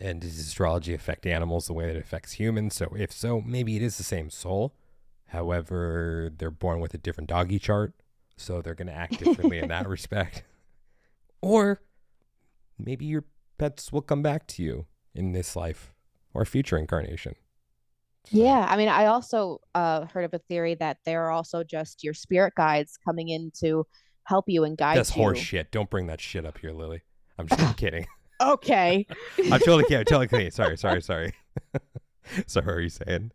And 0.01 0.21
does 0.21 0.39
astrology 0.39 0.93
affect 0.93 1.25
animals 1.25 1.67
the 1.67 1.73
way 1.73 1.87
that 1.87 1.97
it 1.97 2.01
affects 2.01 2.33
humans? 2.33 2.75
So, 2.75 2.93
if 2.97 3.13
so, 3.13 3.41
maybe 3.41 3.77
it 3.77 3.83
is 3.83 3.97
the 3.97 4.03
same 4.03 4.29
soul. 4.29 4.75
However, 5.27 6.31
they're 6.37 6.51
born 6.51 6.81
with 6.81 6.95
a 6.95 6.99
different 6.99 7.29
doggy 7.29 7.59
chart, 7.59 7.93
so 8.37 8.61
they're 8.61 8.75
going 8.75 8.89
to 8.89 8.95
act 8.95 9.19
differently 9.19 9.59
in 9.59 9.69
that 9.69 9.89
respect. 9.89 10.43
Or 11.41 11.81
maybe 12.79 13.05
your 13.05 13.25
pets 13.59 13.93
will 13.93 14.03
come 14.03 14.23
back 14.23 14.47
to 14.49 14.63
you 14.63 14.87
in 15.15 15.33
this 15.33 15.55
life 15.55 15.93
or 16.33 16.45
future 16.45 16.77
incarnation. 16.77 17.35
So. 18.27 18.39
Yeah, 18.39 18.67
I 18.69 18.77
mean, 18.77 18.89
I 18.89 19.07
also 19.07 19.61
uh, 19.75 20.07
heard 20.07 20.25
of 20.25 20.35
a 20.35 20.39
theory 20.39 20.75
that 20.77 20.99
they're 21.05 21.31
also 21.31 21.63
just 21.63 22.03
your 22.03 22.15
spirit 22.15 22.55
guides 22.57 22.97
coming 23.05 23.29
in 23.29 23.53
to 23.61 23.87
help 24.25 24.47
you 24.49 24.65
and 24.65 24.77
guide 24.79 24.97
That's 24.97 25.11
you. 25.11 25.15
That's 25.15 25.23
horse 25.23 25.39
shit. 25.39 25.71
Don't 25.71 25.91
bring 25.91 26.07
that 26.07 26.21
shit 26.21 26.47
up 26.47 26.59
here, 26.59 26.73
Lily. 26.73 27.03
I'm 27.39 27.47
just 27.47 27.77
kidding 27.77 28.07
okay. 28.41 29.07
I'm 29.39 29.61
totally 29.61 29.85
kidding. 29.85 29.99
I'm 29.99 30.05
totally 30.05 30.29
kidding. 30.29 30.51
Sorry, 30.51 30.77
sorry, 30.77 31.03
sorry. 31.03 31.33
sorry, 32.47 32.75
are 32.75 32.81
you 32.81 32.89
saying? 32.89 33.33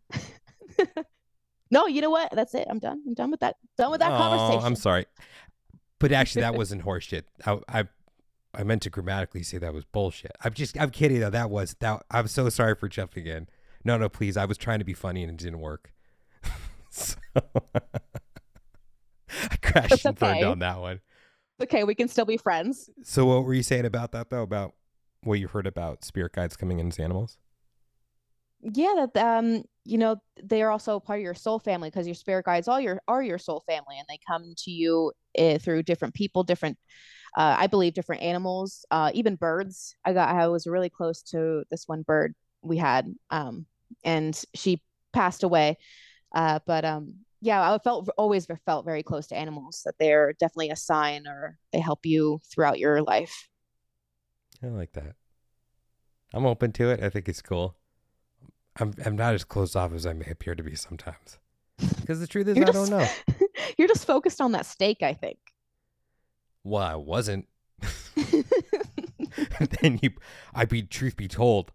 no, 1.71 1.87
you 1.87 2.01
know 2.01 2.09
what? 2.09 2.31
That's 2.31 2.53
it. 2.55 2.67
I'm 2.69 2.79
done. 2.79 3.01
I'm 3.07 3.13
done 3.13 3.31
with 3.31 3.39
that. 3.41 3.57
Done 3.77 3.91
with 3.91 4.01
that 4.01 4.11
oh, 4.11 4.17
conversation. 4.17 4.65
I'm 4.65 4.75
sorry. 4.75 5.05
But 5.99 6.11
actually, 6.11 6.41
that 6.41 6.55
wasn't 6.55 6.85
horseshit. 6.85 7.23
I, 7.45 7.59
I, 7.67 7.83
I 8.53 8.63
meant 8.63 8.81
to 8.83 8.89
grammatically 8.89 9.43
say 9.43 9.57
that 9.57 9.73
was 9.73 9.85
bullshit. 9.85 10.31
I'm 10.43 10.53
just, 10.53 10.79
I'm 10.79 10.91
kidding 10.91 11.19
though. 11.19 11.29
That 11.29 11.49
was 11.49 11.75
that. 11.79 12.03
I'm 12.09 12.27
so 12.27 12.47
sorry 12.49 12.75
for 12.75 12.87
jumping 12.87 13.25
in. 13.25 13.47
No, 13.83 13.97
no, 13.97 14.09
please. 14.09 14.37
I 14.37 14.45
was 14.45 14.57
trying 14.57 14.79
to 14.79 14.85
be 14.85 14.93
funny 14.93 15.23
and 15.23 15.31
it 15.31 15.37
didn't 15.37 15.59
work. 15.59 15.93
so, 16.89 17.15
I 17.35 17.81
crashed 19.61 20.05
and 20.05 20.17
burned 20.17 20.43
on 20.43 20.59
that 20.59 20.79
one. 20.79 21.01
Okay, 21.61 21.83
we 21.83 21.93
can 21.93 22.07
still 22.07 22.25
be 22.25 22.37
friends. 22.37 22.89
So, 23.03 23.25
what 23.25 23.43
were 23.43 23.53
you 23.53 23.63
saying 23.63 23.85
about 23.85 24.13
that 24.13 24.29
though? 24.29 24.43
About 24.43 24.73
what 25.23 25.39
you 25.39 25.47
heard 25.47 25.67
about 25.67 26.03
spirit 26.03 26.33
guides 26.33 26.55
coming 26.55 26.79
in 26.79 26.87
as 26.87 26.99
animals? 26.99 27.37
Yeah, 28.61 29.05
that 29.13 29.17
um, 29.17 29.63
you 29.85 29.97
know, 29.97 30.17
they 30.43 30.61
are 30.61 30.71
also 30.71 30.99
part 30.99 31.19
of 31.19 31.23
your 31.23 31.33
soul 31.33 31.59
family 31.59 31.89
because 31.89 32.05
your 32.05 32.15
spirit 32.15 32.45
guides 32.45 32.67
all 32.67 32.79
your 32.79 33.01
are 33.07 33.23
your 33.23 33.37
soul 33.37 33.63
family, 33.65 33.97
and 33.97 34.05
they 34.09 34.19
come 34.27 34.53
to 34.57 34.71
you 34.71 35.13
uh, 35.37 35.57
through 35.59 35.83
different 35.83 36.13
people, 36.13 36.43
different, 36.43 36.77
uh, 37.37 37.55
I 37.57 37.67
believe, 37.67 37.93
different 37.93 38.21
animals, 38.21 38.85
uh, 38.91 39.11
even 39.13 39.35
birds. 39.35 39.95
I 40.03 40.13
got 40.13 40.29
I 40.29 40.47
was 40.47 40.67
really 40.67 40.89
close 40.89 41.21
to 41.23 41.63
this 41.71 41.87
one 41.87 42.01
bird 42.01 42.35
we 42.61 42.75
had, 42.77 43.13
um, 43.31 43.65
and 44.03 44.39
she 44.53 44.83
passed 45.13 45.43
away, 45.43 45.77
uh, 46.35 46.59
but 46.67 46.83
um, 46.83 47.15
yeah, 47.41 47.71
I 47.71 47.77
felt 47.77 48.09
always 48.17 48.45
felt 48.65 48.85
very 48.85 49.03
close 49.03 49.27
to 49.27 49.37
animals. 49.37 49.83
That 49.85 49.95
they're 49.99 50.33
definitely 50.33 50.71
a 50.71 50.75
sign, 50.75 51.27
or 51.27 51.57
they 51.71 51.79
help 51.79 52.05
you 52.05 52.41
throughout 52.53 52.79
your 52.79 53.01
life. 53.01 53.47
I 54.63 54.67
like 54.67 54.93
that. 54.93 55.15
I'm 56.33 56.45
open 56.45 56.71
to 56.73 56.89
it. 56.89 57.01
I 57.01 57.09
think 57.09 57.27
it's 57.27 57.41
cool. 57.41 57.75
I'm 58.79 58.93
I'm 59.05 59.15
not 59.15 59.33
as 59.33 59.43
closed 59.43 59.75
off 59.75 59.93
as 59.93 60.05
I 60.05 60.13
may 60.13 60.27
appear 60.29 60.55
to 60.55 60.63
be 60.63 60.75
sometimes. 60.75 61.39
Because 61.77 62.19
the 62.19 62.27
truth 62.27 62.47
is, 62.47 62.57
You're 62.57 62.69
I 62.69 62.71
just, 62.71 62.91
don't 62.91 62.99
know. 62.99 63.47
you're 63.77 63.87
just 63.87 64.05
focused 64.05 64.41
on 64.41 64.51
that 64.51 64.65
steak, 64.65 65.01
I 65.01 65.13
think. 65.13 65.37
Well, 66.63 66.83
I 66.83 66.95
wasn't. 66.95 67.47
then 69.81 69.99
you, 70.01 70.11
I 70.53 70.65
be 70.65 70.83
truth 70.83 71.15
be 71.15 71.27
told, 71.27 71.71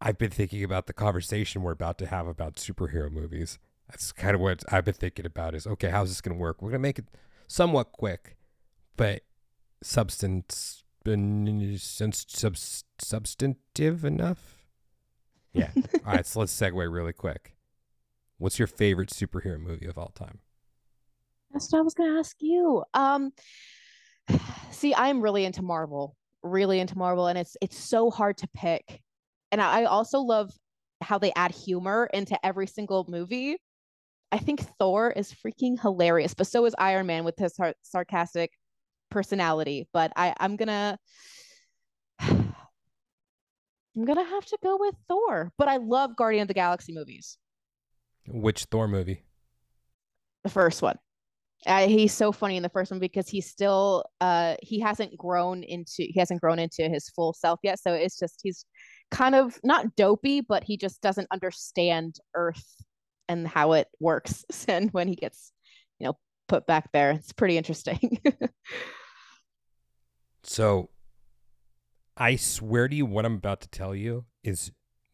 I've 0.00 0.18
been 0.18 0.30
thinking 0.30 0.64
about 0.64 0.86
the 0.86 0.92
conversation 0.92 1.62
we're 1.62 1.72
about 1.72 1.98
to 1.98 2.06
have 2.06 2.26
about 2.26 2.56
superhero 2.56 3.10
movies. 3.10 3.58
That's 3.90 4.12
kind 4.12 4.34
of 4.34 4.40
what 4.40 4.62
I've 4.70 4.84
been 4.84 4.94
thinking 4.94 5.26
about. 5.26 5.54
Is 5.54 5.66
okay, 5.66 5.88
how's 5.88 6.08
this 6.08 6.20
going 6.20 6.36
to 6.36 6.40
work? 6.40 6.62
We're 6.62 6.70
going 6.70 6.80
to 6.80 6.88
make 6.88 6.98
it 6.98 7.06
somewhat 7.46 7.92
quick, 7.92 8.36
but 8.96 9.22
substance, 9.82 10.84
sub, 11.78 12.56
substantive 13.00 14.04
enough. 14.04 14.58
Yeah. 15.52 15.70
All 16.06 16.12
right. 16.12 16.26
So 16.26 16.40
let's 16.40 16.58
segue 16.58 16.92
really 16.92 17.12
quick. 17.12 17.54
What's 18.38 18.58
your 18.58 18.68
favorite 18.68 19.10
superhero 19.10 19.58
movie 19.58 19.86
of 19.86 19.98
all 19.98 20.12
time? 20.14 20.38
That's 21.50 21.72
what 21.72 21.80
I 21.80 21.82
was 21.82 21.94
going 21.94 22.12
to 22.12 22.18
ask 22.18 22.36
you. 22.40 22.84
Um, 22.94 23.32
see, 24.70 24.94
I'm 24.94 25.20
really 25.20 25.44
into 25.44 25.62
Marvel, 25.62 26.16
really 26.42 26.78
into 26.78 26.96
Marvel, 26.96 27.26
and 27.26 27.38
it's 27.38 27.56
it's 27.60 27.76
so 27.76 28.10
hard 28.10 28.36
to 28.38 28.48
pick. 28.54 29.00
And 29.50 29.60
I 29.60 29.84
also 29.84 30.20
love 30.20 30.52
how 31.00 31.18
they 31.18 31.32
add 31.34 31.52
humor 31.52 32.08
into 32.12 32.38
every 32.44 32.66
single 32.66 33.06
movie. 33.08 33.56
I 34.30 34.38
think 34.38 34.60
Thor 34.78 35.10
is 35.10 35.32
freaking 35.32 35.80
hilarious, 35.80 36.34
but 36.34 36.46
so 36.46 36.64
is 36.66 36.74
Iron 36.78 37.06
Man 37.06 37.24
with 37.24 37.38
his 37.38 37.54
sar- 37.54 37.74
sarcastic 37.82 38.52
personality. 39.10 39.88
But 39.92 40.12
I, 40.16 40.34
I'm 40.38 40.56
gonna, 40.56 40.98
I'm 42.20 42.54
gonna 44.04 44.24
have 44.24 44.46
to 44.46 44.58
go 44.62 44.76
with 44.78 44.94
Thor. 45.08 45.52
But 45.58 45.68
I 45.68 45.76
love 45.78 46.16
Guardian 46.16 46.42
of 46.42 46.48
the 46.48 46.54
Galaxy 46.54 46.92
movies, 46.92 47.38
Which 48.26 48.64
Thor 48.64 48.88
movie? 48.88 49.24
the 50.44 50.50
first 50.50 50.82
one. 50.82 50.98
Uh, 51.66 51.88
he's 51.88 52.12
so 52.14 52.30
funny 52.30 52.56
in 52.56 52.62
the 52.62 52.68
first 52.68 52.92
one 52.92 53.00
because 53.00 53.28
he's 53.28 53.50
still, 53.50 54.04
uh, 54.20 54.54
he 54.62 54.78
hasn't 54.78 55.18
grown 55.18 55.64
into, 55.64 56.04
he 56.08 56.14
hasn't 56.16 56.40
grown 56.40 56.60
into 56.60 56.88
his 56.88 57.08
full 57.08 57.32
self 57.32 57.58
yet. 57.64 57.80
So 57.80 57.92
it's 57.92 58.16
just 58.16 58.38
he's 58.44 58.64
kind 59.10 59.34
of 59.34 59.58
not 59.64 59.96
dopey, 59.96 60.40
but 60.40 60.62
he 60.62 60.76
just 60.76 61.02
doesn't 61.02 61.26
understand 61.32 62.14
Earth 62.34 62.64
and 63.28 63.46
how 63.48 63.72
it 63.72 63.88
works. 63.98 64.44
And 64.68 64.90
when 64.92 65.08
he 65.08 65.16
gets, 65.16 65.50
you 65.98 66.06
know, 66.06 66.16
put 66.46 66.64
back 66.64 66.92
there, 66.92 67.10
it's 67.10 67.32
pretty 67.32 67.58
interesting. 67.58 68.20
So, 70.42 70.90
I 72.16 72.36
swear 72.36 72.88
to 72.88 72.96
you, 72.96 73.06
what 73.06 73.24
I'm 73.24 73.34
about 73.34 73.60
to 73.60 73.68
tell 73.68 73.94
you 73.94 74.24
is 74.42 74.72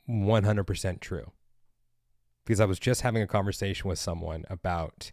100% 0.08 1.00
true. 1.00 1.32
Because 2.44 2.60
I 2.60 2.64
was 2.64 2.78
just 2.78 3.02
having 3.02 3.22
a 3.22 3.26
conversation 3.26 3.88
with 3.88 3.98
someone 3.98 4.44
about 4.50 5.12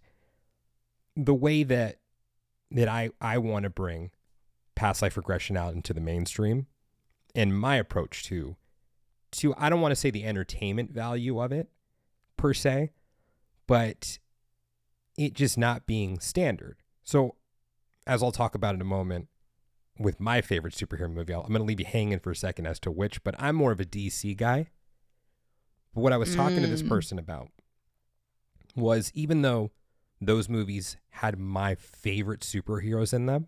the 1.16 1.34
way 1.34 1.64
that 1.64 1.98
that 2.72 2.88
I 2.88 3.10
I 3.20 3.38
want 3.38 3.64
to 3.64 3.70
bring 3.70 4.12
past 4.76 5.02
life 5.02 5.18
regression 5.18 5.58
out 5.58 5.74
into 5.74 5.94
the 5.94 6.02
mainstream, 6.02 6.68
and 7.36 7.58
my 7.58 7.76
approach 7.76 8.24
to 8.26 8.56
to 9.32 9.54
I 9.58 9.70
don't 9.70 9.82
want 9.82 9.92
to 9.92 9.98
say 9.98 10.10
the 10.10 10.26
entertainment 10.26 10.92
value 10.92 11.42
of 11.42 11.52
it 11.52 11.70
per 12.38 12.54
se, 12.54 12.92
but 13.68 14.20
it 15.18 15.34
just 15.34 15.58
not 15.58 15.86
being 15.86 16.20
standard. 16.20 16.78
So, 17.04 17.36
as 18.08 18.24
I'll 18.24 18.32
talk 18.32 18.56
about 18.56 18.76
in 18.76 18.82
a 18.82 18.86
moment, 18.86 19.28
with 20.00 20.20
my 20.20 20.42
favorite 20.42 20.74
superhero 20.74 21.12
movie. 21.12 21.34
I'll, 21.34 21.42
I'm 21.42 21.50
going 21.50 21.60
to 21.62 21.66
leave 21.66 21.80
you 21.80 21.86
hanging 21.86 22.20
for 22.20 22.32
a 22.32 22.36
second 22.36 22.66
as 22.66 22.80
to 22.82 22.92
which, 22.92 23.24
but 23.24 23.36
I'm 23.38 23.56
more 23.56 23.72
of 23.72 23.80
a 23.80 23.86
DC 23.86 24.36
guy. 24.38 24.68
But 25.94 26.02
what 26.02 26.14
I 26.14 26.18
was 26.18 26.34
talking 26.34 26.62
to 26.62 26.68
this 26.68 26.82
Mm. 26.84 26.90
person 26.90 27.20
about 27.20 27.50
was 28.76 29.12
even 29.14 29.42
though 29.42 29.72
those 30.22 30.48
movies 30.48 30.98
had 31.10 31.38
my 31.38 31.76
favorite 31.76 32.42
superheroes 32.42 33.14
in 33.14 33.26
them, 33.26 33.48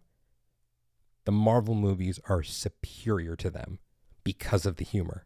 the 1.25 1.31
Marvel 1.31 1.75
movies 1.75 2.19
are 2.27 2.43
superior 2.43 3.35
to 3.37 3.49
them 3.49 3.79
because 4.23 4.65
of 4.65 4.75
the 4.75 4.83
humor. 4.83 5.25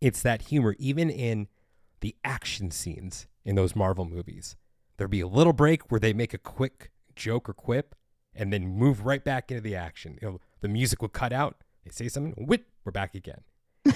It's 0.00 0.22
that 0.22 0.42
humor, 0.42 0.76
even 0.78 1.10
in 1.10 1.48
the 2.00 2.14
action 2.24 2.70
scenes 2.70 3.26
in 3.44 3.56
those 3.56 3.74
Marvel 3.74 4.04
movies. 4.04 4.56
There'd 4.96 5.10
be 5.10 5.20
a 5.20 5.26
little 5.26 5.52
break 5.52 5.90
where 5.90 5.98
they 6.00 6.12
make 6.12 6.34
a 6.34 6.38
quick 6.38 6.92
joke 7.16 7.48
or 7.48 7.54
quip 7.54 7.94
and 8.34 8.52
then 8.52 8.66
move 8.66 9.04
right 9.04 9.22
back 9.22 9.50
into 9.50 9.60
the 9.60 9.76
action. 9.76 10.18
You 10.20 10.28
know, 10.28 10.40
the 10.60 10.68
music 10.68 11.02
would 11.02 11.12
cut 11.12 11.32
out. 11.32 11.62
They 11.84 11.90
say 11.90 12.08
something, 12.08 12.46
whip, 12.46 12.66
we're 12.84 12.92
back 12.92 13.14
again. 13.14 13.42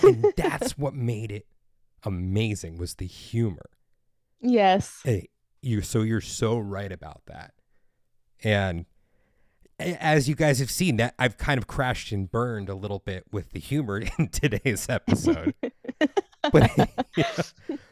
And 0.02 0.26
that's 0.36 0.76
what 0.76 0.94
made 0.94 1.32
it 1.32 1.46
amazing 2.04 2.76
was 2.76 2.94
the 2.94 3.06
humor. 3.06 3.70
yes. 4.40 5.00
Hey, 5.04 5.28
you 5.60 5.82
so 5.82 6.02
you're 6.02 6.20
so 6.20 6.58
right 6.58 6.92
about 6.92 7.22
that. 7.26 7.52
And 8.44 8.86
as 9.80 10.28
you 10.28 10.34
guys 10.34 10.58
have 10.58 10.70
seen, 10.70 10.96
that 10.96 11.14
I've 11.18 11.38
kind 11.38 11.58
of 11.58 11.66
crashed 11.66 12.12
and 12.12 12.30
burned 12.30 12.68
a 12.68 12.74
little 12.74 12.98
bit 12.98 13.24
with 13.30 13.50
the 13.50 13.60
humor 13.60 14.02
in 14.18 14.28
today's 14.28 14.88
episode. 14.88 15.54
but 16.52 16.70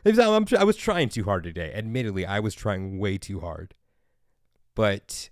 you 0.04 0.12
know, 0.12 0.34
I'm, 0.34 0.46
I 0.58 0.64
was 0.64 0.76
trying 0.76 1.08
too 1.08 1.24
hard 1.24 1.44
today. 1.44 1.72
Admittedly, 1.74 2.26
I 2.26 2.40
was 2.40 2.54
trying 2.54 2.98
way 2.98 3.18
too 3.18 3.40
hard. 3.40 3.74
But 4.74 5.30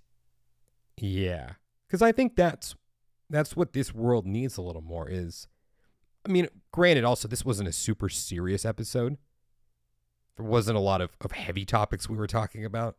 yeah, 0.97 1.53
because 1.87 2.01
I 2.01 2.11
think 2.11 2.35
that's 2.35 2.75
that's 3.29 3.55
what 3.55 3.73
this 3.73 3.93
world 3.93 4.25
needs 4.25 4.57
a 4.57 4.61
little 4.61 4.81
more. 4.81 5.09
Is 5.09 5.47
I 6.25 6.31
mean, 6.31 6.47
granted, 6.71 7.03
also 7.03 7.27
this 7.27 7.45
wasn't 7.45 7.69
a 7.69 7.73
super 7.73 8.09
serious 8.09 8.65
episode. 8.65 9.17
There 10.37 10.45
wasn't 10.45 10.77
a 10.77 10.81
lot 10.81 11.01
of, 11.01 11.11
of 11.21 11.31
heavy 11.31 11.65
topics 11.65 12.09
we 12.09 12.17
were 12.17 12.27
talking 12.27 12.65
about. 12.65 12.97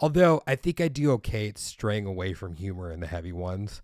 Although 0.00 0.42
I 0.46 0.54
think 0.54 0.80
I 0.80 0.88
do 0.88 1.12
okay 1.12 1.48
at 1.48 1.58
straying 1.58 2.06
away 2.06 2.32
from 2.32 2.54
humor 2.54 2.90
in 2.92 3.00
the 3.00 3.06
heavy 3.06 3.32
ones. 3.32 3.82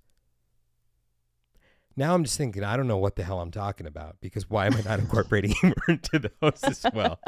Now 1.97 2.15
I'm 2.15 2.25
just 2.25 2.37
thinking, 2.37 2.65
I 2.65 2.77
don't 2.77 2.89
know 2.89 2.99
what 2.99 3.15
the 3.15 3.23
hell 3.23 3.41
I'm 3.41 3.53
talking 3.53 3.87
about 3.87 4.17
because 4.21 4.51
why 4.51 4.67
am 4.67 4.75
I 4.75 4.83
not 4.83 4.99
incorporating 4.99 5.51
humor 5.61 5.77
into 5.89 6.31
those 6.41 6.63
as 6.65 6.85
well? 6.93 7.21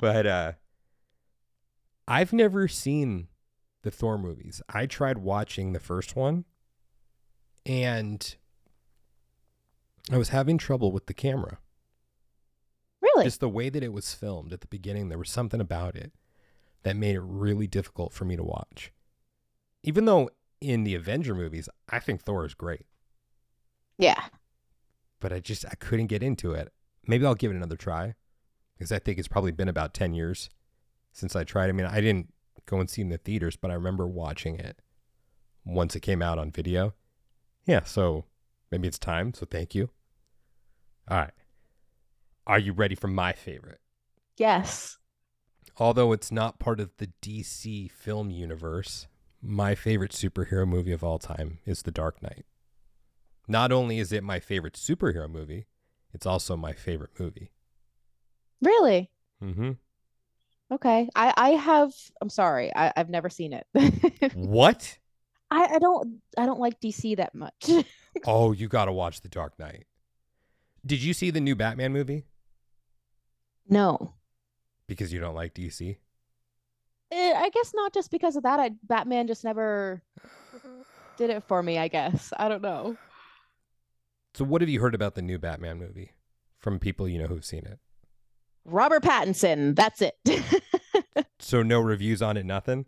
But 0.00 0.26
uh 0.26 0.52
I've 2.06 2.32
never 2.32 2.68
seen 2.68 3.28
the 3.84 3.90
Thor 3.90 4.18
movies. 4.18 4.60
I 4.68 4.86
tried 4.86 5.18
watching 5.18 5.72
the 5.72 5.78
first 5.78 6.16
one 6.16 6.44
and 7.64 8.34
I 10.10 10.18
was 10.18 10.30
having 10.30 10.58
trouble 10.58 10.90
with 10.90 11.06
the 11.06 11.14
camera. 11.14 11.58
Really? 13.00 13.24
Just 13.24 13.40
the 13.40 13.48
way 13.48 13.68
that 13.68 13.82
it 13.82 13.92
was 13.92 14.14
filmed 14.14 14.52
at 14.52 14.60
the 14.60 14.66
beginning, 14.66 15.08
there 15.08 15.18
was 15.18 15.30
something 15.30 15.60
about 15.60 15.94
it 15.94 16.12
that 16.82 16.96
made 16.96 17.14
it 17.14 17.22
really 17.22 17.66
difficult 17.66 18.12
for 18.12 18.24
me 18.24 18.36
to 18.36 18.42
watch. 18.42 18.92
Even 19.82 20.06
though 20.06 20.30
in 20.60 20.84
the 20.84 20.94
Avenger 20.94 21.34
movies, 21.34 21.68
I 21.88 22.00
think 22.00 22.22
Thor 22.22 22.44
is 22.44 22.54
great, 22.54 22.86
yeah. 23.98 24.24
but 25.20 25.32
I 25.32 25.40
just 25.40 25.66
I 25.66 25.74
couldn't 25.74 26.06
get 26.06 26.22
into 26.22 26.52
it. 26.52 26.72
Maybe 27.06 27.26
I'll 27.26 27.34
give 27.34 27.50
it 27.50 27.56
another 27.56 27.76
try 27.76 28.14
because 28.76 28.90
I 28.90 28.98
think 28.98 29.18
it's 29.18 29.28
probably 29.28 29.52
been 29.52 29.68
about 29.68 29.92
10 29.92 30.14
years 30.14 30.48
since 31.12 31.36
I 31.36 31.44
tried. 31.44 31.68
I 31.68 31.72
mean, 31.72 31.86
I 31.86 32.00
didn't 32.00 32.33
go 32.66 32.80
and 32.80 32.88
see 32.88 33.02
it 33.02 33.04
in 33.04 33.10
the 33.10 33.18
theaters, 33.18 33.56
but 33.56 33.70
I 33.70 33.74
remember 33.74 34.06
watching 34.06 34.58
it 34.58 34.80
once 35.64 35.94
it 35.96 36.00
came 36.00 36.22
out 36.22 36.38
on 36.38 36.50
video. 36.50 36.94
Yeah, 37.66 37.84
so 37.84 38.24
maybe 38.70 38.88
it's 38.88 38.98
time. 38.98 39.34
So 39.34 39.46
thank 39.46 39.74
you. 39.74 39.90
All 41.08 41.18
right. 41.18 41.32
Are 42.46 42.58
you 42.58 42.72
ready 42.72 42.94
for 42.94 43.08
my 43.08 43.32
favorite? 43.32 43.80
Yes. 44.36 44.98
Although 45.78 46.12
it's 46.12 46.30
not 46.30 46.58
part 46.58 46.80
of 46.80 46.90
the 46.98 47.10
DC 47.22 47.90
film 47.90 48.30
universe, 48.30 49.06
my 49.42 49.74
favorite 49.74 50.12
superhero 50.12 50.66
movie 50.66 50.92
of 50.92 51.02
all 51.02 51.18
time 51.18 51.58
is 51.64 51.82
The 51.82 51.90
Dark 51.90 52.22
Knight. 52.22 52.44
Not 53.48 53.72
only 53.72 53.98
is 53.98 54.12
it 54.12 54.22
my 54.22 54.40
favorite 54.40 54.74
superhero 54.74 55.28
movie, 55.28 55.66
it's 56.12 56.26
also 56.26 56.56
my 56.56 56.72
favorite 56.72 57.18
movie. 57.18 57.50
Really? 58.62 59.10
Mm-hmm. 59.42 59.72
Okay. 60.72 61.08
I 61.14 61.32
I 61.36 61.48
have. 61.50 61.92
I'm 62.20 62.28
sorry. 62.30 62.74
I 62.74 62.92
I've 62.96 63.10
never 63.10 63.28
seen 63.28 63.52
it. 63.52 63.66
what? 64.34 64.98
I 65.50 65.64
I 65.74 65.78
don't 65.78 66.20
I 66.38 66.46
don't 66.46 66.60
like 66.60 66.80
DC 66.80 67.16
that 67.16 67.34
much. 67.34 67.70
Oh, 68.26 68.52
you 68.52 68.68
got 68.68 68.84
to 68.84 68.92
watch 68.92 69.22
The 69.22 69.28
Dark 69.28 69.58
Knight. 69.58 69.86
Did 70.86 71.02
you 71.02 71.12
see 71.12 71.30
the 71.30 71.40
new 71.40 71.56
Batman 71.56 71.92
movie? 71.92 72.26
no. 73.68 74.14
Because 74.86 75.12
you 75.12 75.18
don't 75.18 75.34
like 75.34 75.52
DC? 75.54 75.96
Eh, 77.10 77.32
I 77.36 77.48
guess 77.48 77.72
not 77.74 77.92
just 77.92 78.10
because 78.12 78.36
of 78.36 78.44
that. 78.44 78.60
I 78.60 78.70
Batman 78.84 79.26
just 79.26 79.42
never 79.42 80.00
did 81.16 81.30
it 81.30 81.42
for 81.42 81.60
me. 81.62 81.76
I 81.78 81.88
guess 81.88 82.32
I 82.38 82.48
don't 82.48 82.62
know. 82.62 82.96
So, 84.34 84.44
what 84.44 84.60
have 84.60 84.68
you 84.68 84.80
heard 84.80 84.94
about 84.94 85.14
the 85.14 85.22
new 85.22 85.38
Batman 85.38 85.78
movie 85.78 86.12
from 86.58 86.78
people 86.78 87.08
you 87.08 87.18
know 87.18 87.26
who've 87.26 87.44
seen 87.44 87.66
it? 87.66 87.78
Robert 88.64 89.02
Pattinson. 89.02 89.76
That's 89.76 90.02
it. 90.02 90.14
So 91.44 91.62
no 91.62 91.80
reviews 91.80 92.22
on 92.22 92.36
it, 92.36 92.46
nothing. 92.46 92.86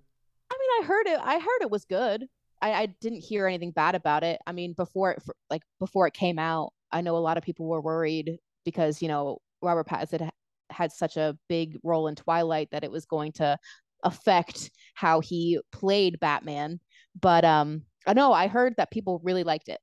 I 0.51 0.55
mean, 0.59 0.71
I 0.83 0.87
heard 0.87 1.07
it. 1.07 1.21
I 1.23 1.35
heard 1.35 1.61
it 1.61 1.71
was 1.71 1.85
good. 1.85 2.27
I, 2.63 2.73
I 2.73 2.87
didn't 3.03 3.21
hear 3.21 3.47
anything 3.47 3.71
bad 3.71 3.95
about 3.95 4.25
it. 4.25 4.41
I 4.47 4.53
mean, 4.53 4.73
before 4.73 5.13
it, 5.13 5.23
like 5.51 5.63
before 5.79 6.07
it 6.07 6.15
came 6.15 6.39
out, 6.39 6.73
I 6.91 7.03
know 7.03 7.17
a 7.17 7.19
lot 7.19 7.37
of 7.37 7.45
people 7.45 7.67
were 7.67 7.83
worried 7.83 8.39
because 8.65 9.03
you 9.03 9.09
know 9.09 9.39
Robert 9.61 9.87
Pattinson 9.87 10.21
had, 10.21 10.33
had 10.71 10.93
such 10.93 11.19
a 11.19 11.37
big 11.49 11.79
role 11.83 12.09
in 12.09 12.15
Twilight 12.15 12.71
that 12.73 12.83
it 12.83 12.91
was 12.91 13.05
going 13.05 13.33
to 13.33 13.59
affect 14.05 14.71
how 14.95 15.21
he 15.21 15.61
played 15.71 16.19
Batman. 16.19 16.81
But 17.21 17.45
um, 17.45 17.83
I 18.07 18.15
know 18.15 18.33
I 18.33 18.47
heard 18.47 18.75
that 18.79 18.91
people 18.91 19.21
really 19.23 19.45
liked 19.45 19.69
it. 19.69 19.81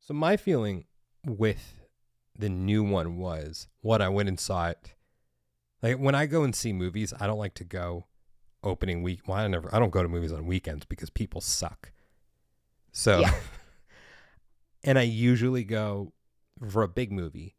So 0.00 0.12
my 0.12 0.36
feeling 0.36 0.84
with 1.26 1.80
the 2.38 2.50
new 2.50 2.84
one 2.84 3.16
was 3.16 3.68
what 3.80 4.02
I 4.02 4.10
went 4.10 4.28
and 4.28 4.38
saw 4.38 4.68
it. 4.68 4.95
Like 5.86 5.98
when 5.98 6.16
I 6.16 6.26
go 6.26 6.42
and 6.42 6.52
see 6.52 6.72
movies, 6.72 7.14
I 7.20 7.28
don't 7.28 7.38
like 7.38 7.54
to 7.54 7.64
go 7.64 8.06
opening 8.64 9.04
week. 9.04 9.28
Well, 9.28 9.38
I 9.38 9.46
never. 9.46 9.72
I 9.72 9.78
don't 9.78 9.90
go 9.90 10.02
to 10.02 10.08
movies 10.08 10.32
on 10.32 10.44
weekends 10.44 10.84
because 10.84 11.10
people 11.10 11.40
suck. 11.40 11.92
So, 12.90 13.20
Yeah. 13.20 13.32
and 14.82 14.98
I 14.98 15.02
usually 15.02 15.62
go 15.62 16.12
for 16.68 16.82
a 16.82 16.88
big 16.88 17.12
movie, 17.12 17.54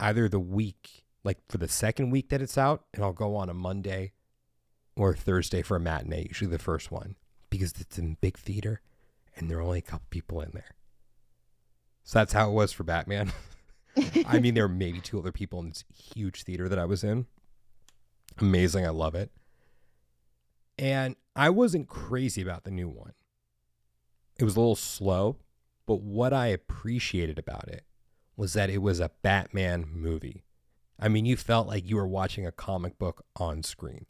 either 0.00 0.28
the 0.28 0.40
week, 0.40 1.04
like 1.22 1.38
for 1.48 1.58
the 1.58 1.68
second 1.68 2.10
week 2.10 2.28
that 2.30 2.42
it's 2.42 2.58
out, 2.58 2.86
and 2.92 3.04
I'll 3.04 3.12
go 3.12 3.36
on 3.36 3.48
a 3.48 3.54
Monday 3.54 4.14
or 4.96 5.14
Thursday 5.14 5.62
for 5.62 5.76
a 5.76 5.80
matinee. 5.80 6.26
Usually 6.28 6.50
the 6.50 6.58
first 6.58 6.90
one 6.90 7.14
because 7.50 7.72
it's 7.78 7.98
in 7.98 8.12
a 8.12 8.16
big 8.20 8.36
theater, 8.36 8.80
and 9.36 9.48
there 9.48 9.58
are 9.58 9.62
only 9.62 9.78
a 9.78 9.82
couple 9.82 10.06
people 10.10 10.40
in 10.40 10.50
there. 10.54 10.74
So 12.02 12.18
that's 12.18 12.32
how 12.32 12.50
it 12.50 12.52
was 12.52 12.72
for 12.72 12.82
Batman. 12.82 13.32
I 14.26 14.40
mean, 14.40 14.54
there 14.54 14.66
were 14.66 14.74
maybe 14.74 15.00
two 15.00 15.20
other 15.20 15.30
people 15.30 15.60
in 15.60 15.68
this 15.68 15.84
huge 16.16 16.42
theater 16.42 16.68
that 16.68 16.80
I 16.80 16.84
was 16.84 17.04
in. 17.04 17.26
Amazing. 18.40 18.86
I 18.86 18.90
love 18.90 19.14
it. 19.14 19.30
And 20.78 21.16
I 21.36 21.50
wasn't 21.50 21.88
crazy 21.88 22.42
about 22.42 22.64
the 22.64 22.70
new 22.70 22.88
one. 22.88 23.12
It 24.38 24.44
was 24.44 24.56
a 24.56 24.60
little 24.60 24.76
slow, 24.76 25.36
but 25.86 26.00
what 26.00 26.32
I 26.32 26.48
appreciated 26.48 27.38
about 27.38 27.68
it 27.68 27.84
was 28.36 28.52
that 28.54 28.70
it 28.70 28.78
was 28.82 28.98
a 28.98 29.10
Batman 29.22 29.86
movie. 29.92 30.44
I 30.98 31.08
mean, 31.08 31.24
you 31.26 31.36
felt 31.36 31.68
like 31.68 31.88
you 31.88 31.96
were 31.96 32.06
watching 32.06 32.46
a 32.46 32.52
comic 32.52 32.98
book 32.98 33.24
on 33.36 33.62
screen. 33.62 34.06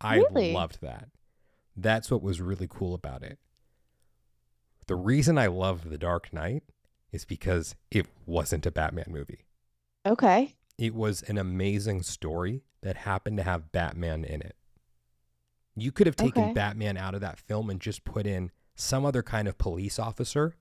I 0.00 0.16
Really? 0.18 0.52
loved 0.52 0.80
that. 0.82 1.08
That's 1.76 2.10
what 2.10 2.22
was 2.22 2.40
really 2.40 2.66
cool 2.68 2.94
about 2.94 3.22
it. 3.22 3.38
The 4.86 4.96
reason 4.96 5.38
I 5.38 5.46
love 5.46 5.88
The 5.90 5.98
Dark 5.98 6.32
Knight 6.32 6.62
is 7.12 7.24
because 7.24 7.74
it 7.90 8.06
wasn't 8.26 8.66
a 8.66 8.70
Batman 8.70 9.06
movie. 9.08 9.46
okay. 10.06 10.54
It 10.78 10.94
was 10.94 11.22
an 11.22 11.38
amazing 11.38 12.02
story 12.02 12.62
that 12.82 12.96
happened 12.98 13.36
to 13.38 13.42
have 13.42 13.72
Batman 13.72 14.24
in 14.24 14.40
it. 14.40 14.54
You 15.74 15.90
could 15.92 16.06
have 16.06 16.16
taken 16.16 16.44
Okay. 16.44 16.52
Batman 16.52 16.96
out 16.96 17.14
of 17.14 17.20
that 17.20 17.38
film 17.38 17.68
and 17.68 17.80
just 17.80 18.04
put 18.04 18.26
in 18.26 18.50
some 18.76 19.04
other 19.04 19.22
kind 19.22 19.48
of 19.48 19.58
police 19.58 19.98
officer, 19.98 20.54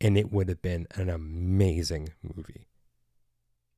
and 0.00 0.18
it 0.18 0.30
would 0.30 0.48
have 0.50 0.60
been 0.60 0.86
an 0.94 1.08
amazing 1.08 2.10
movie. 2.22 2.68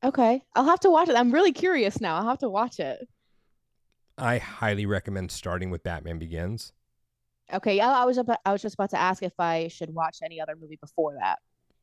Okay. 0.05 0.43
I'll 0.55 0.65
have 0.65 0.81
to 0.81 0.91
watch 0.91 1.09
it. 1.09 1.15
I'm 1.17 1.33
really 1.33 1.53
curious 1.53 2.01
now. 2.01 2.17
I'll 2.17 2.27
have 2.29 2.39
to 2.39 2.49
watch 2.51 2.81
it. 2.81 3.09
I 4.17 4.39
highly 4.39 4.87
recommend 4.87 5.31
starting 5.31 5.71
with 5.71 5.85
Batman 5.85 6.19
Begins. 6.19 6.73
Okay. 7.53 7.77
Yeah, 7.77 7.91
I 7.91 8.05
was 8.05 8.19
about, 8.19 8.39
I 8.45 8.53
was 8.53 8.63
just 8.63 8.75
about 8.75 8.91
to 8.91 8.99
ask 8.99 9.23
if 9.23 9.39
I 9.39 9.69
should 9.69 9.95
watch 9.95 10.19
any 10.23 10.41
other 10.41 10.57
movie 10.61 10.79
before 10.81 11.15
that. 11.21 11.39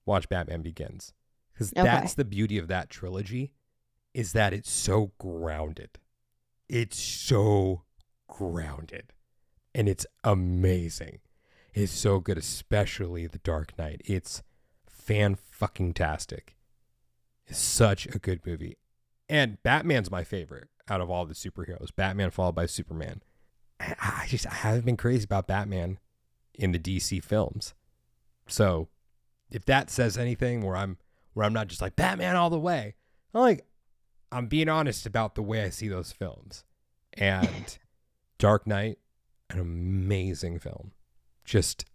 Watch 0.06 0.28
Batman 0.28 0.62
Begins. 0.62 1.14
Because 1.56 1.72
Okay. 1.72 1.84
that's 1.84 2.14
the 2.14 2.26
beauty 2.26 2.58
of 2.60 2.68
that 2.68 2.90
trilogy, 2.92 3.54
is 4.14 4.34
that 4.34 4.54
it's 4.54 4.70
so 4.70 5.14
grounded. 5.18 5.98
It's 6.70 7.00
so 7.00 7.84
grounded. 8.28 9.14
And 9.74 9.88
it's 9.90 10.06
amazing. 10.24 11.20
It's 11.74 11.92
so 11.92 12.20
good, 12.20 12.38
especially 12.38 13.26
The 13.28 13.40
Dark 13.40 13.78
Knight. 13.78 14.02
It's 14.06 14.44
fan 14.86 15.36
fucking 15.36 15.94
tastic. 15.94 16.56
It's 17.48 17.60
such 17.60 18.06
a 18.08 18.20
good 18.20 18.46
movie. 18.46 18.78
And 19.30 19.62
Batman's 19.64 20.12
my 20.12 20.24
favorite 20.24 20.70
out 20.90 21.02
of 21.02 21.10
all 21.10 21.26
the 21.26 21.34
superheroes. 21.34 21.90
Batman 21.96 22.32
followed 22.32 22.56
by 22.56 22.66
Superman. 22.66 23.22
I 23.80 23.96
I 24.00 24.28
just 24.28 24.46
I 24.48 24.54
haven't 24.54 24.86
been 24.86 24.98
crazy 24.98 25.24
about 25.24 25.48
Batman 25.48 26.00
in 26.54 26.72
the 26.72 26.80
DC 26.80 27.24
films. 27.24 27.74
So 28.48 28.88
if 29.52 29.66
that 29.66 29.90
says 29.90 30.18
anything 30.18 30.62
where 30.62 30.76
I'm 30.76 30.98
where 31.36 31.46
I'm 31.46 31.54
not 31.54 31.68
just 31.68 31.82
like 31.82 31.96
Batman 31.96 32.36
all 32.36 32.50
the 32.50 32.60
way, 32.60 32.96
I'm 33.34 33.42
like 33.42 33.66
I'm 34.32 34.48
being 34.48 34.68
honest 34.68 35.06
about 35.06 35.36
the 35.36 35.44
way 35.44 35.64
I 35.64 35.70
see 35.70 35.88
those 35.88 36.12
films. 36.12 36.64
And 37.14 37.78
Dark 38.40 38.66
Knight, 38.66 38.98
an 39.50 39.60
amazing 39.60 40.60
film. 40.60 40.92
Just 41.44 41.86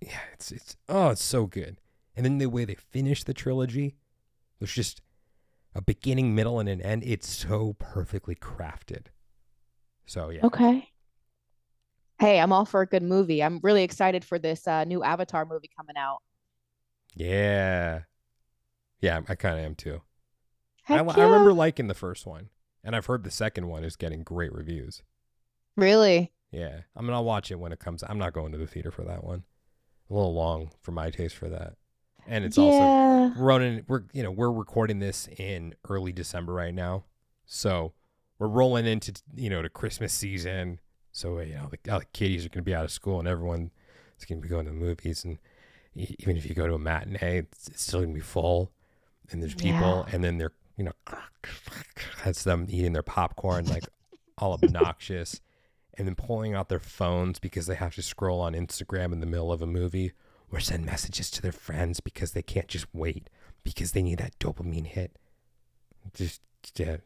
yeah, 0.00 0.20
it's 0.32 0.52
it's 0.52 0.76
oh, 0.88 1.10
it's 1.10 1.24
so 1.24 1.46
good. 1.46 1.78
And 2.14 2.24
then 2.24 2.38
the 2.38 2.46
way 2.46 2.64
they 2.64 2.74
finish 2.74 3.24
the 3.24 3.34
trilogy, 3.34 3.96
there's 4.58 4.72
just 4.72 5.00
a 5.74 5.80
beginning, 5.80 6.34
middle, 6.34 6.60
and 6.60 6.68
an 6.68 6.80
end. 6.80 7.02
It's 7.04 7.28
so 7.28 7.74
perfectly 7.78 8.34
crafted. 8.34 9.06
So 10.06 10.30
yeah. 10.30 10.44
Okay. 10.44 10.88
Hey, 12.18 12.38
I'm 12.38 12.52
all 12.52 12.64
for 12.64 12.82
a 12.82 12.86
good 12.86 13.02
movie. 13.02 13.42
I'm 13.42 13.58
really 13.62 13.82
excited 13.82 14.24
for 14.24 14.38
this 14.38 14.68
uh, 14.68 14.84
new 14.84 15.02
Avatar 15.02 15.44
movie 15.44 15.70
coming 15.76 15.96
out. 15.96 16.18
Yeah. 17.14 18.02
Yeah, 19.02 19.20
I 19.28 19.34
kind 19.34 19.58
of 19.58 19.64
am 19.64 19.74
too. 19.74 20.00
I, 20.88 20.94
yeah. 20.94 21.02
I 21.02 21.22
remember 21.24 21.52
liking 21.52 21.88
the 21.88 21.94
first 21.94 22.24
one, 22.24 22.48
and 22.82 22.96
I've 22.96 23.06
heard 23.06 23.24
the 23.24 23.30
second 23.30 23.66
one 23.68 23.84
is 23.84 23.96
getting 23.96 24.22
great 24.22 24.52
reviews. 24.52 25.02
Really? 25.76 26.32
Yeah, 26.50 26.82
I 26.96 27.02
mean, 27.02 27.12
I'll 27.12 27.24
watch 27.24 27.50
it 27.50 27.58
when 27.58 27.72
it 27.72 27.80
comes. 27.80 28.04
I'm 28.08 28.18
not 28.18 28.32
going 28.32 28.52
to 28.52 28.58
the 28.58 28.66
theater 28.66 28.90
for 28.90 29.02
that 29.04 29.24
one. 29.24 29.42
A 30.08 30.14
little 30.14 30.34
long 30.34 30.70
for 30.80 30.92
my 30.92 31.10
taste 31.10 31.34
for 31.34 31.48
that, 31.48 31.74
and 32.26 32.44
it's 32.44 32.58
also 32.58 32.76
yeah. 32.76 33.32
running. 33.36 33.84
We're 33.88 34.04
you 34.12 34.22
know 34.22 34.30
we're 34.30 34.52
recording 34.52 34.98
this 34.98 35.28
in 35.36 35.74
early 35.88 36.12
December 36.12 36.52
right 36.52 36.74
now, 36.74 37.04
so 37.44 37.94
we're 38.38 38.48
rolling 38.48 38.86
into 38.86 39.14
you 39.34 39.50
know 39.50 39.62
the 39.62 39.68
Christmas 39.68 40.12
season. 40.12 40.80
So 41.10 41.40
you 41.40 41.54
know 41.54 41.70
the, 41.70 41.92
all 41.92 42.00
the 42.00 42.06
kiddies 42.12 42.44
are 42.44 42.50
going 42.50 42.62
to 42.64 42.70
be 42.70 42.74
out 42.74 42.84
of 42.84 42.90
school, 42.90 43.18
and 43.18 43.26
everyone 43.26 43.70
is 44.18 44.26
going 44.26 44.40
to 44.40 44.42
be 44.42 44.50
going 44.50 44.66
to 44.66 44.70
the 44.70 44.76
movies, 44.76 45.24
and 45.24 45.38
even 45.94 46.36
if 46.36 46.46
you 46.46 46.54
go 46.54 46.66
to 46.66 46.74
a 46.74 46.78
matinee, 46.78 47.38
it's, 47.38 47.68
it's 47.68 47.82
still 47.82 48.00
going 48.00 48.10
to 48.10 48.14
be 48.14 48.20
full, 48.20 48.70
and 49.32 49.42
there's 49.42 49.54
people, 49.54 50.06
and 50.12 50.22
then 50.22 50.38
they're 50.38 50.52
you 50.76 50.84
know 50.84 50.92
that's 52.24 52.44
them 52.44 52.66
eating 52.68 52.92
their 52.92 53.02
popcorn 53.02 53.66
like 53.66 53.84
all 54.38 54.54
obnoxious. 54.54 55.40
And 55.98 56.08
then 56.08 56.14
pulling 56.14 56.54
out 56.54 56.70
their 56.70 56.78
phones 56.78 57.38
because 57.38 57.66
they 57.66 57.74
have 57.74 57.94
to 57.96 58.02
scroll 58.02 58.40
on 58.40 58.54
Instagram 58.54 59.12
in 59.12 59.20
the 59.20 59.26
middle 59.26 59.52
of 59.52 59.60
a 59.60 59.66
movie 59.66 60.12
or 60.50 60.58
send 60.58 60.86
messages 60.86 61.30
to 61.32 61.42
their 61.42 61.52
friends 61.52 62.00
because 62.00 62.32
they 62.32 62.40
can't 62.40 62.66
just 62.66 62.86
wait 62.94 63.28
because 63.62 63.92
they 63.92 64.02
need 64.02 64.18
that 64.18 64.38
dopamine 64.38 64.86
hit. 64.86 65.18
Just 66.14 66.40
yeah, 66.76 66.96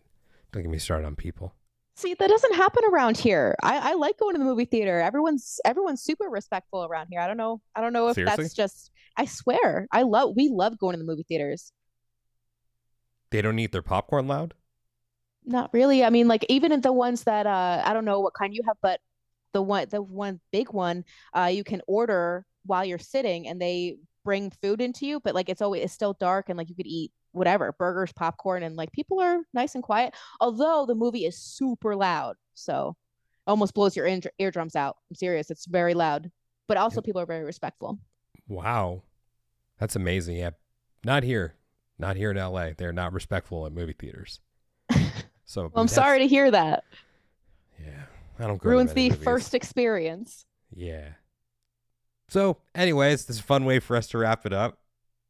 don't 0.53 0.63
get 0.63 0.71
me 0.71 0.79
started 0.79 1.05
on 1.05 1.17
people. 1.17 1.53
See, 1.97 2.15
that 2.15 2.29
doesn't 2.29 2.55
happen 2.55 2.85
around 2.93 3.17
here. 3.17 3.57
I, 3.63 3.93
I 3.93 3.95
like 3.95 4.19
going 4.19 4.35
to 4.35 4.39
the 4.39 4.45
movie 4.45 4.67
theater. 4.67 5.01
Everyone's 5.01 5.61
everyone's 5.65 6.03
super 6.03 6.27
respectful 6.29 6.85
around 6.85 7.09
here. 7.11 7.21
I 7.21 7.27
don't 7.27 7.39
know. 7.39 7.63
I 7.75 7.81
don't 7.81 7.93
know 7.93 8.09
if 8.09 8.15
Seriously? 8.15 8.45
that's 8.45 8.55
just. 8.55 8.91
I 9.17 9.25
swear, 9.25 9.89
I 9.91 10.03
love. 10.03 10.35
We 10.37 10.49
love 10.49 10.79
going 10.79 10.93
to 10.93 10.99
the 10.99 11.05
movie 11.05 11.25
theaters. 11.27 11.73
They 13.31 13.43
don't 13.43 13.59
eat 13.59 13.73
their 13.73 13.83
popcorn 13.83 14.27
loud. 14.29 14.55
Not 15.45 15.71
really. 15.73 16.05
I 16.05 16.11
mean, 16.11 16.29
like 16.29 16.45
even 16.49 16.73
in 16.73 16.81
the 16.81 16.93
ones 16.93 17.25
that 17.25 17.47
uh, 17.47 17.83
I 17.85 17.93
don't 17.93 18.05
know 18.05 18.21
what 18.21 18.35
kind 18.35 18.55
you 18.55 18.63
have, 18.67 18.77
but 18.83 19.01
the 19.53 19.63
one, 19.63 19.87
the 19.89 20.03
one 20.03 20.41
big 20.53 20.71
one, 20.73 21.05
uh, 21.35 21.51
you 21.53 21.65
can 21.65 21.83
order 21.87 22.45
while 22.65 22.85
you're 22.85 22.99
sitting, 22.99 23.47
and 23.47 23.61
they 23.61 23.97
bring 24.25 24.51
food 24.63 24.81
into 24.81 25.07
you. 25.07 25.21
But 25.21 25.35
like 25.35 25.49
it's 25.49 25.63
always 25.63 25.85
it's 25.85 25.93
still 25.93 26.15
dark, 26.19 26.49
and 26.49 26.59
like 26.59 26.69
you 26.69 26.75
could 26.75 26.87
eat 26.87 27.13
whatever 27.33 27.73
burgers, 27.79 28.13
popcorn, 28.13 28.63
and 28.63 28.77
like 28.77 28.91
people 28.93 29.21
are 29.21 29.39
nice 29.55 29.75
and 29.75 29.85
quiet. 29.85 30.15
Although 30.41 30.85
the 30.87 30.95
movie 30.95 31.27
is 31.27 31.39
super 31.39 31.95
loud, 31.95 32.37
so 32.55 32.97
almost 33.47 33.75
blows 33.75 33.95
your 33.95 34.07
ear- 34.07 34.21
eardrums 34.39 34.75
out. 34.75 34.97
I'm 35.11 35.15
serious. 35.15 35.51
It's 35.51 35.67
very 35.67 35.95
loud, 35.95 36.31
but 36.67 36.77
also 36.77 37.01
people 37.01 37.21
are 37.21 37.27
very 37.27 37.45
respectful. 37.45 38.01
Wow, 38.49 39.03
that's 39.79 39.95
amazing. 39.95 40.37
Yeah, 40.39 40.51
not 41.05 41.23
here, 41.23 41.55
not 41.99 42.17
here 42.17 42.31
in 42.31 42.37
L.A. 42.39 42.75
They're 42.75 42.93
not 42.93 43.13
respectful 43.13 43.67
at 43.67 43.73
movie 43.73 43.95
theaters. 43.99 44.41
So 45.49 45.71
Well, 45.73 45.81
I'm 45.81 45.87
sorry 45.87 46.19
to 46.19 46.27
hear 46.27 46.51
that. 46.51 46.83
Yeah, 47.81 48.03
I 48.41 48.49
don't 48.49 48.61
go. 48.61 48.69
Ruins 48.69 48.93
the 48.95 49.11
movies. 49.11 49.25
first 49.25 49.55
experience. 49.55 50.45
Yeah. 50.75 51.11
So, 52.29 52.59
anyways, 52.75 53.27
this 53.27 53.37
is 53.37 53.41
a 53.41 53.45
fun 53.45 53.65
way 53.65 53.79
for 53.79 53.97
us 53.97 54.09
to 54.09 54.19
wrap 54.19 54.45
it 54.45 54.53
up. 54.53 54.81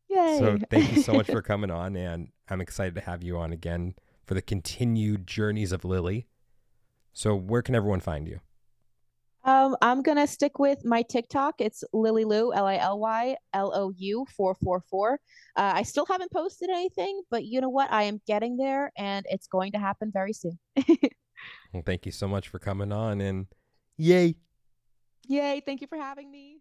Yay. 0.08 0.38
So 0.38 0.58
thank 0.70 0.96
you 0.96 1.02
so 1.02 1.12
much 1.12 1.26
for 1.26 1.42
coming 1.42 1.70
on, 1.70 1.94
and 1.96 2.28
I'm 2.48 2.62
excited 2.62 2.94
to 2.94 3.02
have 3.02 3.22
you 3.22 3.36
on 3.36 3.52
again 3.52 3.94
for 4.24 4.32
the 4.32 4.40
continued 4.40 5.26
journeys 5.26 5.70
of 5.70 5.84
Lily. 5.84 6.28
So 7.12 7.34
where 7.36 7.60
can 7.60 7.74
everyone 7.74 8.00
find 8.00 8.26
you? 8.26 8.40
Um, 9.46 9.76
I'm 9.80 10.02
gonna 10.02 10.26
stick 10.26 10.58
with 10.58 10.84
my 10.84 11.02
TikTok. 11.02 11.60
It's 11.60 11.84
Lily 11.92 12.24
Lou, 12.24 12.52
L 12.52 12.66
I 12.66 12.76
L 12.78 12.98
Y 12.98 13.36
L 13.54 13.72
O 13.74 13.92
U 13.96 14.26
four 14.36 14.56
four 14.56 14.82
four. 14.90 15.20
Uh, 15.54 15.72
I 15.76 15.84
still 15.84 16.04
haven't 16.04 16.32
posted 16.32 16.68
anything, 16.68 17.22
but 17.30 17.44
you 17.44 17.60
know 17.60 17.68
what? 17.68 17.90
I 17.92 18.02
am 18.02 18.20
getting 18.26 18.56
there, 18.56 18.90
and 18.98 19.24
it's 19.30 19.46
going 19.46 19.70
to 19.72 19.78
happen 19.78 20.10
very 20.12 20.32
soon. 20.32 20.58
Well, 21.72 21.82
thank 21.84 22.06
you 22.06 22.12
so 22.12 22.26
much 22.26 22.48
for 22.48 22.58
coming 22.58 22.90
on 22.90 23.20
and 23.20 23.46
yay. 23.98 24.36
Yay. 25.28 25.60
Thank 25.64 25.80
you 25.82 25.86
for 25.86 25.98
having 25.98 26.30
me. 26.30 26.60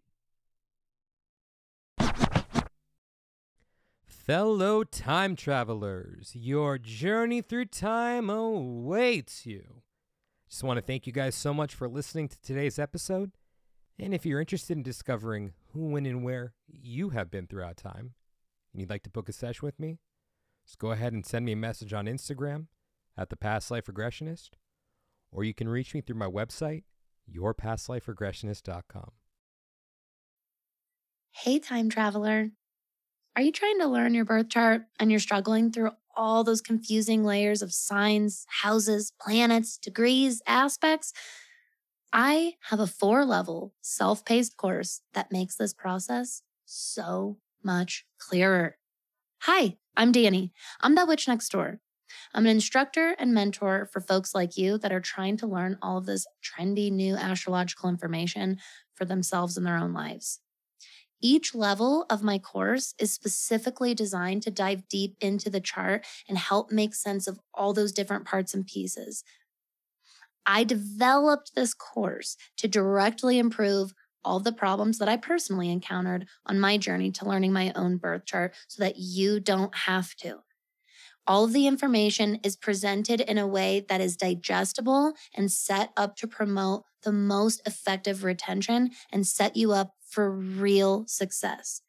Fellow 4.04 4.84
time 4.84 5.36
travelers, 5.36 6.32
your 6.34 6.78
journey 6.78 7.40
through 7.40 7.66
time 7.66 8.28
awaits 8.28 9.46
you. 9.46 9.82
Just 10.48 10.62
want 10.62 10.78
to 10.78 10.82
thank 10.82 11.06
you 11.06 11.12
guys 11.12 11.34
so 11.34 11.52
much 11.52 11.74
for 11.74 11.88
listening 11.88 12.28
to 12.28 12.40
today's 12.40 12.78
episode. 12.78 13.32
And 13.98 14.14
if 14.14 14.24
you're 14.24 14.40
interested 14.40 14.76
in 14.76 14.82
discovering 14.82 15.54
who, 15.72 15.88
when, 15.88 16.06
and 16.06 16.22
where 16.22 16.52
you 16.68 17.10
have 17.10 17.30
been 17.30 17.46
throughout 17.46 17.76
time, 17.76 18.14
and 18.72 18.80
you'd 18.80 18.90
like 18.90 19.02
to 19.04 19.10
book 19.10 19.28
a 19.28 19.32
session 19.32 19.64
with 19.64 19.80
me, 19.80 19.98
just 20.64 20.78
go 20.78 20.90
ahead 20.92 21.12
and 21.12 21.24
send 21.24 21.44
me 21.44 21.52
a 21.52 21.56
message 21.56 21.92
on 21.92 22.06
Instagram 22.06 22.66
at 23.16 23.30
the 23.30 23.36
Past 23.36 23.70
Life 23.70 23.86
Regressionist, 23.86 24.50
or 25.32 25.44
you 25.44 25.54
can 25.54 25.68
reach 25.68 25.94
me 25.94 26.00
through 26.00 26.16
my 26.16 26.26
website, 26.26 26.84
yourpastliferegressionist.com. 27.32 29.10
Hey, 31.32 31.58
time 31.58 31.90
traveler. 31.90 32.50
Are 33.34 33.42
you 33.42 33.52
trying 33.52 33.78
to 33.80 33.86
learn 33.86 34.14
your 34.14 34.24
birth 34.24 34.48
chart 34.48 34.82
and 34.98 35.10
you're 35.10 35.20
struggling 35.20 35.70
through 35.70 35.90
all 36.16 36.44
those 36.44 36.60
confusing 36.60 37.24
layers 37.24 37.62
of 37.62 37.72
signs, 37.72 38.46
houses, 38.62 39.12
planets, 39.20 39.78
degrees, 39.78 40.42
aspects? 40.46 41.12
I 42.12 42.54
have 42.70 42.80
a 42.80 42.86
four 42.86 43.24
level 43.24 43.74
self 43.82 44.24
paced 44.24 44.56
course 44.56 45.02
that 45.14 45.32
makes 45.32 45.56
this 45.56 45.74
process 45.74 46.42
so 46.64 47.38
much 47.62 48.06
clearer. 48.18 48.78
Hi, 49.42 49.76
I'm 49.96 50.12
Danny. 50.12 50.52
I'm 50.80 50.94
that 50.94 51.08
witch 51.08 51.28
next 51.28 51.50
door. 51.50 51.80
I'm 52.34 52.44
an 52.44 52.50
instructor 52.50 53.14
and 53.18 53.34
mentor 53.34 53.88
for 53.92 54.00
folks 54.00 54.34
like 54.34 54.56
you 54.56 54.78
that 54.78 54.92
are 54.92 55.00
trying 55.00 55.36
to 55.38 55.46
learn 55.46 55.78
all 55.82 55.98
of 55.98 56.06
this 56.06 56.26
trendy 56.42 56.90
new 56.90 57.16
astrological 57.16 57.88
information 57.88 58.58
for 58.94 59.04
themselves 59.04 59.56
in 59.56 59.64
their 59.64 59.76
own 59.76 59.92
lives. 59.92 60.40
Each 61.20 61.54
level 61.54 62.04
of 62.10 62.22
my 62.22 62.38
course 62.38 62.94
is 62.98 63.12
specifically 63.12 63.94
designed 63.94 64.42
to 64.42 64.50
dive 64.50 64.88
deep 64.88 65.16
into 65.20 65.48
the 65.48 65.60
chart 65.60 66.04
and 66.28 66.36
help 66.36 66.70
make 66.70 66.94
sense 66.94 67.26
of 67.26 67.40
all 67.54 67.72
those 67.72 67.92
different 67.92 68.26
parts 68.26 68.52
and 68.52 68.66
pieces. 68.66 69.24
I 70.44 70.62
developed 70.62 71.54
this 71.54 71.74
course 71.74 72.36
to 72.58 72.68
directly 72.68 73.38
improve 73.38 73.92
all 74.24 74.40
the 74.40 74.52
problems 74.52 74.98
that 74.98 75.08
I 75.08 75.16
personally 75.16 75.70
encountered 75.70 76.26
on 76.44 76.60
my 76.60 76.76
journey 76.76 77.10
to 77.12 77.28
learning 77.28 77.52
my 77.52 77.72
own 77.74 77.96
birth 77.96 78.26
chart 78.26 78.54
so 78.68 78.82
that 78.82 78.96
you 78.98 79.40
don't 79.40 79.74
have 79.74 80.14
to. 80.16 80.40
All 81.28 81.44
of 81.44 81.52
the 81.52 81.66
information 81.66 82.38
is 82.44 82.56
presented 82.56 83.20
in 83.20 83.38
a 83.38 83.46
way 83.46 83.84
that 83.88 84.00
is 84.00 84.16
digestible 84.16 85.14
and 85.34 85.50
set 85.50 85.90
up 85.96 86.16
to 86.16 86.28
promote 86.28 86.84
the 87.02 87.12
most 87.12 87.60
effective 87.66 88.22
retention 88.22 88.90
and 89.10 89.26
set 89.26 89.56
you 89.56 89.72
up 89.72 89.94
for 90.16 90.30
real 90.30 91.04
success. 91.06 91.82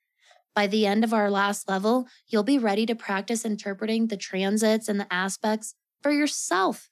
By 0.53 0.67
the 0.67 0.85
end 0.85 1.05
of 1.05 1.13
our 1.13 1.31
last 1.31 1.69
level, 1.69 2.07
you'll 2.27 2.43
be 2.43 2.57
ready 2.57 2.85
to 2.85 2.93
practice 2.93 3.45
interpreting 3.45 4.07
the 4.07 4.17
transits 4.17 4.89
and 4.89 4.99
the 4.99 5.07
aspects 5.09 5.75
for 6.03 6.11
yourself. 6.11 6.89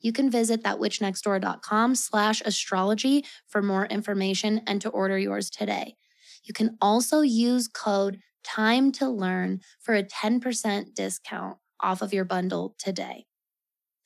You 0.00 0.14
can 0.14 0.30
visit 0.30 0.62
thatwitchnextdoor.com 0.62 1.94
slash 1.94 2.40
astrology 2.42 3.26
for 3.46 3.60
more 3.60 3.84
information 3.84 4.62
and 4.66 4.80
to 4.80 4.88
order 4.88 5.18
yours 5.18 5.50
today. 5.50 5.96
You 6.42 6.54
can 6.54 6.78
also 6.80 7.20
use 7.20 7.68
code 7.68 8.20
time 8.42 8.92
to 8.92 9.10
learn 9.10 9.60
for 9.78 9.94
a 9.94 10.02
10% 10.02 10.94
discount 10.94 11.58
off 11.80 12.00
of 12.00 12.14
your 12.14 12.24
bundle 12.24 12.74
today. 12.78 13.26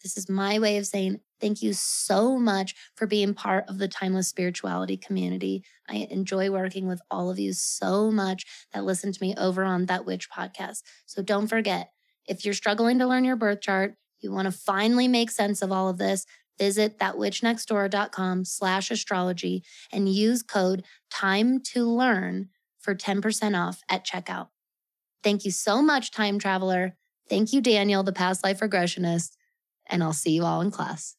This 0.03 0.17
is 0.17 0.29
my 0.29 0.59
way 0.59 0.79
of 0.79 0.87
saying 0.89 1.21
thank 1.41 1.63
you 1.63 1.73
so 1.73 2.39
much 2.39 2.75
for 2.95 3.07
being 3.07 3.35
part 3.35 3.65
of 3.69 3.79
the 3.79 3.89
Timeless 3.89 4.29
Spirituality 4.29 4.97
community. 4.97 5.65
I 5.89 6.09
enjoy 6.11 6.51
working 6.51 6.87
with 6.87 7.01
all 7.11 7.31
of 7.31 7.39
you 7.39 7.53
so 7.53 8.11
much 8.11 8.45
that 8.73 8.85
listen 8.85 9.13
to 9.13 9.23
me 9.23 9.35
over 9.37 9.65
on 9.65 9.87
That 9.87 10.05
Witch 10.05 10.29
podcast. 10.31 10.83
So 11.07 11.23
don't 11.23 11.49
forget, 11.49 11.91
if 12.27 12.45
you're 12.45 12.55
struggling 12.55 12.99
to 12.99 13.07
learn 13.07 13.25
your 13.25 13.37
birth 13.37 13.61
chart, 13.61 13.95
you 14.21 14.31
want 14.33 14.47
to 14.47 14.53
finally 14.53 15.09
make 15.09 15.31
sense 15.31 15.63
of 15.63 15.73
all 15.73 15.89
of 15.89 15.99
this, 15.99 16.27
visit 16.59 16.99
thatwitchnextdoor.com 16.99 18.45
slash 18.45 18.91
astrology 18.91 19.65
and 19.91 20.09
use 20.09 20.43
code 20.43 20.85
time 21.11 21.61
to 21.73 21.89
learn 21.89 22.49
for 22.79 22.95
10% 22.95 23.59
off 23.59 23.83
at 23.89 24.07
checkout. 24.07 24.49
Thank 25.23 25.45
you 25.45 25.51
so 25.51 25.83
much, 25.83 26.11
time 26.11 26.39
traveler. 26.39 26.97
Thank 27.29 27.53
you, 27.53 27.61
Daniel, 27.61 28.03
the 28.03 28.13
past 28.13 28.45
life 28.45 28.61
regressionist 28.61 29.37
and 29.91 30.03
I'll 30.03 30.13
see 30.13 30.31
you 30.31 30.45
all 30.45 30.61
in 30.61 30.71
class. 30.71 31.17